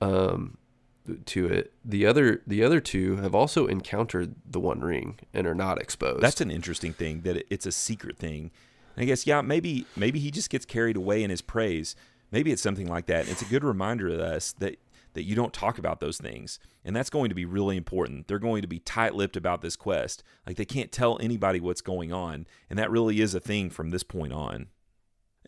Um, 0.00 0.57
to 1.26 1.46
it. 1.46 1.72
The 1.84 2.06
other 2.06 2.42
the 2.46 2.62
other 2.62 2.80
two 2.80 3.16
have 3.16 3.34
also 3.34 3.66
encountered 3.66 4.34
the 4.44 4.60
One 4.60 4.80
Ring 4.80 5.18
and 5.34 5.46
are 5.46 5.54
not 5.54 5.80
exposed. 5.80 6.22
That's 6.22 6.40
an 6.40 6.50
interesting 6.50 6.92
thing 6.92 7.22
that 7.22 7.44
it's 7.52 7.66
a 7.66 7.72
secret 7.72 8.18
thing. 8.18 8.50
And 8.96 9.02
I 9.02 9.06
guess 9.06 9.26
yeah, 9.26 9.40
maybe 9.40 9.86
maybe 9.96 10.18
he 10.18 10.30
just 10.30 10.50
gets 10.50 10.64
carried 10.64 10.96
away 10.96 11.22
in 11.22 11.30
his 11.30 11.42
praise. 11.42 11.96
Maybe 12.30 12.52
it's 12.52 12.62
something 12.62 12.88
like 12.88 13.06
that. 13.06 13.28
It's 13.28 13.42
a 13.42 13.46
good 13.46 13.64
reminder 13.64 14.08
to 14.08 14.24
us 14.24 14.52
that 14.58 14.78
that 15.14 15.24
you 15.24 15.34
don't 15.34 15.52
talk 15.52 15.78
about 15.78 16.00
those 16.00 16.18
things. 16.18 16.58
And 16.84 16.94
that's 16.94 17.10
going 17.10 17.28
to 17.28 17.34
be 17.34 17.44
really 17.44 17.76
important. 17.76 18.28
They're 18.28 18.38
going 18.38 18.62
to 18.62 18.68
be 18.68 18.78
tight-lipped 18.78 19.36
about 19.36 19.62
this 19.62 19.74
quest. 19.74 20.22
Like 20.46 20.56
they 20.56 20.64
can't 20.64 20.92
tell 20.92 21.18
anybody 21.20 21.60
what's 21.60 21.80
going 21.80 22.12
on, 22.12 22.46
and 22.70 22.78
that 22.78 22.90
really 22.90 23.20
is 23.20 23.34
a 23.34 23.40
thing 23.40 23.70
from 23.70 23.90
this 23.90 24.02
point 24.02 24.32
on. 24.32 24.68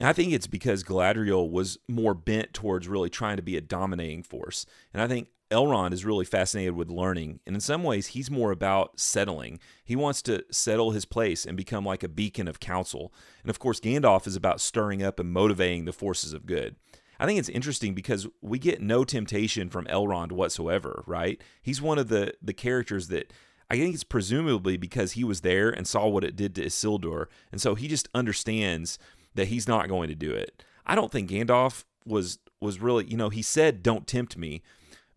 I 0.00 0.12
think 0.12 0.32
it's 0.32 0.46
because 0.46 0.82
Galadriel 0.82 1.50
was 1.50 1.78
more 1.86 2.14
bent 2.14 2.54
towards 2.54 2.88
really 2.88 3.10
trying 3.10 3.36
to 3.36 3.42
be 3.42 3.56
a 3.56 3.60
dominating 3.60 4.22
force. 4.22 4.64
And 4.94 5.02
I 5.02 5.06
think 5.06 5.28
Elrond 5.50 5.92
is 5.92 6.04
really 6.04 6.24
fascinated 6.24 6.74
with 6.74 6.90
learning, 6.90 7.40
and 7.46 7.56
in 7.56 7.60
some 7.60 7.82
ways, 7.82 8.08
he's 8.08 8.30
more 8.30 8.50
about 8.50 9.00
settling. 9.00 9.58
He 9.84 9.96
wants 9.96 10.22
to 10.22 10.44
settle 10.50 10.92
his 10.92 11.04
place 11.04 11.44
and 11.44 11.56
become 11.56 11.84
like 11.84 12.02
a 12.02 12.08
beacon 12.08 12.46
of 12.46 12.60
counsel. 12.60 13.12
And 13.42 13.50
of 13.50 13.58
course, 13.58 13.80
Gandalf 13.80 14.26
is 14.26 14.36
about 14.36 14.60
stirring 14.60 15.02
up 15.02 15.18
and 15.18 15.32
motivating 15.32 15.84
the 15.84 15.92
forces 15.92 16.32
of 16.32 16.46
good. 16.46 16.76
I 17.18 17.26
think 17.26 17.38
it's 17.38 17.48
interesting 17.48 17.94
because 17.94 18.26
we 18.40 18.58
get 18.58 18.80
no 18.80 19.04
temptation 19.04 19.68
from 19.68 19.84
Elrond 19.86 20.32
whatsoever, 20.32 21.04
right? 21.06 21.40
He's 21.60 21.82
one 21.82 21.98
of 21.98 22.08
the 22.08 22.32
the 22.40 22.54
characters 22.54 23.08
that 23.08 23.32
I 23.68 23.76
think 23.76 23.94
it's 23.94 24.04
presumably 24.04 24.76
because 24.76 25.12
he 25.12 25.22
was 25.22 25.42
there 25.42 25.68
and 25.68 25.86
saw 25.86 26.08
what 26.08 26.24
it 26.24 26.34
did 26.34 26.54
to 26.54 26.64
Isildur, 26.64 27.26
and 27.52 27.60
so 27.60 27.74
he 27.74 27.88
just 27.88 28.08
understands 28.14 28.98
that 29.34 29.48
he's 29.48 29.68
not 29.68 29.88
going 29.88 30.08
to 30.08 30.14
do 30.14 30.32
it. 30.32 30.64
I 30.86 30.94
don't 30.94 31.12
think 31.12 31.30
Gandalf 31.30 31.84
was 32.06 32.38
was 32.60 32.80
really, 32.80 33.04
you 33.04 33.16
know, 33.16 33.28
he 33.28 33.42
said, 33.42 33.82
"Don't 33.82 34.06
tempt 34.06 34.38
me," 34.38 34.62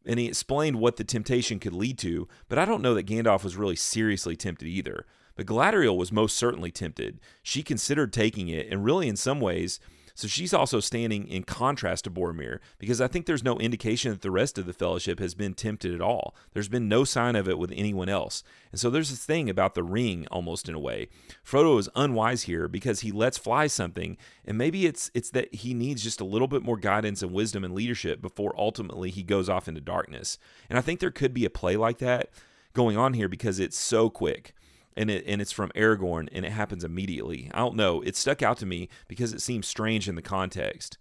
and 0.05 0.19
he 0.19 0.27
explained 0.27 0.79
what 0.79 0.97
the 0.97 1.03
temptation 1.03 1.59
could 1.59 1.73
lead 1.73 1.97
to, 1.99 2.27
but 2.49 2.59
I 2.59 2.65
don't 2.65 2.81
know 2.81 2.93
that 2.93 3.07
Gandalf 3.07 3.43
was 3.43 3.55
really 3.55 3.75
seriously 3.75 4.35
tempted 4.35 4.67
either. 4.67 5.05
But 5.35 5.47
Galadriel 5.47 5.97
was 5.97 6.11
most 6.11 6.37
certainly 6.37 6.71
tempted. 6.71 7.19
She 7.41 7.63
considered 7.63 8.13
taking 8.13 8.49
it, 8.49 8.67
and 8.69 8.85
really, 8.85 9.07
in 9.07 9.15
some 9.15 9.39
ways, 9.39 9.79
so 10.15 10.27
she's 10.27 10.53
also 10.53 10.79
standing 10.79 11.27
in 11.27 11.43
contrast 11.43 12.03
to 12.03 12.11
Boromir 12.11 12.59
because 12.77 13.01
I 13.01 13.07
think 13.07 13.25
there's 13.25 13.43
no 13.43 13.57
indication 13.57 14.11
that 14.11 14.21
the 14.21 14.31
rest 14.31 14.57
of 14.57 14.65
the 14.65 14.73
fellowship 14.73 15.19
has 15.19 15.33
been 15.33 15.53
tempted 15.53 15.93
at 15.93 16.01
all. 16.01 16.35
There's 16.53 16.67
been 16.67 16.87
no 16.87 17.03
sign 17.03 17.35
of 17.35 17.49
it 17.49 17.57
with 17.57 17.71
anyone 17.75 18.09
else. 18.09 18.43
And 18.71 18.79
so 18.79 18.89
there's 18.89 19.09
this 19.09 19.25
thing 19.25 19.49
about 19.49 19.73
the 19.73 19.83
ring 19.83 20.27
almost 20.29 20.69
in 20.69 20.75
a 20.75 20.79
way. 20.79 21.09
Frodo 21.45 21.79
is 21.79 21.89
unwise 21.95 22.43
here 22.43 22.67
because 22.67 22.99
he 22.99 23.11
lets 23.11 23.37
fly 23.37 23.67
something 23.67 24.17
and 24.45 24.57
maybe 24.57 24.85
it's 24.85 25.09
it's 25.13 25.31
that 25.31 25.53
he 25.53 25.73
needs 25.73 26.03
just 26.03 26.21
a 26.21 26.25
little 26.25 26.47
bit 26.47 26.63
more 26.63 26.77
guidance 26.77 27.23
and 27.23 27.33
wisdom 27.33 27.63
and 27.63 27.73
leadership 27.73 28.21
before 28.21 28.53
ultimately 28.57 29.09
he 29.09 29.23
goes 29.23 29.49
off 29.49 29.67
into 29.67 29.81
darkness. 29.81 30.37
And 30.69 30.77
I 30.77 30.81
think 30.81 30.99
there 30.99 31.11
could 31.11 31.33
be 31.33 31.45
a 31.45 31.49
play 31.49 31.75
like 31.75 31.97
that 31.99 32.29
going 32.73 32.97
on 32.97 33.13
here 33.13 33.27
because 33.27 33.59
it's 33.59 33.77
so 33.77 34.09
quick 34.09 34.53
and 34.95 35.09
it 35.09 35.23
and 35.27 35.41
it's 35.41 35.51
from 35.51 35.71
Aragorn 35.75 36.29
and 36.31 36.45
it 36.45 36.51
happens 36.51 36.83
immediately. 36.83 37.49
I 37.53 37.59
don't 37.59 37.75
know. 37.75 38.01
It 38.01 38.15
stuck 38.15 38.41
out 38.41 38.57
to 38.57 38.65
me 38.65 38.89
because 39.07 39.33
it 39.33 39.41
seems 39.41 39.67
strange 39.67 40.07
in 40.07 40.15
the 40.15 40.21
context. 40.21 40.97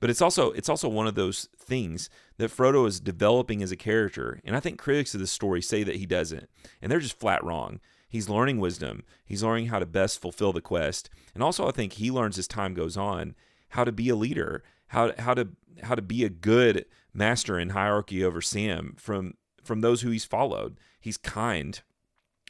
But 0.00 0.10
it's 0.10 0.22
also 0.22 0.50
it's 0.52 0.68
also 0.68 0.88
one 0.88 1.06
of 1.06 1.14
those 1.14 1.48
things 1.58 2.10
that 2.36 2.50
Frodo 2.50 2.86
is 2.86 3.00
developing 3.00 3.62
as 3.62 3.72
a 3.72 3.76
character, 3.76 4.40
and 4.44 4.54
I 4.54 4.60
think 4.60 4.78
critics 4.78 5.14
of 5.14 5.20
this 5.20 5.32
story 5.32 5.62
say 5.62 5.82
that 5.82 5.96
he 5.96 6.06
doesn't, 6.06 6.48
and 6.82 6.90
they're 6.90 7.00
just 7.00 7.18
flat 7.18 7.42
wrong. 7.42 7.80
He's 8.08 8.28
learning 8.28 8.60
wisdom. 8.60 9.04
He's 9.24 9.42
learning 9.42 9.66
how 9.66 9.78
to 9.78 9.86
best 9.86 10.20
fulfill 10.20 10.52
the 10.52 10.60
quest, 10.60 11.10
and 11.32 11.42
also 11.42 11.66
I 11.66 11.70
think 11.70 11.94
he 11.94 12.10
learns 12.10 12.38
as 12.38 12.46
time 12.46 12.74
goes 12.74 12.96
on 12.96 13.34
how 13.70 13.84
to 13.84 13.92
be 13.92 14.08
a 14.08 14.16
leader, 14.16 14.62
how 14.88 15.12
how 15.18 15.34
to 15.34 15.48
how 15.82 15.94
to 15.94 16.02
be 16.02 16.24
a 16.24 16.28
good 16.28 16.86
master 17.12 17.58
in 17.58 17.70
hierarchy 17.70 18.24
over 18.24 18.40
Sam 18.40 18.94
from 18.98 19.34
from 19.62 19.80
those 19.80 20.02
who 20.02 20.10
he's 20.10 20.24
followed. 20.24 20.78
He's 21.00 21.16
kind 21.16 21.80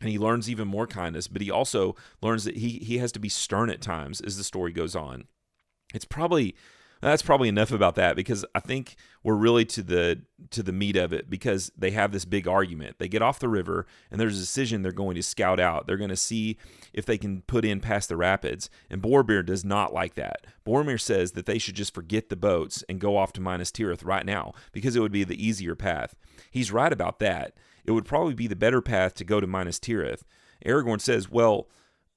and 0.05 0.11
he 0.11 0.19
learns 0.19 0.51
even 0.51 0.69
more 0.69 0.87
kindness, 0.87 1.29
but 1.29 1.41
he 1.41 1.51
also 1.51 1.97
learns 2.21 2.45
that 2.45 2.59
he 2.59 2.79
he 2.81 2.99
has 2.99 3.11
to 3.13 3.19
be 3.19 3.31
stern 3.31 3.71
at 3.71 3.81
times 3.81 4.21
as 4.21 4.37
the 4.37 4.45
story 4.45 4.71
goes 4.71 4.95
on. 4.95 5.25
It's 5.95 6.05
probably 6.05 6.55
that's 7.01 7.23
probably 7.23 7.49
enough 7.49 7.73
about 7.73 7.95
that 7.95 8.15
because 8.15 8.45
I 8.55 8.61
think 8.61 8.97
we're 9.23 9.35
really 9.35 9.65
to 9.65 9.83
the 9.83 10.21
to 10.51 10.63
the 10.63 10.73
meat 10.73 10.97
of 10.97 11.15
it 11.15 11.31
because 11.31 11.73
they 11.75 11.91
have 11.93 12.13
this 12.13 12.27
big 12.27 12.47
argument. 12.47 12.97
They 12.99 13.09
get 13.09 13.23
off 13.23 13.39
the 13.39 13.49
river 13.49 13.87
and 14.11 14.21
there's 14.21 14.37
a 14.37 14.43
decision 14.43 14.83
they're 14.83 14.93
going 14.93 15.15
to 15.15 15.23
scout 15.23 15.59
out. 15.59 15.87
They're 15.87 15.97
going 15.97 16.11
to 16.11 16.17
see 16.17 16.59
if 16.93 17.07
they 17.07 17.17
can 17.17 17.41
put 17.41 17.65
in 17.65 17.81
past 17.81 18.11
the 18.11 18.19
rapids. 18.19 18.69
And 18.91 19.01
Boromir 19.01 19.45
does 19.45 19.65
not 19.65 19.95
like 19.95 20.17
that. 20.17 20.47
Boromir 20.67 21.01
says 21.01 21.33
that 21.33 21.47
they 21.47 21.57
should 21.57 21.77
just 21.77 21.95
forget 21.95 22.29
the 22.29 22.37
boats 22.37 22.85
and 22.91 23.01
go 23.01 23.17
off 23.17 23.33
to 23.35 23.41
Minas 23.41 23.71
Tirith 23.71 24.05
right 24.05 24.27
now 24.27 24.53
because 24.73 24.97
it 24.97 25.01
would 25.01 25.13
be 25.13 25.25
the 25.25 25.43
easier 25.43 25.75
path. 25.75 26.15
He's 26.51 26.71
right 26.71 26.93
about 26.93 27.21
that. 27.21 27.55
It 27.85 27.93
would 27.93 28.07
probably 28.07 28.35
be 28.35 28.47
the 28.47 28.57
better 28.57 28.81
path 28.81 29.15
to 29.15 29.25
go 29.25 29.41
to 29.41 29.47
Minas 29.47 29.79
Tirith. 29.79 30.23
Aragorn 30.65 31.01
says, 31.01 31.31
"Well, 31.31 31.69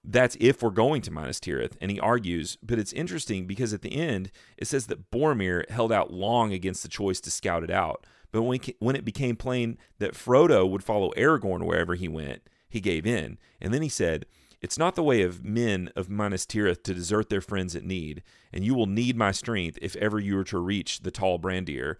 that's 0.08 0.38
if 0.40 0.64
we're 0.64 0.70
going 0.70 1.02
to 1.02 1.12
Minas 1.12 1.40
Tirith. 1.40 1.74
And 1.82 1.92
he 1.92 2.00
argues, 2.00 2.58
but 2.64 2.80
it's 2.80 2.94
interesting 2.94 3.46
because 3.46 3.74
at 3.74 3.82
the 3.82 3.96
end, 3.96 4.32
it 4.58 4.68
says 4.68 4.88
that 4.88 5.12
Boromir 5.12 5.70
held 5.70 5.92
out 5.92 6.14
long 6.14 6.54
against 6.54 6.82
the 6.82 6.90
choice 6.90 7.20
to 7.22 7.32
scout 7.32 7.64
it 7.64 7.70
out. 7.70 8.06
But 8.32 8.44
when, 8.44 8.60
when 8.80 8.96
it 8.96 9.06
became 9.06 9.36
plain 9.36 9.78
that 10.00 10.14
Frodo 10.14 10.70
would 10.70 10.84
follow 10.84 11.12
Aragorn 11.18 11.66
wherever 11.66 11.96
he 11.96 12.08
went, 12.08 12.44
he 12.70 12.80
gave 12.80 13.06
in. 13.06 13.38
And 13.62 13.74
then 13.74 13.82
he 13.82 13.90
said, 13.90 14.26
It's 14.62 14.78
not 14.78 14.96
the 14.96 15.04
way 15.04 15.22
of 15.22 15.44
men 15.44 15.90
of 15.96 16.10
Minas 16.10 16.46
Tirith 16.46 16.84
to 16.84 16.94
desert 16.94 17.30
their 17.30 17.42
friends 17.42 17.76
at 17.76 17.84
need, 17.84 18.24
and 18.54 18.64
you 18.64 18.76
will 18.76 18.86
need 18.86 19.18
my 19.18 19.32
strength 19.32 19.78
if 19.82 19.96
ever 19.98 20.20
you 20.20 20.38
are 20.40 20.46
to 20.46 20.60
reach 20.60 21.02
the 21.02 21.12
Tol 21.12 21.38
Brandir. 21.38 21.96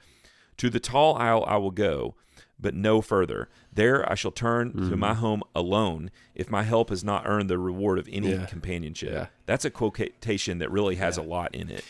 To 0.58 0.70
the 0.70 0.80
tall 0.80 1.16
isle 1.18 1.44
I 1.48 1.58
will 1.58 1.72
go, 1.72 2.16
but 2.60 2.74
no 2.74 3.02
further. 3.02 3.50
There 3.72 4.10
I 4.10 4.16
shall 4.16 4.32
turn 4.32 4.74
mm. 4.74 4.90
to 4.90 4.98
my 4.98 5.14
home 5.14 5.44
alone 5.56 6.12
if 6.36 6.50
my 6.50 6.64
help 6.64 6.90
has 6.90 7.04
not 7.04 7.24
earned 7.26 7.50
the 7.50 7.60
reward 7.60 8.00
of 8.00 8.10
any 8.12 8.32
yeah. 8.32 8.46
companionship. 8.46 9.12
Yeah. 9.12 9.28
That's 9.46 9.66
a 9.66 9.70
quotation 9.70 10.60
that 10.60 10.72
really 10.72 10.96
has 10.96 11.18
yeah. 11.18 11.24
a 11.24 11.26
lot 11.26 11.54
in 11.54 11.70
it. 11.70 11.86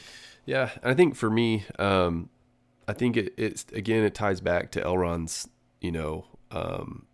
Yeah, 0.45 0.69
I 0.83 0.93
think 0.93 1.15
for 1.15 1.29
me, 1.29 1.65
um, 1.77 2.29
I 2.87 2.93
think 2.93 3.17
it, 3.17 3.33
it's 3.37 3.65
again 3.73 4.03
it 4.03 4.15
ties 4.15 4.39
back 4.39 4.71
to 4.71 4.81
Elrond's, 4.81 5.49
you 5.81 5.91
know, 5.91 6.25
um, 6.51 7.05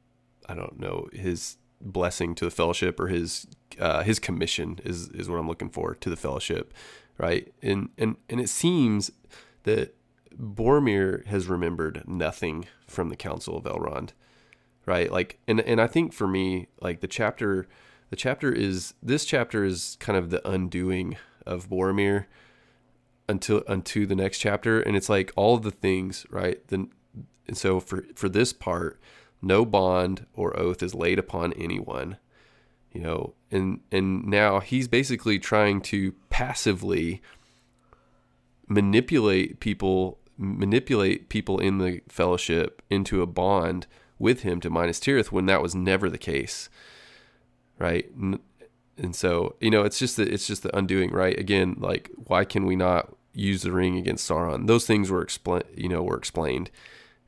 I 0.48 0.54
don't 0.54 0.80
know 0.80 1.08
his 1.12 1.58
blessing 1.82 2.36
to 2.36 2.46
the 2.46 2.52
fellowship 2.52 3.00
or 3.00 3.08
his 3.08 3.48
uh, 3.80 4.04
his 4.04 4.20
commission 4.20 4.80
is 4.84 5.10
is 5.10 5.30
what 5.30 5.38
I'm 5.38 5.48
looking 5.48 5.70
for 5.70 5.96
to 5.96 6.10
the 6.10 6.16
fellowship, 6.16 6.74
right? 7.18 7.52
And 7.62 7.90
and 7.98 8.18
and 8.30 8.40
it 8.40 8.50
seems 8.50 9.12
that 9.64 9.96
Boromir 10.40 11.26
has 11.26 11.48
remembered 11.48 12.04
nothing 12.08 12.66
from 12.88 13.10
the 13.10 13.16
Council 13.16 13.58
of 13.58 13.64
Elrond, 13.66 14.10
right? 14.86 15.12
Like, 15.12 15.40
and 15.48 15.60
and 15.62 15.82
I 15.82 15.88
think 15.88 16.14
for 16.14 16.28
me, 16.28 16.68
like 16.82 17.02
the 17.02 17.08
chapter, 17.08 17.68
the 18.10 18.16
chapter 18.16 18.52
is 18.52 18.94
this 19.02 19.26
chapter 19.26 19.64
is 19.64 19.98
kind 20.00 20.18
of 20.18 20.30
the 20.30 20.48
undoing 20.48 21.18
of 21.46 21.70
Boromir 21.70 22.26
until 23.28 23.64
unto 23.68 24.06
the 24.06 24.16
next 24.16 24.40
chapter, 24.40 24.82
and 24.82 24.96
it's 24.96 25.10
like 25.10 25.32
all 25.36 25.56
of 25.56 25.64
the 25.64 25.72
things, 25.72 26.26
right? 26.30 26.66
Then, 26.68 26.92
and 27.48 27.58
so 27.58 27.80
for 27.80 28.06
for 28.16 28.30
this 28.30 28.54
part, 28.54 29.00
no 29.42 29.66
bond 29.66 30.26
or 30.34 30.58
oath 30.60 30.82
is 30.84 30.96
laid 30.96 31.20
upon 31.20 31.54
anyone, 31.54 32.18
you 32.92 33.02
know, 33.02 33.34
and 33.52 33.82
and 33.92 34.26
now 34.26 34.60
he's 34.60 34.88
basically 34.88 35.40
trying 35.40 35.82
to 35.82 36.14
passively 36.30 37.22
manipulate 38.68 39.60
people 39.60 40.20
manipulate 40.38 41.30
people 41.30 41.60
in 41.60 41.78
the 41.78 42.02
fellowship 42.08 42.82
into 42.90 43.22
a 43.22 43.28
bond 43.28 43.88
with 44.20 44.42
him 44.42 44.60
to 44.62 44.70
Minas 44.70 45.00
Tirith 45.00 45.32
when 45.32 45.46
that 45.48 45.62
was 45.62 45.76
never 45.76 46.10
the 46.10 46.18
case, 46.18 46.70
right? 47.80 48.10
And 48.16 49.16
so 49.16 49.56
you 49.60 49.70
know, 49.70 49.84
it's 49.84 50.00
just 50.00 50.18
the 50.18 50.24
it's 50.24 50.48
just 50.48 50.64
the 50.64 50.76
undoing, 50.76 51.12
right? 51.12 51.38
Again, 51.38 51.76
like 51.80 52.10
why 52.16 52.46
can 52.46 52.66
we 52.66 52.76
not 52.76 53.14
use 53.34 53.64
the 53.64 53.72
ring 53.72 53.98
against 53.98 54.30
Sauron? 54.30 54.68
Those 54.68 54.86
things 54.86 55.10
were 55.10 55.22
explained, 55.22 55.66
you 55.76 55.90
know, 55.90 56.04
were 56.04 56.18
explained, 56.18 56.72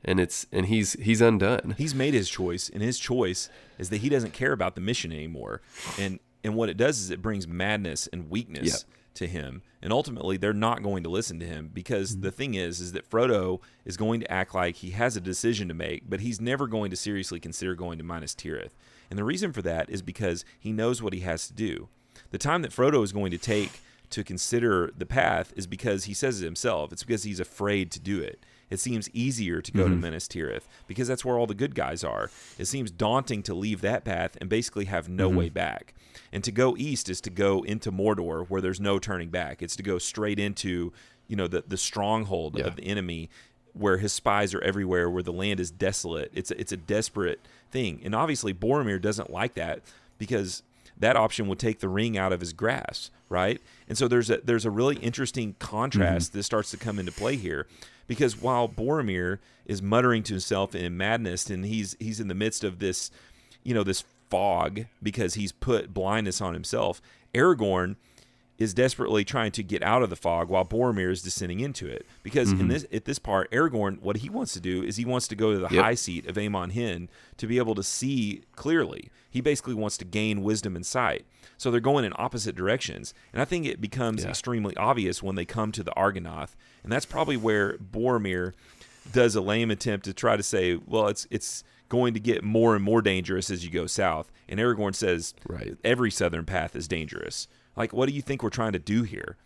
and 0.04 0.20
it's 0.20 0.46
and 0.52 0.66
he's 0.66 0.94
he's 0.94 1.20
undone. 1.20 1.74
He's 1.76 1.94
made 1.94 2.14
his 2.14 2.28
choice, 2.28 2.68
and 2.68 2.82
his 2.82 2.98
choice 2.98 3.48
is 3.78 3.90
that 3.90 3.98
he 3.98 4.08
doesn't 4.08 4.32
care 4.32 4.52
about 4.52 4.74
the 4.74 4.80
mission 4.80 5.12
anymore, 5.12 5.60
and 5.98 6.18
and 6.42 6.54
what 6.54 6.68
it 6.68 6.76
does 6.76 7.00
is 7.00 7.10
it 7.10 7.22
brings 7.22 7.46
madness 7.46 8.06
and 8.08 8.30
weakness. 8.30 8.66
Yep 8.66 8.95
to 9.16 9.26
him 9.26 9.62
and 9.82 9.92
ultimately 9.92 10.36
they're 10.36 10.52
not 10.52 10.82
going 10.82 11.02
to 11.02 11.08
listen 11.08 11.38
to 11.40 11.46
him 11.46 11.70
because 11.72 12.12
mm-hmm. 12.12 12.22
the 12.22 12.30
thing 12.30 12.54
is 12.54 12.80
is 12.80 12.92
that 12.92 13.08
Frodo 13.08 13.60
is 13.84 13.96
going 13.96 14.20
to 14.20 14.30
act 14.30 14.54
like 14.54 14.76
he 14.76 14.90
has 14.90 15.16
a 15.16 15.20
decision 15.20 15.68
to 15.68 15.74
make 15.74 16.08
but 16.08 16.20
he's 16.20 16.40
never 16.40 16.66
going 16.66 16.90
to 16.90 16.96
seriously 16.96 17.40
consider 17.40 17.74
going 17.74 17.98
to 17.98 18.04
Minas 18.04 18.34
Tirith. 18.34 18.72
And 19.10 19.18
the 19.18 19.24
reason 19.24 19.52
for 19.52 19.62
that 19.62 19.88
is 19.90 20.02
because 20.02 20.44
he 20.58 20.72
knows 20.72 21.00
what 21.00 21.12
he 21.12 21.20
has 21.20 21.46
to 21.46 21.52
do. 21.52 21.88
The 22.30 22.38
time 22.38 22.62
that 22.62 22.72
Frodo 22.72 23.02
is 23.04 23.12
going 23.12 23.30
to 23.30 23.38
take 23.38 23.80
to 24.10 24.24
consider 24.24 24.90
the 24.96 25.06
path 25.06 25.52
is 25.56 25.66
because 25.66 26.04
he 26.04 26.14
says 26.14 26.40
it 26.40 26.44
himself. 26.44 26.92
It's 26.92 27.04
because 27.04 27.24
he's 27.24 27.40
afraid 27.40 27.90
to 27.92 28.00
do 28.00 28.20
it 28.20 28.40
it 28.70 28.80
seems 28.80 29.08
easier 29.10 29.60
to 29.60 29.72
go 29.72 29.84
mm-hmm. 29.84 29.92
to 29.92 29.96
Minas 29.96 30.26
Tirith 30.26 30.64
because 30.86 31.06
that's 31.06 31.24
where 31.24 31.38
all 31.38 31.46
the 31.46 31.54
good 31.54 31.74
guys 31.74 32.02
are. 32.02 32.30
It 32.58 32.66
seems 32.66 32.90
daunting 32.90 33.42
to 33.44 33.54
leave 33.54 33.80
that 33.82 34.04
path 34.04 34.36
and 34.40 34.50
basically 34.50 34.86
have 34.86 35.08
no 35.08 35.28
mm-hmm. 35.28 35.38
way 35.38 35.48
back. 35.48 35.94
And 36.32 36.42
to 36.44 36.52
go 36.52 36.76
east 36.76 37.08
is 37.08 37.20
to 37.22 37.30
go 37.30 37.62
into 37.62 37.92
Mordor 37.92 38.48
where 38.48 38.60
there's 38.60 38.80
no 38.80 38.98
turning 38.98 39.28
back. 39.28 39.62
It's 39.62 39.76
to 39.76 39.82
go 39.82 39.98
straight 39.98 40.38
into, 40.38 40.92
you 41.28 41.36
know, 41.36 41.46
the 41.46 41.64
the 41.66 41.76
stronghold 41.76 42.58
yeah. 42.58 42.64
of 42.64 42.76
the 42.76 42.84
enemy 42.84 43.30
where 43.72 43.98
his 43.98 44.12
spies 44.12 44.54
are 44.54 44.60
everywhere, 44.62 45.08
where 45.08 45.22
the 45.22 45.32
land 45.32 45.60
is 45.60 45.70
desolate. 45.70 46.30
It's 46.34 46.50
a, 46.50 46.58
it's 46.58 46.72
a 46.72 46.78
desperate 46.78 47.40
thing. 47.70 48.00
And 48.04 48.14
obviously 48.14 48.54
Boromir 48.54 49.00
doesn't 49.00 49.30
like 49.30 49.54
that 49.54 49.82
because 50.18 50.62
that 50.98 51.14
option 51.14 51.46
would 51.48 51.58
take 51.58 51.80
the 51.80 51.88
ring 51.88 52.16
out 52.16 52.32
of 52.32 52.40
his 52.40 52.54
grasp, 52.54 53.12
right? 53.28 53.60
And 53.86 53.98
so 53.98 54.08
there's 54.08 54.30
a 54.30 54.38
there's 54.38 54.64
a 54.64 54.70
really 54.70 54.96
interesting 54.96 55.54
contrast 55.58 56.30
mm-hmm. 56.30 56.38
that 56.38 56.42
starts 56.42 56.70
to 56.72 56.76
come 56.76 56.98
into 56.98 57.12
play 57.12 57.36
here 57.36 57.66
because 58.06 58.40
while 58.40 58.68
Boromir 58.68 59.38
is 59.64 59.82
muttering 59.82 60.22
to 60.24 60.34
himself 60.34 60.74
in 60.74 60.96
madness 60.96 61.50
and 61.50 61.64
he's 61.64 61.96
he's 61.98 62.20
in 62.20 62.28
the 62.28 62.34
midst 62.34 62.64
of 62.64 62.78
this 62.78 63.10
you 63.64 63.74
know 63.74 63.82
this 63.82 64.04
fog 64.30 64.86
because 65.02 65.34
he's 65.34 65.52
put 65.52 65.94
blindness 65.94 66.40
on 66.40 66.54
himself 66.54 67.00
Aragorn 67.34 67.96
is 68.58 68.72
desperately 68.72 69.24
trying 69.24 69.52
to 69.52 69.62
get 69.62 69.82
out 69.82 70.02
of 70.02 70.10
the 70.10 70.16
fog 70.16 70.48
while 70.48 70.64
Boromir 70.64 71.10
is 71.10 71.22
descending 71.22 71.60
into 71.60 71.86
it. 71.86 72.06
Because 72.22 72.50
mm-hmm. 72.50 72.62
in 72.62 72.68
this 72.68 72.86
at 72.92 73.04
this 73.04 73.18
part, 73.18 73.50
Aragorn, 73.50 74.00
what 74.00 74.18
he 74.18 74.28
wants 74.28 74.52
to 74.54 74.60
do 74.60 74.82
is 74.82 74.96
he 74.96 75.04
wants 75.04 75.28
to 75.28 75.36
go 75.36 75.52
to 75.52 75.58
the 75.58 75.68
yep. 75.74 75.84
high 75.84 75.94
seat 75.94 76.26
of 76.26 76.38
Amon 76.38 76.70
Hen 76.70 77.08
to 77.36 77.46
be 77.46 77.58
able 77.58 77.74
to 77.74 77.82
see 77.82 78.42
clearly. 78.54 79.10
He 79.30 79.40
basically 79.40 79.74
wants 79.74 79.98
to 79.98 80.04
gain 80.04 80.42
wisdom 80.42 80.76
and 80.76 80.86
sight. 80.86 81.26
So 81.58 81.70
they're 81.70 81.80
going 81.80 82.04
in 82.04 82.12
opposite 82.16 82.54
directions. 82.54 83.14
And 83.32 83.40
I 83.40 83.44
think 83.44 83.66
it 83.66 83.80
becomes 83.80 84.22
yeah. 84.24 84.30
extremely 84.30 84.76
obvious 84.76 85.22
when 85.22 85.36
they 85.36 85.44
come 85.44 85.72
to 85.72 85.82
the 85.82 85.92
Argonath. 85.92 86.54
And 86.82 86.92
that's 86.92 87.06
probably 87.06 87.36
where 87.36 87.76
Boromir 87.78 88.52
does 89.12 89.34
a 89.36 89.40
lame 89.40 89.70
attempt 89.70 90.04
to 90.06 90.14
try 90.14 90.36
to 90.36 90.42
say, 90.42 90.78
well, 90.86 91.08
it's 91.08 91.26
it's 91.30 91.64
going 91.88 92.14
to 92.14 92.20
get 92.20 92.42
more 92.42 92.74
and 92.74 92.82
more 92.82 93.00
dangerous 93.00 93.50
as 93.50 93.64
you 93.64 93.70
go 93.70 93.86
south. 93.86 94.32
And 94.48 94.58
Aragorn 94.58 94.94
says, 94.94 95.34
right. 95.46 95.76
every 95.84 96.10
southern 96.10 96.44
path 96.44 96.74
is 96.74 96.88
dangerous. 96.88 97.46
Like, 97.76 97.92
what 97.92 98.08
do 98.08 98.14
you 98.14 98.22
think 98.22 98.42
we're 98.42 98.50
trying 98.50 98.72
to 98.72 98.78
do 98.78 99.02
here? 99.02 99.36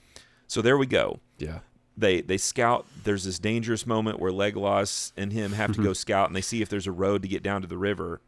So 0.46 0.62
there 0.62 0.78
we 0.78 0.86
go. 0.86 1.20
Yeah. 1.38 1.60
They 1.96 2.22
they 2.22 2.38
scout. 2.38 2.86
There's 3.04 3.24
this 3.24 3.38
dangerous 3.38 3.86
moment 3.86 4.18
where 4.18 4.32
Legolas 4.32 5.12
and 5.16 5.32
him 5.32 5.52
have 5.52 5.72
to 5.72 5.82
go 5.82 5.90
mm-hmm. 5.90 5.92
scout, 5.94 6.28
and 6.28 6.36
they 6.36 6.40
see 6.40 6.62
if 6.62 6.68
there's 6.68 6.86
a 6.86 6.92
road 6.92 7.22
to 7.22 7.28
get 7.28 7.42
down 7.42 7.62
to 7.62 7.68
the 7.68 7.76
river, 7.76 8.20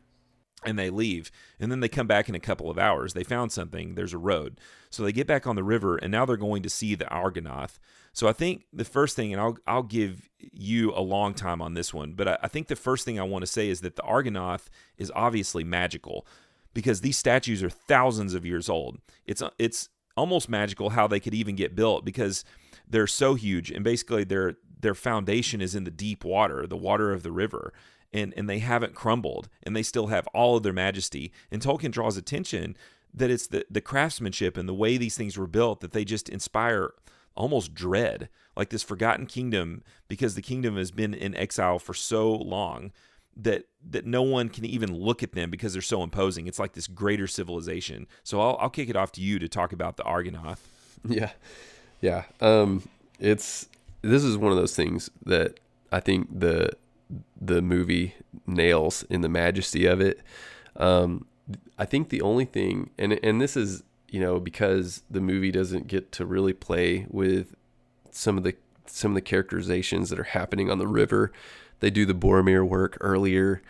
and 0.65 0.79
they 0.79 0.91
leave. 0.91 1.31
And 1.59 1.71
then 1.71 1.81
they 1.81 1.89
come 1.89 2.07
back 2.07 2.29
in 2.29 2.35
a 2.35 2.41
couple 2.41 2.71
of 2.71 2.79
hours. 2.79 3.15
They 3.15 3.25
found 3.25 3.51
something. 3.51 3.95
There's 3.95 4.13
a 4.13 4.19
road. 4.19 4.61
So 4.91 5.03
they 5.03 5.13
get 5.13 5.27
back 5.27 5.47
on 5.47 5.57
the 5.57 5.65
river, 5.65 5.97
and 5.97 6.13
now 6.13 6.27
they're 6.27 6.37
going 6.37 6.63
to 6.65 6.71
see 6.71 6.95
the 6.95 7.07
Argonath. 7.07 7.79
So 8.13 8.29
I 8.29 8.33
think 8.33 8.67
the 8.73 8.85
first 8.85 9.17
thing, 9.17 9.33
and 9.33 9.41
I'll 9.41 9.57
I'll 9.67 9.83
give 9.83 10.29
you 10.39 10.93
a 10.95 11.01
long 11.01 11.33
time 11.33 11.63
on 11.63 11.75
this 11.75 11.95
one, 11.95 12.13
but 12.13 12.29
I, 12.29 12.39
I 12.43 12.49
think 12.49 12.67
the 12.69 12.77
first 12.77 13.05
thing 13.05 13.19
I 13.19 13.23
want 13.23 13.43
to 13.43 13.51
say 13.51 13.69
is 13.69 13.81
that 13.81 13.97
the 13.97 14.03
Argonath 14.03 14.67
is 14.99 15.11
obviously 15.15 15.65
magical 15.65 16.27
because 16.75 17.01
these 17.01 17.19
statues 17.19 17.63
are 17.63 17.71
thousands 17.71 18.35
of 18.35 18.47
years 18.47 18.69
old. 18.69 18.99
It's 19.27 19.43
uh, 19.43 19.51
it's 19.59 19.89
almost 20.17 20.49
magical 20.49 20.91
how 20.91 21.07
they 21.07 21.21
could 21.21 21.35
even 21.35 21.57
get 21.57 21.75
built 21.75 22.05
because 22.05 22.45
they're 22.87 23.07
so 23.07 23.35
huge 23.35 23.71
and 23.71 23.83
basically 23.83 24.25
their 24.25 24.57
their 24.83 24.95
foundation 24.95 25.61
is 25.61 25.75
in 25.75 25.85
the 25.85 25.91
deep 25.91 26.25
water, 26.25 26.67
the 26.67 26.77
water 26.77 27.13
of 27.13 27.23
the 27.23 27.33
river. 27.33 27.73
And, 28.15 28.35
and 28.37 28.47
they 28.47 28.59
haven't 28.59 28.95
crumbled 28.95 29.49
and 29.63 29.75
they 29.75 29.83
still 29.83 30.09
have 30.09 30.27
all 30.35 30.59
of 30.59 30.63
their 30.63 30.73
majesty. 30.75 31.33
And 31.51 31.63
Tolkien 31.63 31.91
draws 31.91 32.19
attention 32.19 32.77
that 33.15 33.31
it's 33.31 33.47
the, 33.47 33.65
the 33.71 33.81
craftsmanship 33.81 34.59
and 34.59 34.69
the 34.69 34.75
way 34.75 34.99
these 34.99 35.17
things 35.17 35.39
were 35.39 35.47
built 35.47 35.81
that 35.81 35.93
they 35.93 36.05
just 36.05 36.29
inspire 36.29 36.93
almost 37.35 37.73
dread, 37.73 38.29
like 38.55 38.69
this 38.69 38.83
forgotten 38.83 39.25
kingdom, 39.25 39.83
because 40.09 40.35
the 40.35 40.43
kingdom 40.43 40.77
has 40.77 40.91
been 40.91 41.15
in 41.15 41.35
exile 41.35 41.79
for 41.79 41.95
so 41.95 42.31
long 42.31 42.93
that 43.37 43.65
that 43.91 44.07
no 44.07 44.23
one 44.23 44.49
can 44.49 44.65
even 44.65 44.95
look 44.95 45.23
at 45.23 45.33
them 45.33 45.51
because 45.51 45.73
they're 45.73 45.83
so 45.83 46.03
imposing. 46.03 46.47
It's 46.47 46.59
like 46.59 46.73
this 46.73 46.87
greater 46.87 47.27
civilization. 47.27 48.07
So 48.23 48.41
I'll 48.41 48.57
I'll 48.61 48.71
kick 48.71 48.89
it 48.89 48.97
off 48.97 49.13
to 49.13 49.21
you 49.21 49.39
to 49.39 49.49
talk 49.49 49.73
about 49.73 49.97
the 49.97 50.05
Argonath. 50.05 50.59
Yeah, 51.09 51.33
yeah. 52.01 52.27
Um, 52.41 52.89
it's 53.19 53.69
this 54.03 54.23
is 54.23 54.37
one 54.37 54.53
of 54.53 54.57
those 54.57 54.77
things 54.77 55.11
that 55.27 55.59
I 55.91 55.99
think 55.99 56.29
the 56.39 56.71
the 57.41 57.61
movie 57.61 58.15
nails 58.47 59.03
in 59.11 59.21
the 59.21 59.29
majesty 59.29 59.87
of 59.87 60.01
it. 60.01 60.21
Um, 60.77 61.27
I 61.77 61.85
think 61.85 62.11
the 62.11 62.23
only 62.23 62.45
thing, 62.45 62.91
and 62.99 63.19
and 63.25 63.41
this 63.41 63.57
is 63.57 63.83
you 64.09 64.21
know 64.21 64.39
because 64.39 65.03
the 65.11 65.21
movie 65.21 65.51
doesn't 65.51 65.89
get 65.89 66.13
to 66.13 66.25
really 66.25 66.53
play 66.53 67.07
with 67.11 67.57
some 68.13 68.39
of 68.39 68.45
the 68.45 68.55
some 68.87 69.13
of 69.13 69.15
the 69.15 69.21
characterizations 69.21 70.11
that 70.11 70.19
are 70.19 70.25
happening 70.25 70.71
on 70.71 70.79
the 70.79 70.87
river. 70.87 71.33
They 71.81 71.91
do 71.91 72.07
the 72.07 72.15
Boromir 72.15 72.67
work 72.67 72.97
earlier, 73.01 73.63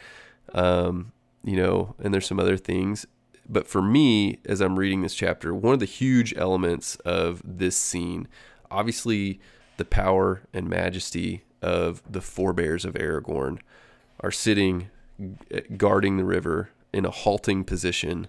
um, 0.54 1.12
you 1.44 1.56
know, 1.56 1.94
and 1.98 2.12
there's 2.12 2.26
some 2.26 2.40
other 2.40 2.56
things. 2.56 3.06
But 3.48 3.66
for 3.66 3.82
me, 3.82 4.38
as 4.44 4.60
I'm 4.60 4.78
reading 4.78 5.02
this 5.02 5.14
chapter, 5.14 5.54
one 5.54 5.74
of 5.74 5.80
the 5.80 5.86
huge 5.86 6.34
elements 6.36 6.96
of 6.96 7.42
this 7.44 7.76
scene, 7.76 8.28
obviously, 8.70 9.40
the 9.76 9.84
power 9.84 10.42
and 10.52 10.68
majesty 10.68 11.44
of 11.60 12.02
the 12.10 12.20
forebears 12.20 12.84
of 12.84 12.94
Aragorn 12.94 13.58
are 14.20 14.30
sitting 14.30 14.90
guarding 15.76 16.16
the 16.16 16.24
river 16.24 16.70
in 16.92 17.04
a 17.04 17.10
halting 17.10 17.64
position, 17.64 18.28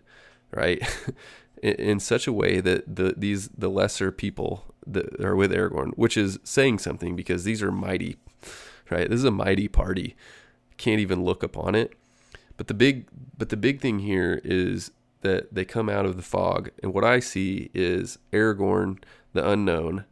right? 0.52 0.82
in, 1.62 1.74
in, 1.74 2.00
such 2.00 2.28
a 2.28 2.34
way 2.34 2.60
that 2.60 2.96
the 2.96 3.14
these 3.18 3.50
the 3.50 3.70
lesser 3.70 4.12
people 4.12 4.73
that 4.86 5.24
are 5.24 5.36
with 5.36 5.52
Aragorn, 5.52 5.92
which 5.96 6.18
is 6.18 6.40
saying 6.44 6.80
something 6.80 7.16
because 7.16 7.44
these 7.44 7.62
are 7.62 7.72
mighty, 7.72 8.18
right? 8.90 9.10
This 9.10 9.20
is 9.20 9.26
a 9.26 9.32
mighty 9.32 9.68
party. 9.68 10.16
Can't 10.78 11.00
even 11.00 11.24
look 11.24 11.44
upon 11.44 11.76
it. 11.76 11.94
But 12.58 12.68
the 12.68 12.74
big 12.74 13.08
but 13.38 13.50
the 13.50 13.58
big 13.58 13.82
thing 13.82 14.00
here 14.00 14.42
is 14.44 14.92
that 15.22 15.54
they 15.54 15.66
come 15.66 15.90
out 15.90 16.06
of 16.06 16.18
the 16.18 16.24
fog, 16.24 16.70
and 16.82 16.94
what 16.94 17.04
I 17.04 17.20
see 17.20 17.72
is 17.74 18.20
Aragorn, 18.32 19.00
the 19.34 19.48
unknown, 19.48 20.06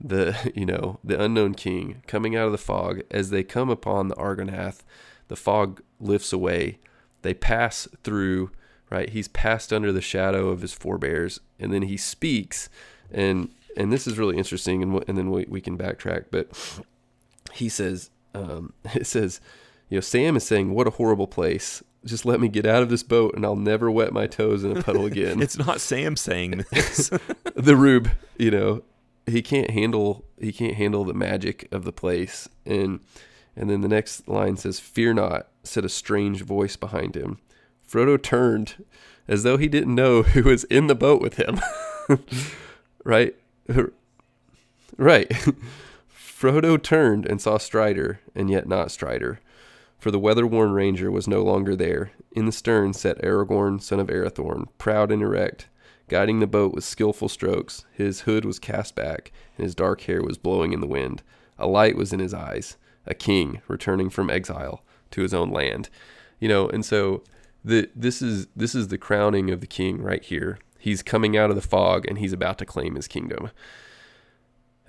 the 0.00 0.52
you 0.54 0.66
know 0.66 0.98
the 1.02 1.20
unknown 1.22 1.54
king 1.54 2.02
coming 2.06 2.36
out 2.36 2.46
of 2.46 2.52
the 2.52 2.58
fog 2.58 3.02
as 3.10 3.30
they 3.30 3.42
come 3.42 3.70
upon 3.70 4.08
the 4.08 4.16
Argonath. 4.16 4.80
The 5.28 5.36
fog 5.36 5.82
lifts 6.00 6.32
away. 6.32 6.78
They 7.22 7.34
pass 7.34 7.88
through. 8.02 8.50
Right, 8.90 9.10
he's 9.10 9.28
passed 9.28 9.70
under 9.70 9.92
the 9.92 10.00
shadow 10.00 10.48
of 10.48 10.62
his 10.62 10.72
forebears, 10.72 11.40
and 11.60 11.70
then 11.74 11.82
he 11.82 11.98
speaks, 11.98 12.70
and 13.10 13.50
and 13.78 13.90
this 13.90 14.06
is 14.06 14.18
really 14.18 14.36
interesting, 14.36 14.82
and 14.82 15.02
and 15.08 15.16
then 15.16 15.30
we 15.30 15.46
we 15.48 15.62
can 15.62 15.78
backtrack. 15.78 16.26
But 16.30 16.48
he 17.54 17.70
says, 17.70 18.10
um, 18.34 18.74
it 18.94 19.06
says, 19.06 19.40
you 19.88 19.96
know, 19.96 20.02
Sam 20.02 20.36
is 20.36 20.44
saying, 20.44 20.74
"What 20.74 20.86
a 20.86 20.90
horrible 20.90 21.26
place." 21.26 21.82
just 22.04 22.24
let 22.24 22.40
me 22.40 22.48
get 22.48 22.64
out 22.64 22.82
of 22.82 22.88
this 22.88 23.02
boat 23.02 23.34
and 23.34 23.44
I'll 23.44 23.56
never 23.56 23.90
wet 23.90 24.12
my 24.12 24.26
toes 24.28 24.62
in 24.62 24.76
a 24.76 24.82
puddle 24.82 25.04
again. 25.12 25.42
it's 25.42 25.58
not 25.58 25.80
Sam 25.80 26.16
saying 26.16 26.64
this. 26.70 27.10
the 27.54 27.76
rube, 27.76 28.10
you 28.36 28.50
know, 28.50 28.82
he 29.26 29.42
can't 29.42 29.70
handle 29.70 30.24
he 30.40 30.52
can't 30.52 30.74
handle 30.74 31.04
the 31.04 31.14
magic 31.14 31.68
of 31.72 31.84
the 31.84 31.92
place. 31.92 32.48
And 32.64 33.00
and 33.56 33.68
then 33.68 33.80
the 33.80 33.88
next 33.88 34.28
line 34.28 34.56
says, 34.56 34.78
"Fear 34.78 35.14
not," 35.14 35.48
said 35.64 35.84
a 35.84 35.88
strange 35.88 36.42
voice 36.42 36.76
behind 36.76 37.16
him. 37.16 37.38
Frodo 37.88 38.22
turned 38.22 38.84
as 39.26 39.42
though 39.42 39.56
he 39.56 39.66
didn't 39.68 39.94
know 39.94 40.22
who 40.22 40.44
was 40.44 40.64
in 40.64 40.86
the 40.86 40.94
boat 40.94 41.20
with 41.20 41.34
him. 41.34 41.60
right? 43.04 43.34
Right. 44.96 45.28
Frodo 46.10 46.82
turned 46.82 47.24
and 47.24 47.40
saw 47.40 47.56
Strider, 47.56 48.18
and 48.34 48.50
yet 48.50 48.66
not 48.66 48.90
Strider 48.90 49.38
for 49.98 50.10
the 50.10 50.18
weather-worn 50.18 50.72
ranger 50.72 51.10
was 51.10 51.26
no 51.26 51.42
longer 51.42 51.74
there. 51.74 52.12
In 52.32 52.46
the 52.46 52.52
stern 52.52 52.92
sat 52.92 53.20
Aragorn, 53.20 53.82
son 53.82 53.98
of 53.98 54.08
Arathorn, 54.08 54.68
proud 54.78 55.10
and 55.10 55.22
erect, 55.22 55.68
guiding 56.08 56.38
the 56.38 56.46
boat 56.46 56.72
with 56.72 56.84
skilful 56.84 57.28
strokes. 57.28 57.84
His 57.92 58.20
hood 58.20 58.44
was 58.44 58.60
cast 58.60 58.94
back, 58.94 59.32
and 59.56 59.64
his 59.64 59.74
dark 59.74 60.02
hair 60.02 60.22
was 60.22 60.38
blowing 60.38 60.72
in 60.72 60.80
the 60.80 60.86
wind. 60.86 61.22
A 61.58 61.66
light 61.66 61.96
was 61.96 62.12
in 62.12 62.20
his 62.20 62.32
eyes, 62.32 62.76
a 63.06 63.14
king 63.14 63.60
returning 63.66 64.08
from 64.08 64.30
exile 64.30 64.84
to 65.10 65.22
his 65.22 65.34
own 65.34 65.50
land. 65.50 65.88
You 66.38 66.48
know, 66.48 66.68
and 66.68 66.84
so 66.84 67.24
the 67.64 67.90
this 67.96 68.22
is 68.22 68.46
this 68.54 68.76
is 68.76 68.88
the 68.88 68.98
crowning 68.98 69.50
of 69.50 69.60
the 69.60 69.66
king 69.66 70.00
right 70.00 70.22
here. 70.22 70.58
He's 70.78 71.02
coming 71.02 71.36
out 71.36 71.50
of 71.50 71.56
the 71.56 71.62
fog 71.62 72.06
and 72.06 72.18
he's 72.18 72.32
about 72.32 72.58
to 72.58 72.64
claim 72.64 72.94
his 72.94 73.08
kingdom 73.08 73.50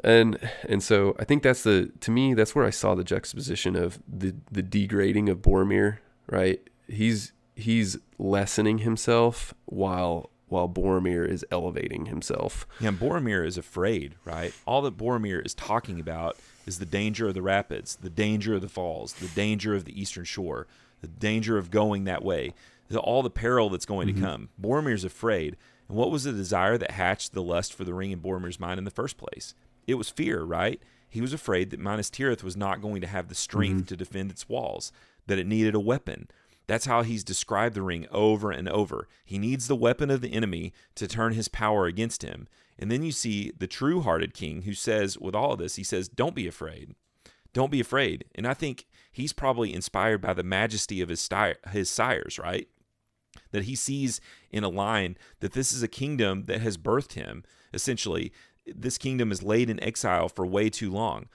and 0.04 0.38
and 0.68 0.82
so 0.82 1.16
I 1.20 1.26
think 1.26 1.44
that's 1.44 1.64
the 1.64 1.92
to 2.00 2.12
me 2.12 2.34
that's 2.34 2.56
where 2.56 2.66
I 2.66 2.70
saw 2.70 2.96
the 2.96 3.04
juxtaposition 3.04 3.76
of 3.76 4.00
the 4.08 4.36
the 4.52 4.62
degrading 4.62 5.30
of 5.30 5.42
Boromir. 5.42 5.98
Right, 6.28 6.62
he's 6.88 7.34
he's 7.56 7.98
lessening 8.18 8.80
himself 8.80 9.54
while 9.66 10.30
while 10.48 10.70
Boromir 10.70 11.28
is 11.28 11.46
elevating 11.52 12.08
himself. 12.08 12.68
Yeah, 12.80 12.92
Boromir 12.92 13.46
is 13.46 13.58
afraid. 13.58 14.16
Right, 14.26 14.54
all 14.66 14.82
that 14.84 14.98
Boromir 14.98 15.46
is 15.46 15.54
talking 15.54 16.00
about 16.00 16.38
is 16.66 16.80
the 16.80 16.86
danger 16.86 17.28
of 17.28 17.34
the 17.34 17.42
rapids, 17.42 17.98
the 17.98 18.10
danger 18.10 18.56
of 18.56 18.62
the 18.62 18.70
falls, 18.70 19.14
the 19.14 19.28
danger 19.28 19.76
of 19.76 19.86
the 19.86 20.00
eastern 20.00 20.24
shore, 20.24 20.68
the 21.02 21.08
danger 21.08 21.58
of 21.58 21.72
going 21.72 22.04
that 22.06 22.24
way, 22.24 22.54
all 22.96 23.24
the 23.24 23.30
peril 23.30 23.70
that's 23.70 23.86
going 23.86 24.08
mm-hmm. 24.08 24.22
to 24.22 24.26
come. 24.26 24.50
Boromir's 24.62 25.04
afraid. 25.04 25.58
And 25.90 25.98
what 25.98 26.12
was 26.12 26.24
the 26.24 26.32
desire 26.32 26.78
that 26.78 26.92
hatched 26.92 27.34
the 27.34 27.44
lust 27.44 27.74
for 27.74 27.84
the 27.84 27.94
ring 27.94 28.12
in 28.12 28.22
Boromir's 28.22 28.60
mind 28.60 28.78
in 28.78 28.86
the 28.86 28.92
first 28.92 29.18
place? 29.18 29.56
It 29.88 29.96
was 29.96 30.08
fear, 30.08 30.44
right? 30.44 30.82
He 31.10 31.20
was 31.20 31.34
afraid 31.34 31.72
that 31.72 31.80
Minas 31.80 32.12
Tirith 32.12 32.44
was 32.44 32.56
not 32.56 32.82
going 32.82 33.02
to 33.02 33.08
have 33.08 33.28
the 33.28 33.36
strength 33.36 33.78
mm-hmm. 33.78 33.88
to 33.88 33.98
defend 33.98 34.30
its 34.32 34.48
walls, 34.48 34.92
that 35.26 35.40
it 35.40 35.48
needed 35.48 35.74
a 35.74 35.80
weapon. 35.80 36.30
That's 36.68 36.86
how 36.86 37.02
he's 37.02 37.24
described 37.24 37.74
the 37.74 37.82
ring 37.82 38.06
over 38.12 38.52
and 38.52 38.70
over. 38.70 39.08
He 39.26 39.40
needs 39.40 39.68
the 39.68 39.76
weapon 39.76 40.12
of 40.12 40.22
the 40.22 40.32
enemy 40.34 40.72
to 40.94 41.08
turn 41.08 41.34
his 41.34 41.48
power 41.48 41.88
against 41.88 42.22
him. 42.22 42.48
And 42.78 42.92
then 42.92 43.02
you 43.02 43.12
see 43.12 43.52
the 43.58 43.66
true 43.66 44.02
hearted 44.02 44.36
king 44.36 44.62
who 44.62 44.74
says, 44.74 45.18
with 45.18 45.34
all 45.34 45.54
of 45.54 45.60
this, 45.60 45.78
he 45.78 45.84
says, 45.84 46.08
Don't 46.08 46.36
be 46.36 46.48
afraid. 46.48 46.94
Don't 47.54 47.72
be 47.72 47.80
afraid. 47.80 48.26
And 48.36 48.46
I 48.46 48.54
think 48.54 48.86
he's 49.12 49.34
probably 49.34 49.74
inspired 49.74 50.22
by 50.22 50.36
the 50.36 50.44
majesty 50.44 51.02
of 51.02 51.10
his, 51.10 51.28
his 51.72 51.90
sires, 51.90 52.38
right? 52.38 52.68
That 53.52 53.64
he 53.64 53.76
sees 53.76 54.22
in 54.52 54.64
a 54.64 54.70
line 54.70 55.18
that 55.40 55.54
this 55.54 55.74
is 55.74 55.82
a 55.82 55.88
kingdom 55.88 56.46
that 56.46 56.62
has 56.62 56.78
birthed 56.78 57.14
him, 57.14 57.44
essentially, 57.74 58.32
this 58.66 58.98
kingdom 58.98 59.32
is 59.32 59.44
laid 59.44 59.70
in 59.70 59.84
exile 59.84 60.30
for 60.30 60.46
way 60.46 60.70
too 60.70 60.92
long. 60.92 61.28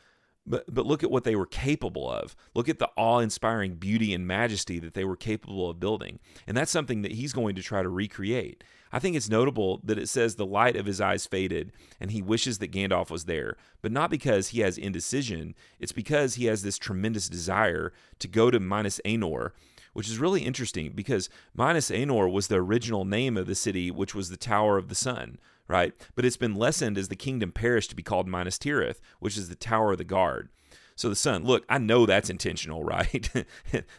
But, 0.47 0.73
but 0.73 0.85
look 0.85 1.03
at 1.03 1.11
what 1.11 1.25
they 1.25 1.37
were 1.37 1.47
capable 1.47 2.11
of. 2.11 2.37
Look 2.55 2.69
at 2.69 2.79
the 2.79 2.91
awe 2.97 3.21
inspiring 3.21 3.77
beauty 3.77 4.13
and 4.13 4.27
majesty 4.27 4.79
that 4.79 4.93
they 4.93 5.05
were 5.05 5.17
capable 5.17 5.71
of 5.71 5.81
building. 5.81 6.19
And 6.47 6.55
that's 6.55 6.71
something 6.71 7.01
that 7.01 7.13
he's 7.13 7.33
going 7.33 7.55
to 7.55 7.63
try 7.63 7.83
to 7.83 7.89
recreate. 7.89 8.63
I 8.93 8.99
think 8.99 9.17
it's 9.17 9.31
notable 9.31 9.81
that 9.85 9.99
it 9.99 10.09
says 10.09 10.35
the 10.35 10.45
light 10.45 10.77
of 10.77 10.85
his 10.85 11.01
eyes 11.01 11.27
faded 11.27 11.73
and 11.99 12.11
he 12.11 12.21
wishes 12.21 12.59
that 12.59 12.73
Gandalf 12.73 13.11
was 13.11 13.25
there, 13.25 13.57
but 13.81 13.91
not 13.91 14.11
because 14.11 14.49
he 14.49 14.61
has 14.61 14.77
indecision. 14.77 15.55
It's 15.81 15.93
because 15.93 16.35
he 16.35 16.45
has 16.45 16.63
this 16.63 16.79
tremendous 16.79 17.29
desire 17.29 17.93
to 18.19 18.29
go 18.29 18.51
to 18.51 18.61
Minas 18.61 19.01
Anor 19.05 19.53
which 19.95 20.09
is 20.09 20.19
really 20.19 20.43
interesting 20.43 20.93
because 20.95 21.31
Minas 21.55 21.91
Anor 21.91 22.31
was 22.31 22.49
the 22.49 22.57
original 22.57 23.05
name 23.05 23.37
of 23.37 23.47
the 23.47 23.55
city, 23.55 23.91
which 23.91 24.15
was 24.15 24.29
the 24.29 24.37
Tower 24.37 24.77
of 24.77 24.89
the 24.89 24.95
Sun, 24.95 25.39
right? 25.67 25.95
But 26.15 26.25
it's 26.27 26.37
been 26.37 26.55
lessened 26.55 26.99
as 26.99 27.09
the 27.09 27.17
kingdom 27.17 27.51
perished 27.51 27.91
to 27.91 27.97
be 27.97 28.03
called 28.03 28.29
Minas 28.29 28.59
Tirith, 28.59 29.01
which 29.21 29.39
is 29.39 29.49
the 29.49 29.55
Tower 29.55 29.93
of 29.93 29.99
the 29.99 30.05
Guard. 30.05 30.51
So 30.97 31.09
the 31.09 31.17
sun, 31.17 31.45
look, 31.45 31.65
I 31.69 31.79
know 31.79 32.07
that's 32.07 32.31
intentional, 32.31 32.85
right? 32.85 33.29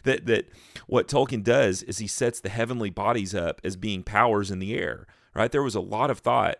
that 0.04 0.26
that 0.26 0.48
what 0.86 1.08
Tolkien 1.08 1.42
does 1.42 1.82
is 1.82 1.98
he 1.98 2.06
sets 2.06 2.40
the 2.40 2.48
heavenly 2.48 2.90
bodies 2.90 3.34
up 3.34 3.60
as 3.64 3.76
being 3.76 4.02
powers 4.02 4.50
in 4.50 4.58
the 4.58 4.74
air, 4.74 5.06
right? 5.34 5.50
There 5.50 5.62
was 5.62 5.74
a 5.74 5.80
lot 5.80 6.10
of 6.10 6.20
thought 6.20 6.56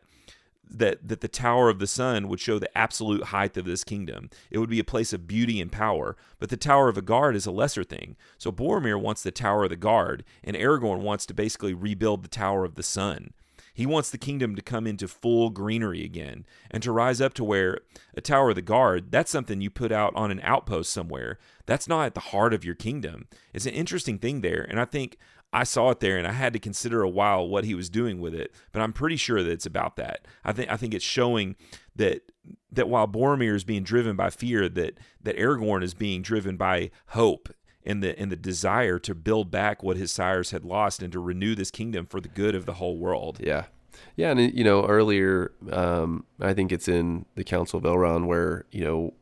that 0.68 1.06
that 1.06 1.20
the 1.20 1.28
tower 1.28 1.68
of 1.68 1.78
the 1.78 1.86
sun 1.86 2.28
would 2.28 2.40
show 2.40 2.58
the 2.58 2.76
absolute 2.76 3.24
height 3.24 3.56
of 3.56 3.64
this 3.64 3.84
kingdom. 3.84 4.30
It 4.50 4.58
would 4.58 4.70
be 4.70 4.80
a 4.80 4.84
place 4.84 5.12
of 5.12 5.26
beauty 5.26 5.60
and 5.60 5.70
power, 5.70 6.16
but 6.38 6.48
the 6.48 6.56
tower 6.56 6.88
of 6.88 6.94
the 6.94 7.02
guard 7.02 7.36
is 7.36 7.46
a 7.46 7.50
lesser 7.50 7.84
thing. 7.84 8.16
So 8.38 8.50
Boromir 8.50 9.00
wants 9.00 9.22
the 9.22 9.30
tower 9.30 9.64
of 9.64 9.70
the 9.70 9.76
guard, 9.76 10.24
and 10.42 10.56
Aragorn 10.56 11.00
wants 11.00 11.26
to 11.26 11.34
basically 11.34 11.74
rebuild 11.74 12.22
the 12.22 12.28
tower 12.28 12.64
of 12.64 12.74
the 12.74 12.82
sun. 12.82 13.32
He 13.76 13.84
wants 13.84 14.08
the 14.08 14.16
kingdom 14.16 14.56
to 14.56 14.62
come 14.62 14.86
into 14.86 15.06
full 15.06 15.50
greenery 15.50 16.02
again 16.02 16.46
and 16.70 16.82
to 16.82 16.90
rise 16.90 17.20
up 17.20 17.34
to 17.34 17.44
where 17.44 17.80
a 18.14 18.22
tower 18.22 18.48
of 18.48 18.54
the 18.54 18.62
guard, 18.62 19.12
that's 19.12 19.30
something 19.30 19.60
you 19.60 19.68
put 19.68 19.92
out 19.92 20.16
on 20.16 20.30
an 20.30 20.40
outpost 20.42 20.90
somewhere. 20.90 21.38
That's 21.66 21.86
not 21.86 22.06
at 22.06 22.14
the 22.14 22.20
heart 22.20 22.54
of 22.54 22.64
your 22.64 22.74
kingdom. 22.74 23.26
It's 23.52 23.66
an 23.66 23.74
interesting 23.74 24.18
thing 24.18 24.40
there. 24.40 24.62
And 24.62 24.80
I 24.80 24.86
think 24.86 25.18
I 25.52 25.64
saw 25.64 25.90
it 25.90 26.00
there 26.00 26.18
and 26.18 26.26
I 26.26 26.32
had 26.32 26.52
to 26.52 26.58
consider 26.58 27.02
a 27.02 27.08
while 27.08 27.48
what 27.48 27.64
he 27.64 27.74
was 27.74 27.88
doing 27.88 28.20
with 28.20 28.34
it, 28.34 28.52
but 28.72 28.82
I'm 28.82 28.92
pretty 28.92 29.16
sure 29.16 29.42
that 29.42 29.50
it's 29.50 29.66
about 29.66 29.96
that. 29.96 30.26
I 30.44 30.52
think 30.52 30.70
I 30.70 30.76
think 30.76 30.94
it's 30.94 31.04
showing 31.04 31.56
that 31.94 32.22
that 32.70 32.88
while 32.88 33.08
Boromir 33.08 33.54
is 33.54 33.64
being 33.64 33.82
driven 33.82 34.16
by 34.16 34.30
fear, 34.30 34.68
that 34.68 34.98
that 35.22 35.36
Aragorn 35.36 35.82
is 35.82 35.94
being 35.94 36.22
driven 36.22 36.56
by 36.56 36.90
hope 37.08 37.48
and 37.84 38.02
the 38.02 38.18
and 38.18 38.30
the 38.30 38.36
desire 38.36 38.98
to 38.98 39.14
build 39.14 39.50
back 39.50 39.82
what 39.82 39.96
his 39.96 40.12
sires 40.12 40.50
had 40.50 40.64
lost 40.64 41.02
and 41.02 41.12
to 41.12 41.20
renew 41.20 41.54
this 41.54 41.70
kingdom 41.70 42.04
for 42.06 42.20
the 42.20 42.28
good 42.28 42.54
of 42.54 42.66
the 42.66 42.74
whole 42.74 42.98
world. 42.98 43.38
Yeah. 43.40 43.66
Yeah, 44.14 44.30
and 44.30 44.52
you 44.52 44.64
know, 44.64 44.84
earlier 44.84 45.52
um, 45.70 46.26
I 46.38 46.52
think 46.52 46.70
it's 46.70 46.88
in 46.88 47.24
the 47.34 47.44
Council 47.44 47.78
of 47.78 47.84
Elrond 47.84 48.26
where, 48.26 48.66
you 48.70 48.84
know, 48.84 49.14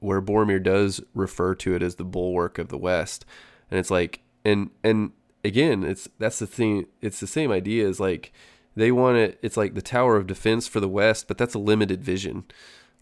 where 0.00 0.20
Boromir 0.20 0.62
does 0.62 1.00
refer 1.14 1.54
to 1.54 1.74
it 1.74 1.82
as 1.82 1.94
the 1.94 2.04
bulwark 2.04 2.58
of 2.58 2.68
the 2.68 2.76
West. 2.76 3.24
And 3.70 3.80
it's 3.80 3.90
like 3.90 4.20
and 4.44 4.70
and 4.82 5.12
again, 5.44 5.84
it's 5.84 6.08
that's 6.18 6.38
the 6.38 6.46
thing 6.46 6.86
it's 7.00 7.20
the 7.20 7.26
same 7.26 7.50
idea 7.50 7.88
as 7.88 8.00
like 8.00 8.32
they 8.76 8.92
want 8.92 9.16
it 9.16 9.38
it's 9.42 9.56
like 9.56 9.74
the 9.74 9.82
tower 9.82 10.16
of 10.16 10.26
defense 10.26 10.66
for 10.66 10.80
the 10.80 10.88
West, 10.88 11.28
but 11.28 11.38
that's 11.38 11.54
a 11.54 11.58
limited 11.58 12.02
vision. 12.02 12.44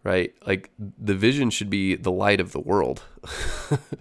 Right? 0.05 0.35
Like 0.47 0.71
the 0.79 1.15
vision 1.15 1.51
should 1.51 1.71
be 1.71 1.97
the 1.97 2.13
light 2.13 2.41
of 2.41 2.53
the 2.53 2.61
world. 2.61 3.03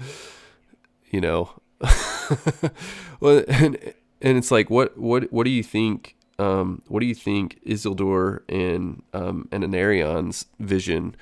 you 1.12 1.22
know. 1.22 1.52
well, 3.20 3.44
and 3.48 3.78
and 4.22 4.38
it's 4.38 4.52
like 4.52 4.70
what 4.70 4.98
what 4.98 5.32
what 5.32 5.44
do 5.44 5.52
you 5.52 5.64
think 5.64 6.18
um, 6.40 6.82
what 6.88 7.00
do 7.00 7.06
you 7.06 7.16
think 7.16 7.60
Isildur 7.66 8.42
and 8.48 9.04
um, 9.14 9.48
and 9.52 9.64
Anarion's 9.64 10.46
vision 10.60 11.16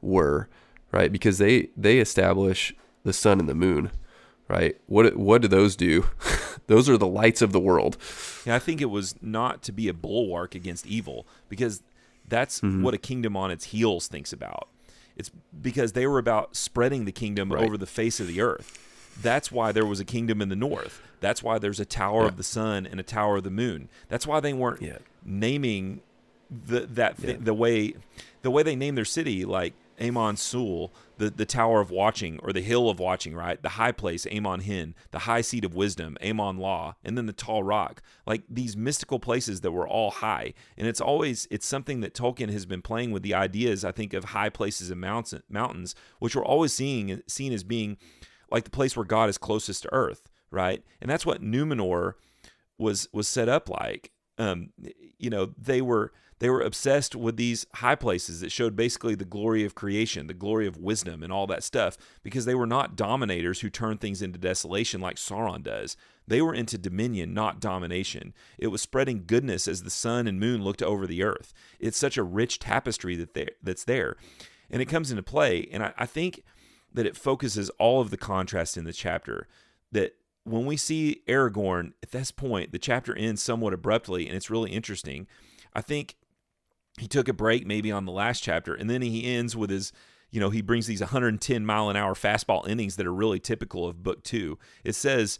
were, 0.00 0.48
right? 0.92 1.12
Because 1.12 1.38
they 1.38 1.68
they 1.76 1.98
establish 1.98 2.74
the 3.04 3.12
sun 3.12 3.38
and 3.38 3.48
the 3.48 3.54
moon, 3.54 3.90
right? 4.48 4.76
What 4.86 5.16
what 5.16 5.42
do 5.42 5.48
those 5.48 5.76
do? 5.76 6.06
those 6.66 6.88
are 6.88 6.96
the 6.96 7.06
lights 7.06 7.42
of 7.42 7.52
the 7.52 7.60
world. 7.60 7.96
Yeah, 8.44 8.54
I 8.54 8.58
think 8.58 8.80
it 8.80 8.86
was 8.86 9.14
not 9.20 9.62
to 9.64 9.72
be 9.72 9.88
a 9.88 9.94
bulwark 9.94 10.54
against 10.54 10.86
evil 10.86 11.26
because 11.48 11.82
that's 12.28 12.60
mm-hmm. 12.60 12.82
what 12.82 12.94
a 12.94 12.98
kingdom 12.98 13.36
on 13.36 13.50
its 13.50 13.66
heels 13.66 14.08
thinks 14.08 14.32
about. 14.32 14.68
It's 15.16 15.30
because 15.60 15.92
they 15.92 16.06
were 16.06 16.18
about 16.18 16.56
spreading 16.56 17.04
the 17.04 17.12
kingdom 17.12 17.52
right. 17.52 17.64
over 17.64 17.76
the 17.78 17.86
face 17.86 18.20
of 18.20 18.26
the 18.26 18.40
earth. 18.40 18.82
That's 19.20 19.50
why 19.50 19.72
there 19.72 19.86
was 19.86 19.98
a 19.98 20.04
kingdom 20.04 20.42
in 20.42 20.50
the 20.50 20.56
north. 20.56 21.00
That's 21.20 21.42
why 21.42 21.58
there's 21.58 21.80
a 21.80 21.86
tower 21.86 22.22
yeah. 22.22 22.28
of 22.28 22.36
the 22.36 22.42
sun 22.42 22.86
and 22.86 23.00
a 23.00 23.02
tower 23.02 23.38
of 23.38 23.44
the 23.44 23.50
moon. 23.50 23.88
That's 24.08 24.26
why 24.26 24.40
they 24.40 24.52
weren't 24.52 24.82
yeah. 24.82 24.98
naming 25.24 26.02
the 26.50 26.80
that 26.80 27.16
th- 27.16 27.38
yeah. 27.38 27.42
the 27.42 27.54
way 27.54 27.94
the 28.42 28.50
way 28.50 28.62
they 28.62 28.76
name 28.76 28.94
their 28.94 29.06
city 29.06 29.44
like 29.44 29.72
Amon 30.00 30.36
Sul, 30.36 30.92
the, 31.18 31.30
the 31.30 31.46
Tower 31.46 31.80
of 31.80 31.90
Watching 31.90 32.38
or 32.42 32.52
the 32.52 32.60
Hill 32.60 32.88
of 32.88 32.98
Watching, 32.98 33.34
right? 33.34 33.60
The 33.60 33.70
high 33.70 33.92
place, 33.92 34.26
Amon 34.26 34.60
Hen, 34.60 34.94
the 35.10 35.20
high 35.20 35.40
seat 35.40 35.64
of 35.64 35.74
wisdom, 35.74 36.16
Amon 36.22 36.58
Lhaw, 36.58 36.94
and 37.04 37.16
then 37.16 37.26
the 37.26 37.32
tall 37.32 37.62
rock. 37.62 38.02
Like 38.26 38.42
these 38.48 38.76
mystical 38.76 39.18
places 39.18 39.62
that 39.62 39.72
were 39.72 39.88
all 39.88 40.10
high. 40.10 40.54
And 40.76 40.86
it's 40.86 41.00
always 41.00 41.46
it's 41.50 41.66
something 41.66 42.00
that 42.00 42.14
Tolkien 42.14 42.50
has 42.50 42.66
been 42.66 42.82
playing 42.82 43.12
with 43.12 43.22
the 43.22 43.34
ideas, 43.34 43.84
I 43.84 43.92
think, 43.92 44.12
of 44.12 44.24
high 44.24 44.50
places 44.50 44.90
and 44.90 45.00
mountains 45.00 45.42
mountains, 45.48 45.94
which 46.18 46.36
we're 46.36 46.44
always 46.44 46.72
seeing 46.72 47.22
seen 47.26 47.52
as 47.52 47.64
being 47.64 47.96
like 48.50 48.64
the 48.64 48.70
place 48.70 48.96
where 48.96 49.04
God 49.04 49.28
is 49.28 49.38
closest 49.38 49.82
to 49.82 49.92
earth, 49.92 50.28
right? 50.50 50.84
And 51.00 51.10
that's 51.10 51.26
what 51.26 51.42
Numenor 51.42 52.14
was 52.78 53.08
was 53.12 53.28
set 53.28 53.48
up 53.48 53.68
like. 53.68 54.12
Um, 54.38 54.70
you 55.18 55.30
know, 55.30 55.54
they 55.56 55.80
were 55.80 56.12
they 56.38 56.50
were 56.50 56.60
obsessed 56.60 57.16
with 57.16 57.36
these 57.36 57.66
high 57.76 57.94
places 57.94 58.40
that 58.40 58.52
showed 58.52 58.76
basically 58.76 59.14
the 59.14 59.24
glory 59.24 59.64
of 59.64 59.74
creation, 59.74 60.26
the 60.26 60.34
glory 60.34 60.66
of 60.66 60.76
wisdom, 60.76 61.22
and 61.22 61.32
all 61.32 61.46
that 61.46 61.62
stuff, 61.62 61.96
because 62.22 62.44
they 62.44 62.54
were 62.54 62.66
not 62.66 62.96
dominators 62.96 63.60
who 63.60 63.70
turn 63.70 63.96
things 63.96 64.20
into 64.20 64.38
desolation 64.38 65.00
like 65.00 65.16
Sauron 65.16 65.62
does. 65.62 65.96
They 66.28 66.42
were 66.42 66.54
into 66.54 66.76
dominion, 66.76 67.32
not 67.32 67.60
domination. 67.60 68.34
It 68.58 68.66
was 68.66 68.82
spreading 68.82 69.24
goodness 69.26 69.66
as 69.66 69.82
the 69.82 69.90
sun 69.90 70.26
and 70.26 70.38
moon 70.38 70.62
looked 70.62 70.82
over 70.82 71.06
the 71.06 71.22
earth. 71.22 71.54
It's 71.80 71.96
such 71.96 72.18
a 72.18 72.22
rich 72.22 72.58
tapestry 72.58 73.16
that 73.16 73.32
they, 73.32 73.48
that's 73.62 73.84
there. 73.84 74.16
And 74.68 74.82
it 74.82 74.86
comes 74.86 75.10
into 75.10 75.22
play. 75.22 75.68
And 75.72 75.82
I, 75.82 75.94
I 75.96 76.06
think 76.06 76.42
that 76.92 77.06
it 77.06 77.16
focuses 77.16 77.70
all 77.78 78.00
of 78.00 78.10
the 78.10 78.16
contrast 78.16 78.76
in 78.76 78.84
the 78.84 78.92
chapter. 78.92 79.46
That 79.92 80.16
when 80.44 80.66
we 80.66 80.76
see 80.76 81.22
Aragorn 81.28 81.92
at 82.02 82.10
this 82.10 82.30
point, 82.30 82.72
the 82.72 82.78
chapter 82.78 83.16
ends 83.16 83.42
somewhat 83.42 83.72
abruptly, 83.72 84.26
and 84.26 84.36
it's 84.36 84.50
really 84.50 84.72
interesting. 84.72 85.26
I 85.72 85.80
think 85.80 86.16
he 86.98 87.06
took 87.06 87.28
a 87.28 87.32
break 87.32 87.66
maybe 87.66 87.92
on 87.92 88.04
the 88.04 88.12
last 88.12 88.42
chapter, 88.42 88.74
and 88.74 88.88
then 88.88 89.02
he 89.02 89.24
ends 89.24 89.56
with 89.56 89.70
his, 89.70 89.92
you 90.30 90.40
know, 90.40 90.50
he 90.50 90.62
brings 90.62 90.86
these 90.86 91.00
110 91.00 91.66
mile 91.66 91.90
an 91.90 91.96
hour 91.96 92.14
fastball 92.14 92.66
innings 92.68 92.96
that 92.96 93.06
are 93.06 93.14
really 93.14 93.40
typical 93.40 93.86
of 93.86 94.02
book 94.02 94.22
two. 94.22 94.58
It 94.84 94.94
says, 94.94 95.38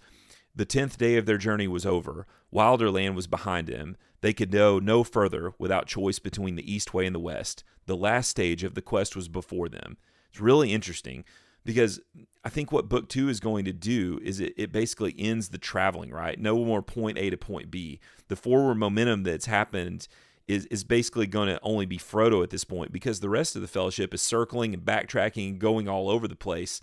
the 0.55 0.65
tenth 0.65 0.97
day 0.97 1.17
of 1.17 1.27
their 1.27 1.39
journey 1.39 1.69
was 1.69 1.85
over. 1.85 2.27
Wilderland 2.53 3.15
was 3.15 3.27
behind 3.27 3.69
them. 3.69 3.97
They 4.23 4.33
could 4.33 4.51
go 4.51 4.79
no 4.79 5.05
further 5.05 5.53
without 5.59 5.87
choice 5.87 6.19
between 6.19 6.57
the 6.57 6.73
east 6.73 6.95
way 6.95 7.05
and 7.05 7.15
the 7.15 7.21
west. 7.21 7.63
The 7.85 7.97
last 7.97 8.31
stage 8.31 8.65
of 8.65 8.75
the 8.75 8.83
quest 8.83 9.15
was 9.15 9.29
before 9.29 9.69
them. 9.69 9.99
It's 10.31 10.41
really 10.41 10.73
interesting 10.73 11.25
because 11.65 12.01
I 12.45 12.49
think 12.49 12.73
what 12.73 12.89
book 12.89 13.09
two 13.09 13.29
is 13.29 13.41
going 13.41 13.67
to 13.67 13.73
do 13.73 14.19
is 14.23 14.41
it, 14.41 14.55
it 14.57 14.73
basically 14.73 15.15
ends 15.19 15.51
the 15.51 15.59
traveling, 15.59 16.11
right? 16.11 16.39
No 16.39 16.65
more 16.65 16.81
point 16.81 17.19
A 17.19 17.29
to 17.29 17.37
point 17.37 17.71
B. 17.71 18.01
The 18.29 18.37
forward 18.37 18.77
momentum 18.77 19.25
that's 19.25 19.47
happened 19.47 20.09
is, 20.49 20.67
is 20.67 20.85
basically 20.85 21.27
going 21.27 21.49
to 21.49 21.59
only 21.63 21.87
be 21.87 21.99
Frodo 21.99 22.43
at 22.43 22.51
this 22.51 22.65
point 22.65 22.93
because 22.93 23.21
the 23.21 23.29
rest 23.29 23.57
of 23.57 23.63
the 23.63 23.69
fellowship 23.69 24.15
is 24.15 24.23
circling 24.23 24.75
and 24.75 24.85
backtracking 24.85 25.51
and 25.51 25.59
going 25.59 25.89
all 25.89 26.09
over 26.09 26.29
the 26.29 26.37
place 26.37 26.81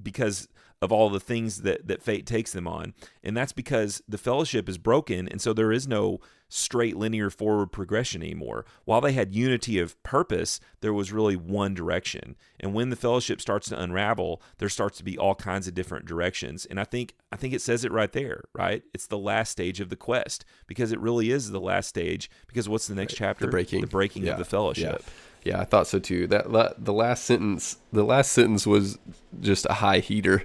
because 0.00 0.48
of 0.82 0.92
all 0.92 1.08
the 1.08 1.20
things 1.20 1.62
that, 1.62 1.88
that 1.88 2.02
fate 2.02 2.26
takes 2.26 2.52
them 2.52 2.68
on. 2.68 2.94
And 3.22 3.36
that's 3.36 3.52
because 3.52 4.02
the 4.06 4.18
fellowship 4.18 4.68
is 4.68 4.78
broken. 4.78 5.26
And 5.28 5.40
so 5.40 5.52
there 5.52 5.72
is 5.72 5.88
no 5.88 6.20
straight 6.48 6.96
linear 6.96 7.30
forward 7.30 7.72
progression 7.72 8.22
anymore. 8.22 8.64
While 8.84 9.00
they 9.00 9.12
had 9.12 9.34
unity 9.34 9.78
of 9.78 10.00
purpose, 10.02 10.60
there 10.80 10.92
was 10.92 11.12
really 11.12 11.34
one 11.34 11.74
direction. 11.74 12.36
And 12.60 12.74
when 12.74 12.90
the 12.90 12.96
fellowship 12.96 13.40
starts 13.40 13.68
to 13.70 13.80
unravel, 13.80 14.42
there 14.58 14.68
starts 14.68 14.98
to 14.98 15.04
be 15.04 15.18
all 15.18 15.34
kinds 15.34 15.66
of 15.66 15.74
different 15.74 16.06
directions. 16.06 16.66
And 16.66 16.78
I 16.78 16.84
think 16.84 17.14
I 17.32 17.36
think 17.36 17.54
it 17.54 17.62
says 17.62 17.84
it 17.84 17.90
right 17.90 18.12
there, 18.12 18.44
right? 18.52 18.82
It's 18.94 19.06
the 19.06 19.18
last 19.18 19.50
stage 19.50 19.80
of 19.80 19.88
the 19.88 19.96
quest 19.96 20.44
because 20.66 20.92
it 20.92 21.00
really 21.00 21.30
is 21.30 21.50
the 21.50 21.60
last 21.60 21.88
stage 21.88 22.30
because 22.46 22.68
what's 22.68 22.86
the 22.86 22.94
next 22.94 23.14
right. 23.14 23.28
chapter? 23.28 23.46
The 23.46 23.50
breaking. 23.50 23.80
The 23.80 23.86
breaking 23.86 24.26
yeah. 24.26 24.32
of 24.32 24.38
the 24.38 24.44
fellowship. 24.44 25.02
Yeah. 25.04 25.12
Yeah, 25.46 25.60
I 25.60 25.64
thought 25.64 25.86
so 25.86 26.00
too. 26.00 26.26
That 26.26 26.50
la- 26.50 26.72
the 26.76 26.92
last 26.92 27.24
sentence, 27.24 27.76
the 27.92 28.02
last 28.02 28.32
sentence 28.32 28.66
was 28.66 28.98
just 29.40 29.64
a 29.70 29.74
high 29.74 30.00
heater. 30.00 30.44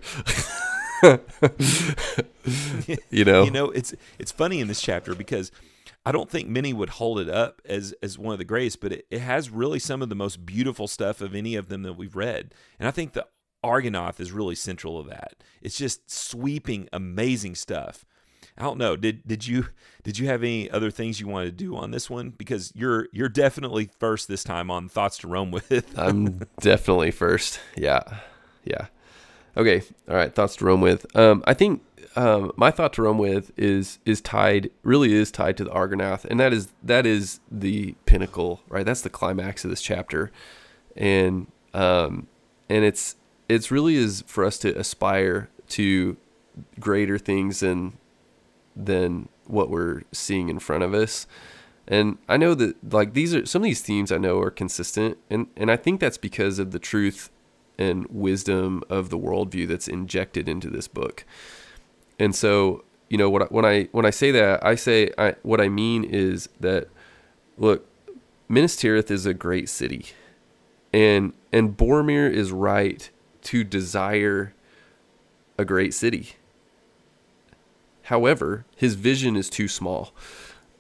you 3.09 3.25
know, 3.25 3.43
you 3.43 3.49
know, 3.49 3.71
it's 3.71 3.95
it's 4.19 4.31
funny 4.31 4.59
in 4.59 4.67
this 4.67 4.79
chapter 4.79 5.15
because 5.15 5.51
I 6.05 6.11
don't 6.11 6.29
think 6.29 6.49
many 6.49 6.71
would 6.71 6.89
hold 6.89 7.19
it 7.19 7.29
up 7.29 7.63
as 7.65 7.95
as 8.03 8.19
one 8.19 8.33
of 8.33 8.37
the 8.37 8.45
greatest, 8.45 8.79
but 8.79 8.91
it, 8.91 9.07
it 9.09 9.21
has 9.21 9.49
really 9.49 9.79
some 9.79 10.03
of 10.03 10.09
the 10.09 10.15
most 10.15 10.45
beautiful 10.45 10.87
stuff 10.87 11.19
of 11.19 11.33
any 11.33 11.55
of 11.55 11.67
them 11.67 11.81
that 11.81 11.93
we've 11.93 12.15
read, 12.15 12.53
and 12.77 12.87
I 12.87 12.91
think 12.91 13.13
the 13.13 13.25
Argonath 13.65 14.19
is 14.19 14.31
really 14.31 14.53
central 14.53 15.01
to 15.03 15.09
that. 15.09 15.33
It's 15.63 15.77
just 15.77 16.11
sweeping, 16.11 16.89
amazing 16.93 17.55
stuff. 17.55 18.05
I 18.61 18.63
don't 18.63 18.77
know. 18.77 18.95
Did 18.95 19.27
did 19.27 19.47
you 19.47 19.69
did 20.03 20.19
you 20.19 20.27
have 20.27 20.43
any 20.43 20.69
other 20.69 20.91
things 20.91 21.19
you 21.19 21.27
wanted 21.27 21.57
to 21.57 21.63
do 21.63 21.75
on 21.75 21.89
this 21.89 22.11
one? 22.11 22.29
Because 22.29 22.71
you're 22.75 23.07
you're 23.11 23.27
definitely 23.27 23.89
first 23.99 24.27
this 24.27 24.43
time 24.43 24.69
on 24.69 24.87
thoughts 24.87 25.17
to 25.19 25.27
roam 25.27 25.49
with. 25.49 25.83
I'm 25.97 26.41
definitely 26.59 27.09
first. 27.09 27.59
Yeah, 27.75 28.01
yeah. 28.63 28.85
Okay. 29.57 29.81
All 30.07 30.15
right. 30.15 30.33
Thoughts 30.33 30.57
to 30.57 30.65
roam 30.65 30.79
with. 30.79 31.07
Um, 31.17 31.43
I 31.47 31.55
think 31.55 31.81
um, 32.15 32.51
my 32.55 32.69
thought 32.69 32.93
to 32.93 33.01
roam 33.01 33.17
with 33.17 33.51
is 33.57 33.97
is 34.05 34.21
tied 34.21 34.69
really 34.83 35.11
is 35.11 35.31
tied 35.31 35.57
to 35.57 35.63
the 35.63 35.71
Argonath, 35.71 36.23
and 36.25 36.39
that 36.39 36.53
is 36.53 36.71
that 36.83 37.07
is 37.07 37.39
the 37.49 37.95
pinnacle, 38.05 38.61
right? 38.69 38.85
That's 38.85 39.01
the 39.01 39.09
climax 39.09 39.65
of 39.65 39.71
this 39.71 39.81
chapter, 39.81 40.31
and 40.95 41.47
um, 41.73 42.27
and 42.69 42.85
it's 42.85 43.15
it's 43.49 43.71
really 43.71 43.95
is 43.95 44.23
for 44.27 44.45
us 44.45 44.59
to 44.59 44.77
aspire 44.77 45.49
to 45.69 46.15
greater 46.79 47.17
things 47.17 47.61
than 47.61 47.97
than 48.75 49.29
what 49.45 49.69
we're 49.69 50.03
seeing 50.11 50.49
in 50.49 50.59
front 50.59 50.83
of 50.83 50.93
us. 50.93 51.27
And 51.87 52.17
I 52.29 52.37
know 52.37 52.53
that 52.55 52.93
like 52.93 53.13
these 53.13 53.35
are 53.35 53.45
some 53.45 53.61
of 53.61 53.65
these 53.65 53.81
themes 53.81 54.11
I 54.11 54.17
know 54.17 54.39
are 54.39 54.51
consistent 54.51 55.17
and, 55.29 55.47
and 55.57 55.71
I 55.71 55.75
think 55.75 55.99
that's 55.99 56.17
because 56.17 56.59
of 56.59 56.71
the 56.71 56.79
truth 56.79 57.29
and 57.77 58.05
wisdom 58.09 58.83
of 58.89 59.09
the 59.09 59.17
worldview 59.17 59.67
that's 59.67 59.87
injected 59.87 60.47
into 60.47 60.69
this 60.69 60.87
book. 60.87 61.25
And 62.19 62.35
so, 62.35 62.83
you 63.09 63.17
know, 63.17 63.29
what 63.29 63.51
when 63.51 63.65
I 63.65 63.85
when 63.91 64.05
I 64.05 64.11
say 64.11 64.31
that, 64.31 64.63
I 64.65 64.75
say 64.75 65.11
I, 65.17 65.35
what 65.41 65.59
I 65.59 65.69
mean 65.69 66.03
is 66.03 66.49
that 66.59 66.87
look, 67.57 67.87
Minas 68.47 68.75
Tirith 68.75 69.09
is 69.09 69.25
a 69.25 69.33
great 69.33 69.67
city. 69.67 70.05
And 70.93 71.33
and 71.51 71.75
Boromir 71.75 72.31
is 72.31 72.51
right 72.51 73.09
to 73.43 73.63
desire 73.63 74.53
a 75.57 75.65
great 75.65 75.93
city. 75.93 76.33
However, 78.11 78.65
his 78.75 78.95
vision 78.95 79.37
is 79.37 79.49
too 79.49 79.69
small. 79.69 80.11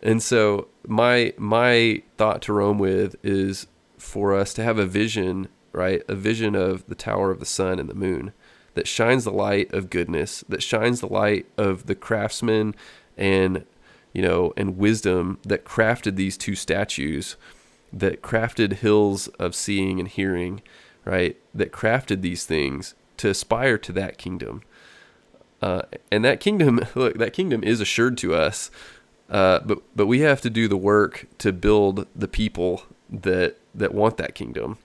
And 0.01 0.21
so 0.21 0.67
my 0.85 1.33
my 1.37 2.03
thought 2.17 2.41
to 2.41 2.53
roam 2.53 2.77
with 2.77 3.15
is 3.23 3.67
for 3.97 4.35
us 4.35 4.53
to 4.55 4.63
have 4.63 4.77
a 4.77 4.85
vision, 4.85 5.47
right? 5.71 6.01
A 6.09 6.15
vision 6.15 6.55
of 6.55 6.85
the 6.87 6.95
tower 6.95 7.31
of 7.31 7.39
the 7.39 7.45
sun 7.45 7.79
and 7.79 7.87
the 7.87 7.95
moon 7.95 8.33
that 8.73 8.85
shines 8.85 9.23
the 9.23 9.31
light 9.31 9.73
of 9.73 9.89
goodness, 9.89 10.43
that 10.49 10.61
shines 10.61 10.99
the 10.99 11.07
light 11.07 11.45
of 11.57 11.85
the 11.85 11.95
craftsman 11.95 12.75
and 13.15 13.65
you 14.11 14.21
know, 14.21 14.51
and 14.57 14.77
wisdom 14.77 15.39
that 15.43 15.63
crafted 15.63 16.17
these 16.17 16.35
two 16.35 16.55
statues, 16.55 17.37
that 17.93 18.21
crafted 18.21 18.73
hills 18.73 19.29
of 19.39 19.55
seeing 19.55 20.01
and 20.01 20.09
hearing, 20.09 20.61
right? 21.05 21.37
That 21.53 21.71
crafted 21.71 22.19
these 22.19 22.45
things 22.45 22.93
to 23.15 23.29
aspire 23.29 23.77
to 23.77 23.93
that 23.93 24.17
kingdom. 24.17 24.63
Uh, 25.61 25.83
and 26.11 26.25
that 26.25 26.39
kingdom, 26.39 26.81
look, 26.95 27.17
that 27.17 27.33
kingdom 27.33 27.63
is 27.63 27.79
assured 27.79 28.17
to 28.19 28.33
us, 28.33 28.71
uh, 29.29 29.59
but 29.59 29.79
but 29.95 30.07
we 30.07 30.21
have 30.21 30.41
to 30.41 30.49
do 30.49 30.67
the 30.67 30.77
work 30.77 31.27
to 31.37 31.53
build 31.53 32.07
the 32.15 32.27
people 32.27 32.83
that 33.09 33.57
that 33.73 33.93
want 33.93 34.17
that 34.17 34.35
kingdom. 34.35 34.77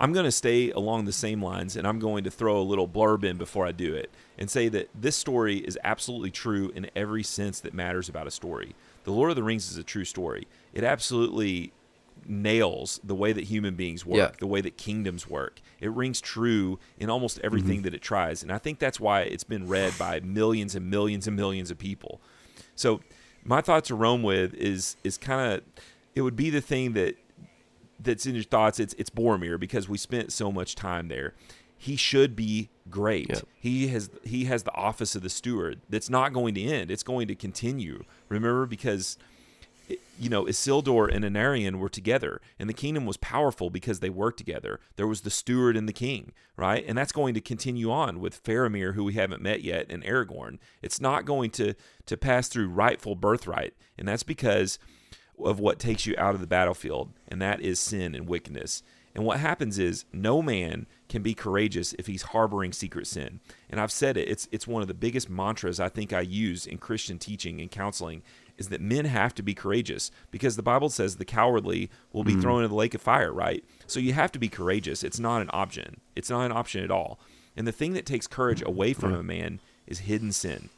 I'm 0.00 0.12
going 0.12 0.24
to 0.24 0.32
stay 0.32 0.70
along 0.70 1.04
the 1.04 1.12
same 1.12 1.42
lines, 1.42 1.76
and 1.76 1.86
I'm 1.86 1.98
going 1.98 2.24
to 2.24 2.30
throw 2.30 2.58
a 2.58 2.62
little 2.62 2.88
blurb 2.88 3.24
in 3.24 3.38
before 3.38 3.64
I 3.66 3.72
do 3.72 3.94
it, 3.94 4.10
and 4.38 4.50
say 4.50 4.68
that 4.68 4.90
this 4.94 5.16
story 5.16 5.58
is 5.58 5.78
absolutely 5.84 6.30
true 6.30 6.72
in 6.74 6.90
every 6.96 7.22
sense 7.22 7.60
that 7.60 7.74
matters 7.74 8.08
about 8.08 8.26
a 8.26 8.30
story. 8.30 8.74
The 9.04 9.12
Lord 9.12 9.30
of 9.30 9.36
the 9.36 9.42
Rings 9.42 9.70
is 9.70 9.76
a 9.76 9.84
true 9.84 10.04
story. 10.04 10.48
It 10.72 10.82
absolutely 10.82 11.72
nails 12.26 13.00
the 13.04 13.14
way 13.14 13.32
that 13.32 13.44
human 13.44 13.74
beings 13.74 14.04
work, 14.04 14.18
Yeah. 14.18 14.30
the 14.38 14.46
way 14.46 14.60
that 14.60 14.76
kingdoms 14.76 15.28
work. 15.28 15.60
It 15.80 15.90
rings 15.90 16.20
true 16.20 16.78
in 16.98 17.10
almost 17.10 17.38
everything 17.42 17.76
mm-hmm. 17.76 17.82
that 17.82 17.94
it 17.94 18.02
tries. 18.02 18.42
And 18.42 18.52
I 18.52 18.58
think 18.58 18.78
that's 18.78 18.98
why 18.98 19.22
it's 19.22 19.44
been 19.44 19.68
read 19.68 19.92
by 19.98 20.20
millions 20.20 20.74
and 20.74 20.90
millions 20.90 21.26
and 21.26 21.36
millions 21.36 21.70
of 21.70 21.78
people. 21.78 22.20
So 22.74 23.00
my 23.44 23.60
thought 23.60 23.84
to 23.84 23.94
roam 23.94 24.22
with 24.22 24.54
is 24.54 24.96
is 25.04 25.18
kind 25.18 25.52
of 25.52 25.62
it 26.14 26.22
would 26.22 26.36
be 26.36 26.50
the 26.50 26.60
thing 26.60 26.92
that 26.94 27.16
that's 28.00 28.26
in 28.26 28.34
your 28.34 28.44
thoughts. 28.44 28.80
It's 28.80 28.94
it's 28.94 29.10
Boromir 29.10 29.58
because 29.58 29.88
we 29.88 29.98
spent 29.98 30.32
so 30.32 30.50
much 30.50 30.74
time 30.74 31.08
there. 31.08 31.34
He 31.76 31.96
should 31.96 32.34
be 32.34 32.70
great. 32.88 33.28
Yeah. 33.28 33.40
He 33.60 33.88
has 33.88 34.10
he 34.24 34.44
has 34.46 34.62
the 34.62 34.74
office 34.74 35.14
of 35.14 35.22
the 35.22 35.30
steward. 35.30 35.80
That's 35.88 36.08
not 36.08 36.32
going 36.32 36.54
to 36.54 36.62
end. 36.62 36.90
It's 36.90 37.02
going 37.02 37.28
to 37.28 37.34
continue. 37.34 38.04
Remember 38.28 38.66
because 38.66 39.18
you 40.18 40.28
know, 40.28 40.44
Isildur 40.44 41.12
and 41.12 41.24
Anarion 41.24 41.76
were 41.76 41.88
together, 41.88 42.40
and 42.58 42.68
the 42.68 42.74
kingdom 42.74 43.04
was 43.04 43.16
powerful 43.16 43.70
because 43.70 44.00
they 44.00 44.10
worked 44.10 44.38
together. 44.38 44.80
There 44.96 45.06
was 45.06 45.22
the 45.22 45.30
steward 45.30 45.76
and 45.76 45.88
the 45.88 45.92
king, 45.92 46.32
right? 46.56 46.84
And 46.86 46.96
that's 46.96 47.12
going 47.12 47.34
to 47.34 47.40
continue 47.40 47.90
on 47.90 48.20
with 48.20 48.42
Faramir, 48.42 48.94
who 48.94 49.04
we 49.04 49.14
haven't 49.14 49.42
met 49.42 49.62
yet, 49.62 49.86
and 49.90 50.04
Aragorn. 50.04 50.58
It's 50.82 51.00
not 51.00 51.24
going 51.24 51.50
to 51.52 51.74
to 52.06 52.16
pass 52.16 52.48
through 52.48 52.68
rightful 52.68 53.16
birthright, 53.16 53.74
and 53.98 54.06
that's 54.06 54.22
because 54.22 54.78
of 55.42 55.58
what 55.58 55.78
takes 55.78 56.06
you 56.06 56.14
out 56.16 56.34
of 56.34 56.40
the 56.40 56.46
battlefield, 56.46 57.12
and 57.26 57.42
that 57.42 57.60
is 57.60 57.80
sin 57.80 58.14
and 58.14 58.28
wickedness. 58.28 58.82
And 59.14 59.24
what 59.24 59.38
happens 59.38 59.78
is 59.78 60.04
no 60.12 60.42
man 60.42 60.86
can 61.08 61.22
be 61.22 61.34
courageous 61.34 61.94
if 61.98 62.08
he's 62.08 62.22
harboring 62.22 62.72
secret 62.72 63.06
sin. 63.06 63.40
And 63.70 63.80
I've 63.80 63.92
said 63.92 64.16
it, 64.16 64.28
it's 64.28 64.48
it's 64.50 64.66
one 64.66 64.82
of 64.82 64.88
the 64.88 64.94
biggest 64.94 65.30
mantras 65.30 65.78
I 65.78 65.88
think 65.88 66.12
I 66.12 66.20
use 66.20 66.66
in 66.66 66.78
Christian 66.78 67.18
teaching 67.18 67.60
and 67.60 67.70
counseling 67.70 68.22
is 68.56 68.68
that 68.68 68.80
men 68.80 69.04
have 69.04 69.34
to 69.34 69.42
be 69.42 69.54
courageous 69.54 70.10
because 70.30 70.56
the 70.56 70.62
Bible 70.62 70.88
says 70.88 71.16
the 71.16 71.24
cowardly 71.24 71.90
will 72.12 72.24
be 72.24 72.34
hmm. 72.34 72.40
thrown 72.40 72.58
into 72.58 72.68
the 72.68 72.74
lake 72.74 72.94
of 72.94 73.02
fire, 73.02 73.32
right? 73.32 73.64
So 73.86 74.00
you 74.00 74.12
have 74.12 74.32
to 74.32 74.38
be 74.38 74.48
courageous. 74.48 75.02
It's 75.02 75.18
not 75.18 75.42
an 75.42 75.50
option. 75.52 76.00
It's 76.14 76.30
not 76.30 76.44
an 76.44 76.52
option 76.52 76.84
at 76.84 76.90
all. 76.90 77.18
And 77.56 77.66
the 77.66 77.72
thing 77.72 77.92
that 77.94 78.06
takes 78.06 78.26
courage 78.26 78.62
away 78.62 78.92
from 78.92 79.14
a 79.14 79.22
man 79.22 79.60
is 79.86 80.00
hidden 80.00 80.32
sin. 80.32 80.70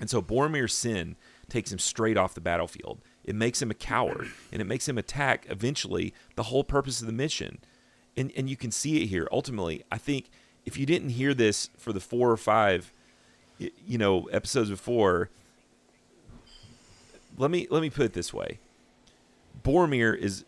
And 0.00 0.10
so 0.10 0.20
Boromir's 0.20 0.72
sin 0.72 1.16
takes 1.48 1.72
him 1.72 1.78
straight 1.78 2.16
off 2.16 2.34
the 2.34 2.40
battlefield. 2.40 3.00
It 3.24 3.34
makes 3.34 3.62
him 3.62 3.70
a 3.70 3.74
coward 3.74 4.28
and 4.52 4.60
it 4.60 4.66
makes 4.66 4.88
him 4.88 4.98
attack 4.98 5.46
eventually 5.48 6.12
the 6.34 6.44
whole 6.44 6.64
purpose 6.64 7.00
of 7.00 7.06
the 7.06 7.12
mission. 7.12 7.58
And 8.16 8.32
and 8.36 8.48
you 8.48 8.56
can 8.56 8.70
see 8.70 9.02
it 9.02 9.06
here. 9.06 9.28
Ultimately, 9.32 9.82
I 9.90 9.98
think 9.98 10.30
if 10.64 10.78
you 10.78 10.86
didn't 10.86 11.10
hear 11.10 11.34
this 11.34 11.70
for 11.76 11.92
the 11.92 12.00
four 12.00 12.30
or 12.30 12.36
five 12.36 12.92
you 13.58 13.98
know 13.98 14.24
episodes 14.26 14.70
before, 14.70 15.30
let 17.36 17.50
me 17.50 17.66
let 17.70 17.82
me 17.82 17.90
put 17.90 18.06
it 18.06 18.12
this 18.12 18.32
way. 18.32 18.58
Boromir 19.62 20.16
is 20.16 20.44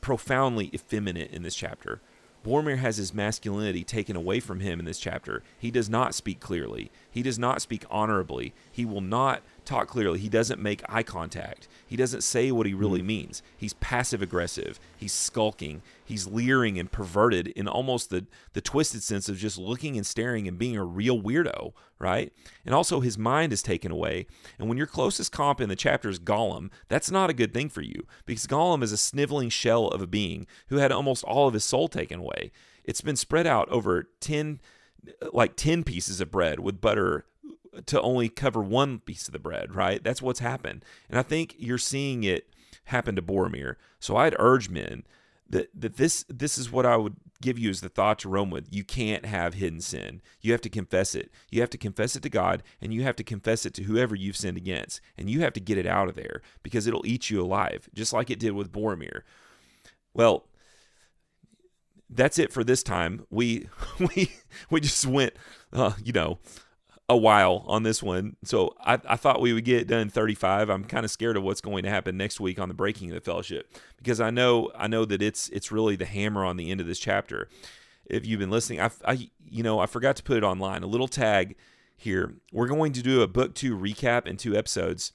profoundly 0.00 0.70
effeminate 0.72 1.30
in 1.32 1.42
this 1.42 1.54
chapter. 1.54 2.00
Boromir 2.44 2.78
has 2.78 2.96
his 2.96 3.14
masculinity 3.14 3.84
taken 3.84 4.16
away 4.16 4.40
from 4.40 4.60
him 4.60 4.80
in 4.80 4.84
this 4.84 4.98
chapter. 4.98 5.42
He 5.58 5.70
does 5.70 5.88
not 5.88 6.14
speak 6.14 6.40
clearly. 6.40 6.90
He 7.10 7.22
does 7.22 7.38
not 7.38 7.62
speak 7.62 7.84
honorably. 7.90 8.52
He 8.70 8.84
will 8.84 9.00
not 9.00 9.42
talk 9.64 9.88
clearly. 9.88 10.18
He 10.18 10.28
doesn't 10.28 10.60
make 10.60 10.82
eye 10.88 11.02
contact. 11.02 11.68
He 11.86 11.96
doesn't 11.96 12.22
say 12.22 12.50
what 12.50 12.66
he 12.66 12.74
really 12.74 13.00
hmm. 13.00 13.06
means. 13.06 13.42
He's 13.56 13.74
passive 13.74 14.22
aggressive. 14.22 14.78
He's 14.96 15.12
skulking. 15.12 15.82
He's 16.04 16.26
leering 16.26 16.78
and 16.78 16.90
perverted 16.90 17.48
in 17.48 17.68
almost 17.68 18.10
the, 18.10 18.26
the 18.52 18.60
twisted 18.60 19.02
sense 19.02 19.28
of 19.28 19.38
just 19.38 19.58
looking 19.58 19.96
and 19.96 20.06
staring 20.06 20.46
and 20.46 20.58
being 20.58 20.76
a 20.76 20.84
real 20.84 21.20
weirdo, 21.20 21.72
right? 21.98 22.32
And 22.66 22.74
also 22.74 23.00
his 23.00 23.18
mind 23.18 23.52
is 23.52 23.62
taken 23.62 23.90
away. 23.90 24.26
And 24.58 24.68
when 24.68 24.78
your 24.78 24.86
closest 24.86 25.32
comp 25.32 25.60
in 25.60 25.68
the 25.68 25.76
chapter 25.76 26.08
is 26.08 26.18
Gollum, 26.18 26.70
that's 26.88 27.10
not 27.10 27.30
a 27.30 27.34
good 27.34 27.54
thing 27.54 27.68
for 27.68 27.82
you 27.82 28.06
because 28.26 28.46
Gollum 28.46 28.82
is 28.82 28.92
a 28.92 28.96
sniveling 28.96 29.48
shell 29.48 29.88
of 29.88 30.02
a 30.02 30.06
being 30.06 30.46
who 30.68 30.76
had 30.76 30.92
almost 30.92 31.24
all 31.24 31.48
of 31.48 31.54
his 31.54 31.64
soul 31.64 31.88
taken 31.88 32.20
away. 32.20 32.52
It's 32.84 33.00
been 33.00 33.16
spread 33.16 33.46
out 33.46 33.68
over 33.68 34.08
10 34.20 34.60
like 35.32 35.56
10 35.56 35.82
pieces 35.82 36.20
of 36.20 36.30
bread 36.30 36.60
with 36.60 36.80
butter 36.80 37.24
to 37.86 38.00
only 38.00 38.28
cover 38.28 38.60
one 38.60 38.98
piece 39.00 39.28
of 39.28 39.32
the 39.32 39.38
bread, 39.38 39.74
right? 39.74 40.02
That's 40.02 40.22
what's 40.22 40.40
happened. 40.40 40.84
And 41.08 41.18
I 41.18 41.22
think 41.22 41.54
you're 41.58 41.78
seeing 41.78 42.24
it 42.24 42.48
happen 42.84 43.16
to 43.16 43.22
Boromir. 43.22 43.76
So 43.98 44.16
I'd 44.16 44.36
urge 44.38 44.68
men 44.68 45.04
that 45.48 45.68
that 45.78 45.96
this 45.96 46.24
this 46.28 46.58
is 46.58 46.72
what 46.72 46.86
I 46.86 46.96
would 46.96 47.16
give 47.40 47.58
you 47.58 47.70
as 47.70 47.80
the 47.80 47.88
thought 47.88 48.18
to 48.20 48.28
roam 48.28 48.50
with. 48.50 48.66
You 48.70 48.84
can't 48.84 49.26
have 49.26 49.54
hidden 49.54 49.80
sin. 49.80 50.22
You 50.40 50.52
have 50.52 50.60
to 50.62 50.68
confess 50.68 51.14
it. 51.14 51.30
You 51.50 51.60
have 51.60 51.70
to 51.70 51.78
confess 51.78 52.16
it 52.16 52.22
to 52.22 52.30
God 52.30 52.62
and 52.80 52.92
you 52.92 53.02
have 53.02 53.16
to 53.16 53.24
confess 53.24 53.66
it 53.66 53.74
to 53.74 53.84
whoever 53.84 54.14
you've 54.14 54.36
sinned 54.36 54.56
against. 54.56 55.00
And 55.18 55.28
you 55.28 55.40
have 55.40 55.52
to 55.54 55.60
get 55.60 55.78
it 55.78 55.86
out 55.86 56.08
of 56.08 56.14
there 56.14 56.42
because 56.62 56.86
it'll 56.86 57.06
eat 57.06 57.30
you 57.30 57.42
alive, 57.42 57.88
just 57.94 58.12
like 58.12 58.30
it 58.30 58.38
did 58.38 58.52
with 58.52 58.72
Boromir. 58.72 59.22
Well, 60.14 60.46
that's 62.08 62.38
it 62.38 62.52
for 62.52 62.64
this 62.64 62.82
time. 62.82 63.26
We 63.30 63.68
we 63.98 64.32
we 64.70 64.80
just 64.80 65.06
went, 65.06 65.34
uh, 65.72 65.92
you 66.02 66.12
know, 66.12 66.38
a 67.12 67.16
while 67.16 67.64
on 67.66 67.82
this 67.82 68.02
one. 68.02 68.36
So 68.42 68.74
I, 68.80 68.98
I 69.06 69.16
thought 69.16 69.40
we 69.40 69.52
would 69.52 69.64
get 69.64 69.86
done 69.86 70.08
35. 70.08 70.70
I'm 70.70 70.84
kind 70.84 71.04
of 71.04 71.10
scared 71.10 71.36
of 71.36 71.42
what's 71.42 71.60
going 71.60 71.84
to 71.84 71.90
happen 71.90 72.16
next 72.16 72.40
week 72.40 72.58
on 72.58 72.68
the 72.68 72.74
breaking 72.74 73.10
of 73.10 73.14
the 73.14 73.20
fellowship 73.20 73.72
because 73.98 74.20
I 74.20 74.30
know 74.30 74.70
I 74.74 74.88
know 74.88 75.04
that 75.04 75.22
it's 75.22 75.48
it's 75.50 75.70
really 75.70 75.94
the 75.96 76.06
hammer 76.06 76.44
on 76.44 76.56
the 76.56 76.70
end 76.70 76.80
of 76.80 76.86
this 76.86 76.98
chapter. 76.98 77.48
If 78.06 78.26
you've 78.26 78.40
been 78.40 78.50
listening, 78.50 78.80
I, 78.80 78.90
I 79.04 79.28
you 79.48 79.62
know 79.62 79.78
I 79.78 79.86
forgot 79.86 80.16
to 80.16 80.22
put 80.22 80.38
it 80.38 80.44
online. 80.44 80.82
A 80.82 80.86
little 80.86 81.08
tag 81.08 81.56
here. 81.96 82.34
We're 82.50 82.66
going 82.66 82.92
to 82.92 83.02
do 83.02 83.22
a 83.22 83.28
book 83.28 83.54
two 83.54 83.76
recap 83.76 84.26
in 84.26 84.36
two 84.36 84.56
episodes. 84.56 85.12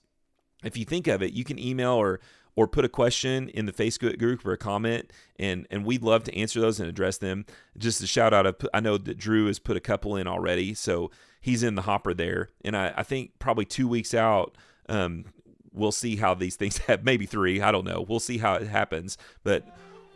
If 0.64 0.78
you 0.78 0.86
think 0.86 1.08
of 1.08 1.22
it, 1.22 1.34
you 1.34 1.44
can 1.44 1.60
email 1.60 1.94
or 1.94 2.20
or 2.56 2.68
put 2.68 2.84
a 2.84 2.90
question 2.90 3.50
in 3.50 3.68
the 3.68 3.72
Facebook 3.72 4.18
group 4.18 4.46
or 4.46 4.52
a 4.52 4.58
comment, 4.58 5.12
and 5.38 5.68
and 5.70 5.86
we'd 5.86 6.04
love 6.04 6.24
to 6.26 6.36
answer 6.36 6.60
those 6.62 6.80
and 6.80 6.90
address 6.90 7.18
them. 7.18 7.46
Just 7.78 8.02
a 8.02 8.08
shout 8.08 8.34
out, 8.34 8.64
I 8.74 8.80
know 8.80 8.98
that 8.98 9.18
Drew 9.18 9.48
has 9.48 9.60
put 9.60 9.78
a 9.78 9.82
couple 9.82 10.16
in 10.16 10.28
already, 10.28 10.74
so 10.74 11.12
he's 11.48 11.64
in 11.64 11.76
the 11.76 11.82
hopper 11.84 12.14
there. 12.14 12.50
And 12.66 12.76
I, 12.76 12.94
I 12.98 13.04
think 13.04 13.32
probably 13.40 13.64
two 13.64 13.88
weeks 13.88 14.14
out, 14.14 14.54
um, 14.90 15.24
we'll 15.72 15.94
see 15.94 16.18
how 16.18 16.34
these 16.34 16.58
things 16.58 16.78
have. 16.88 17.06
Maybe 17.06 17.26
three, 17.26 17.62
I 17.62 17.72
don't 17.72 17.86
know. 17.86 18.06
We'll 18.08 18.20
see 18.20 18.38
how 18.38 18.56
it 18.56 18.68
happens, 18.68 19.18
but 19.46 19.66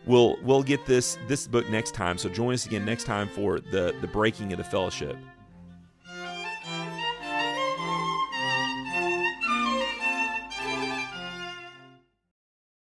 we'll 0.05 0.35
we'll 0.43 0.61
get 0.61 0.85
this 0.85 1.17
this 1.29 1.47
book 1.47 1.69
next 1.69 1.93
time. 1.93 2.17
So 2.17 2.27
join 2.27 2.53
us 2.53 2.65
again 2.65 2.83
next 2.83 3.05
time 3.05 3.29
for 3.29 3.61
the 3.61 3.95
the 4.01 4.07
breaking 4.07 4.51
of 4.51 4.57
the 4.57 4.65
fellowship. 4.65 5.15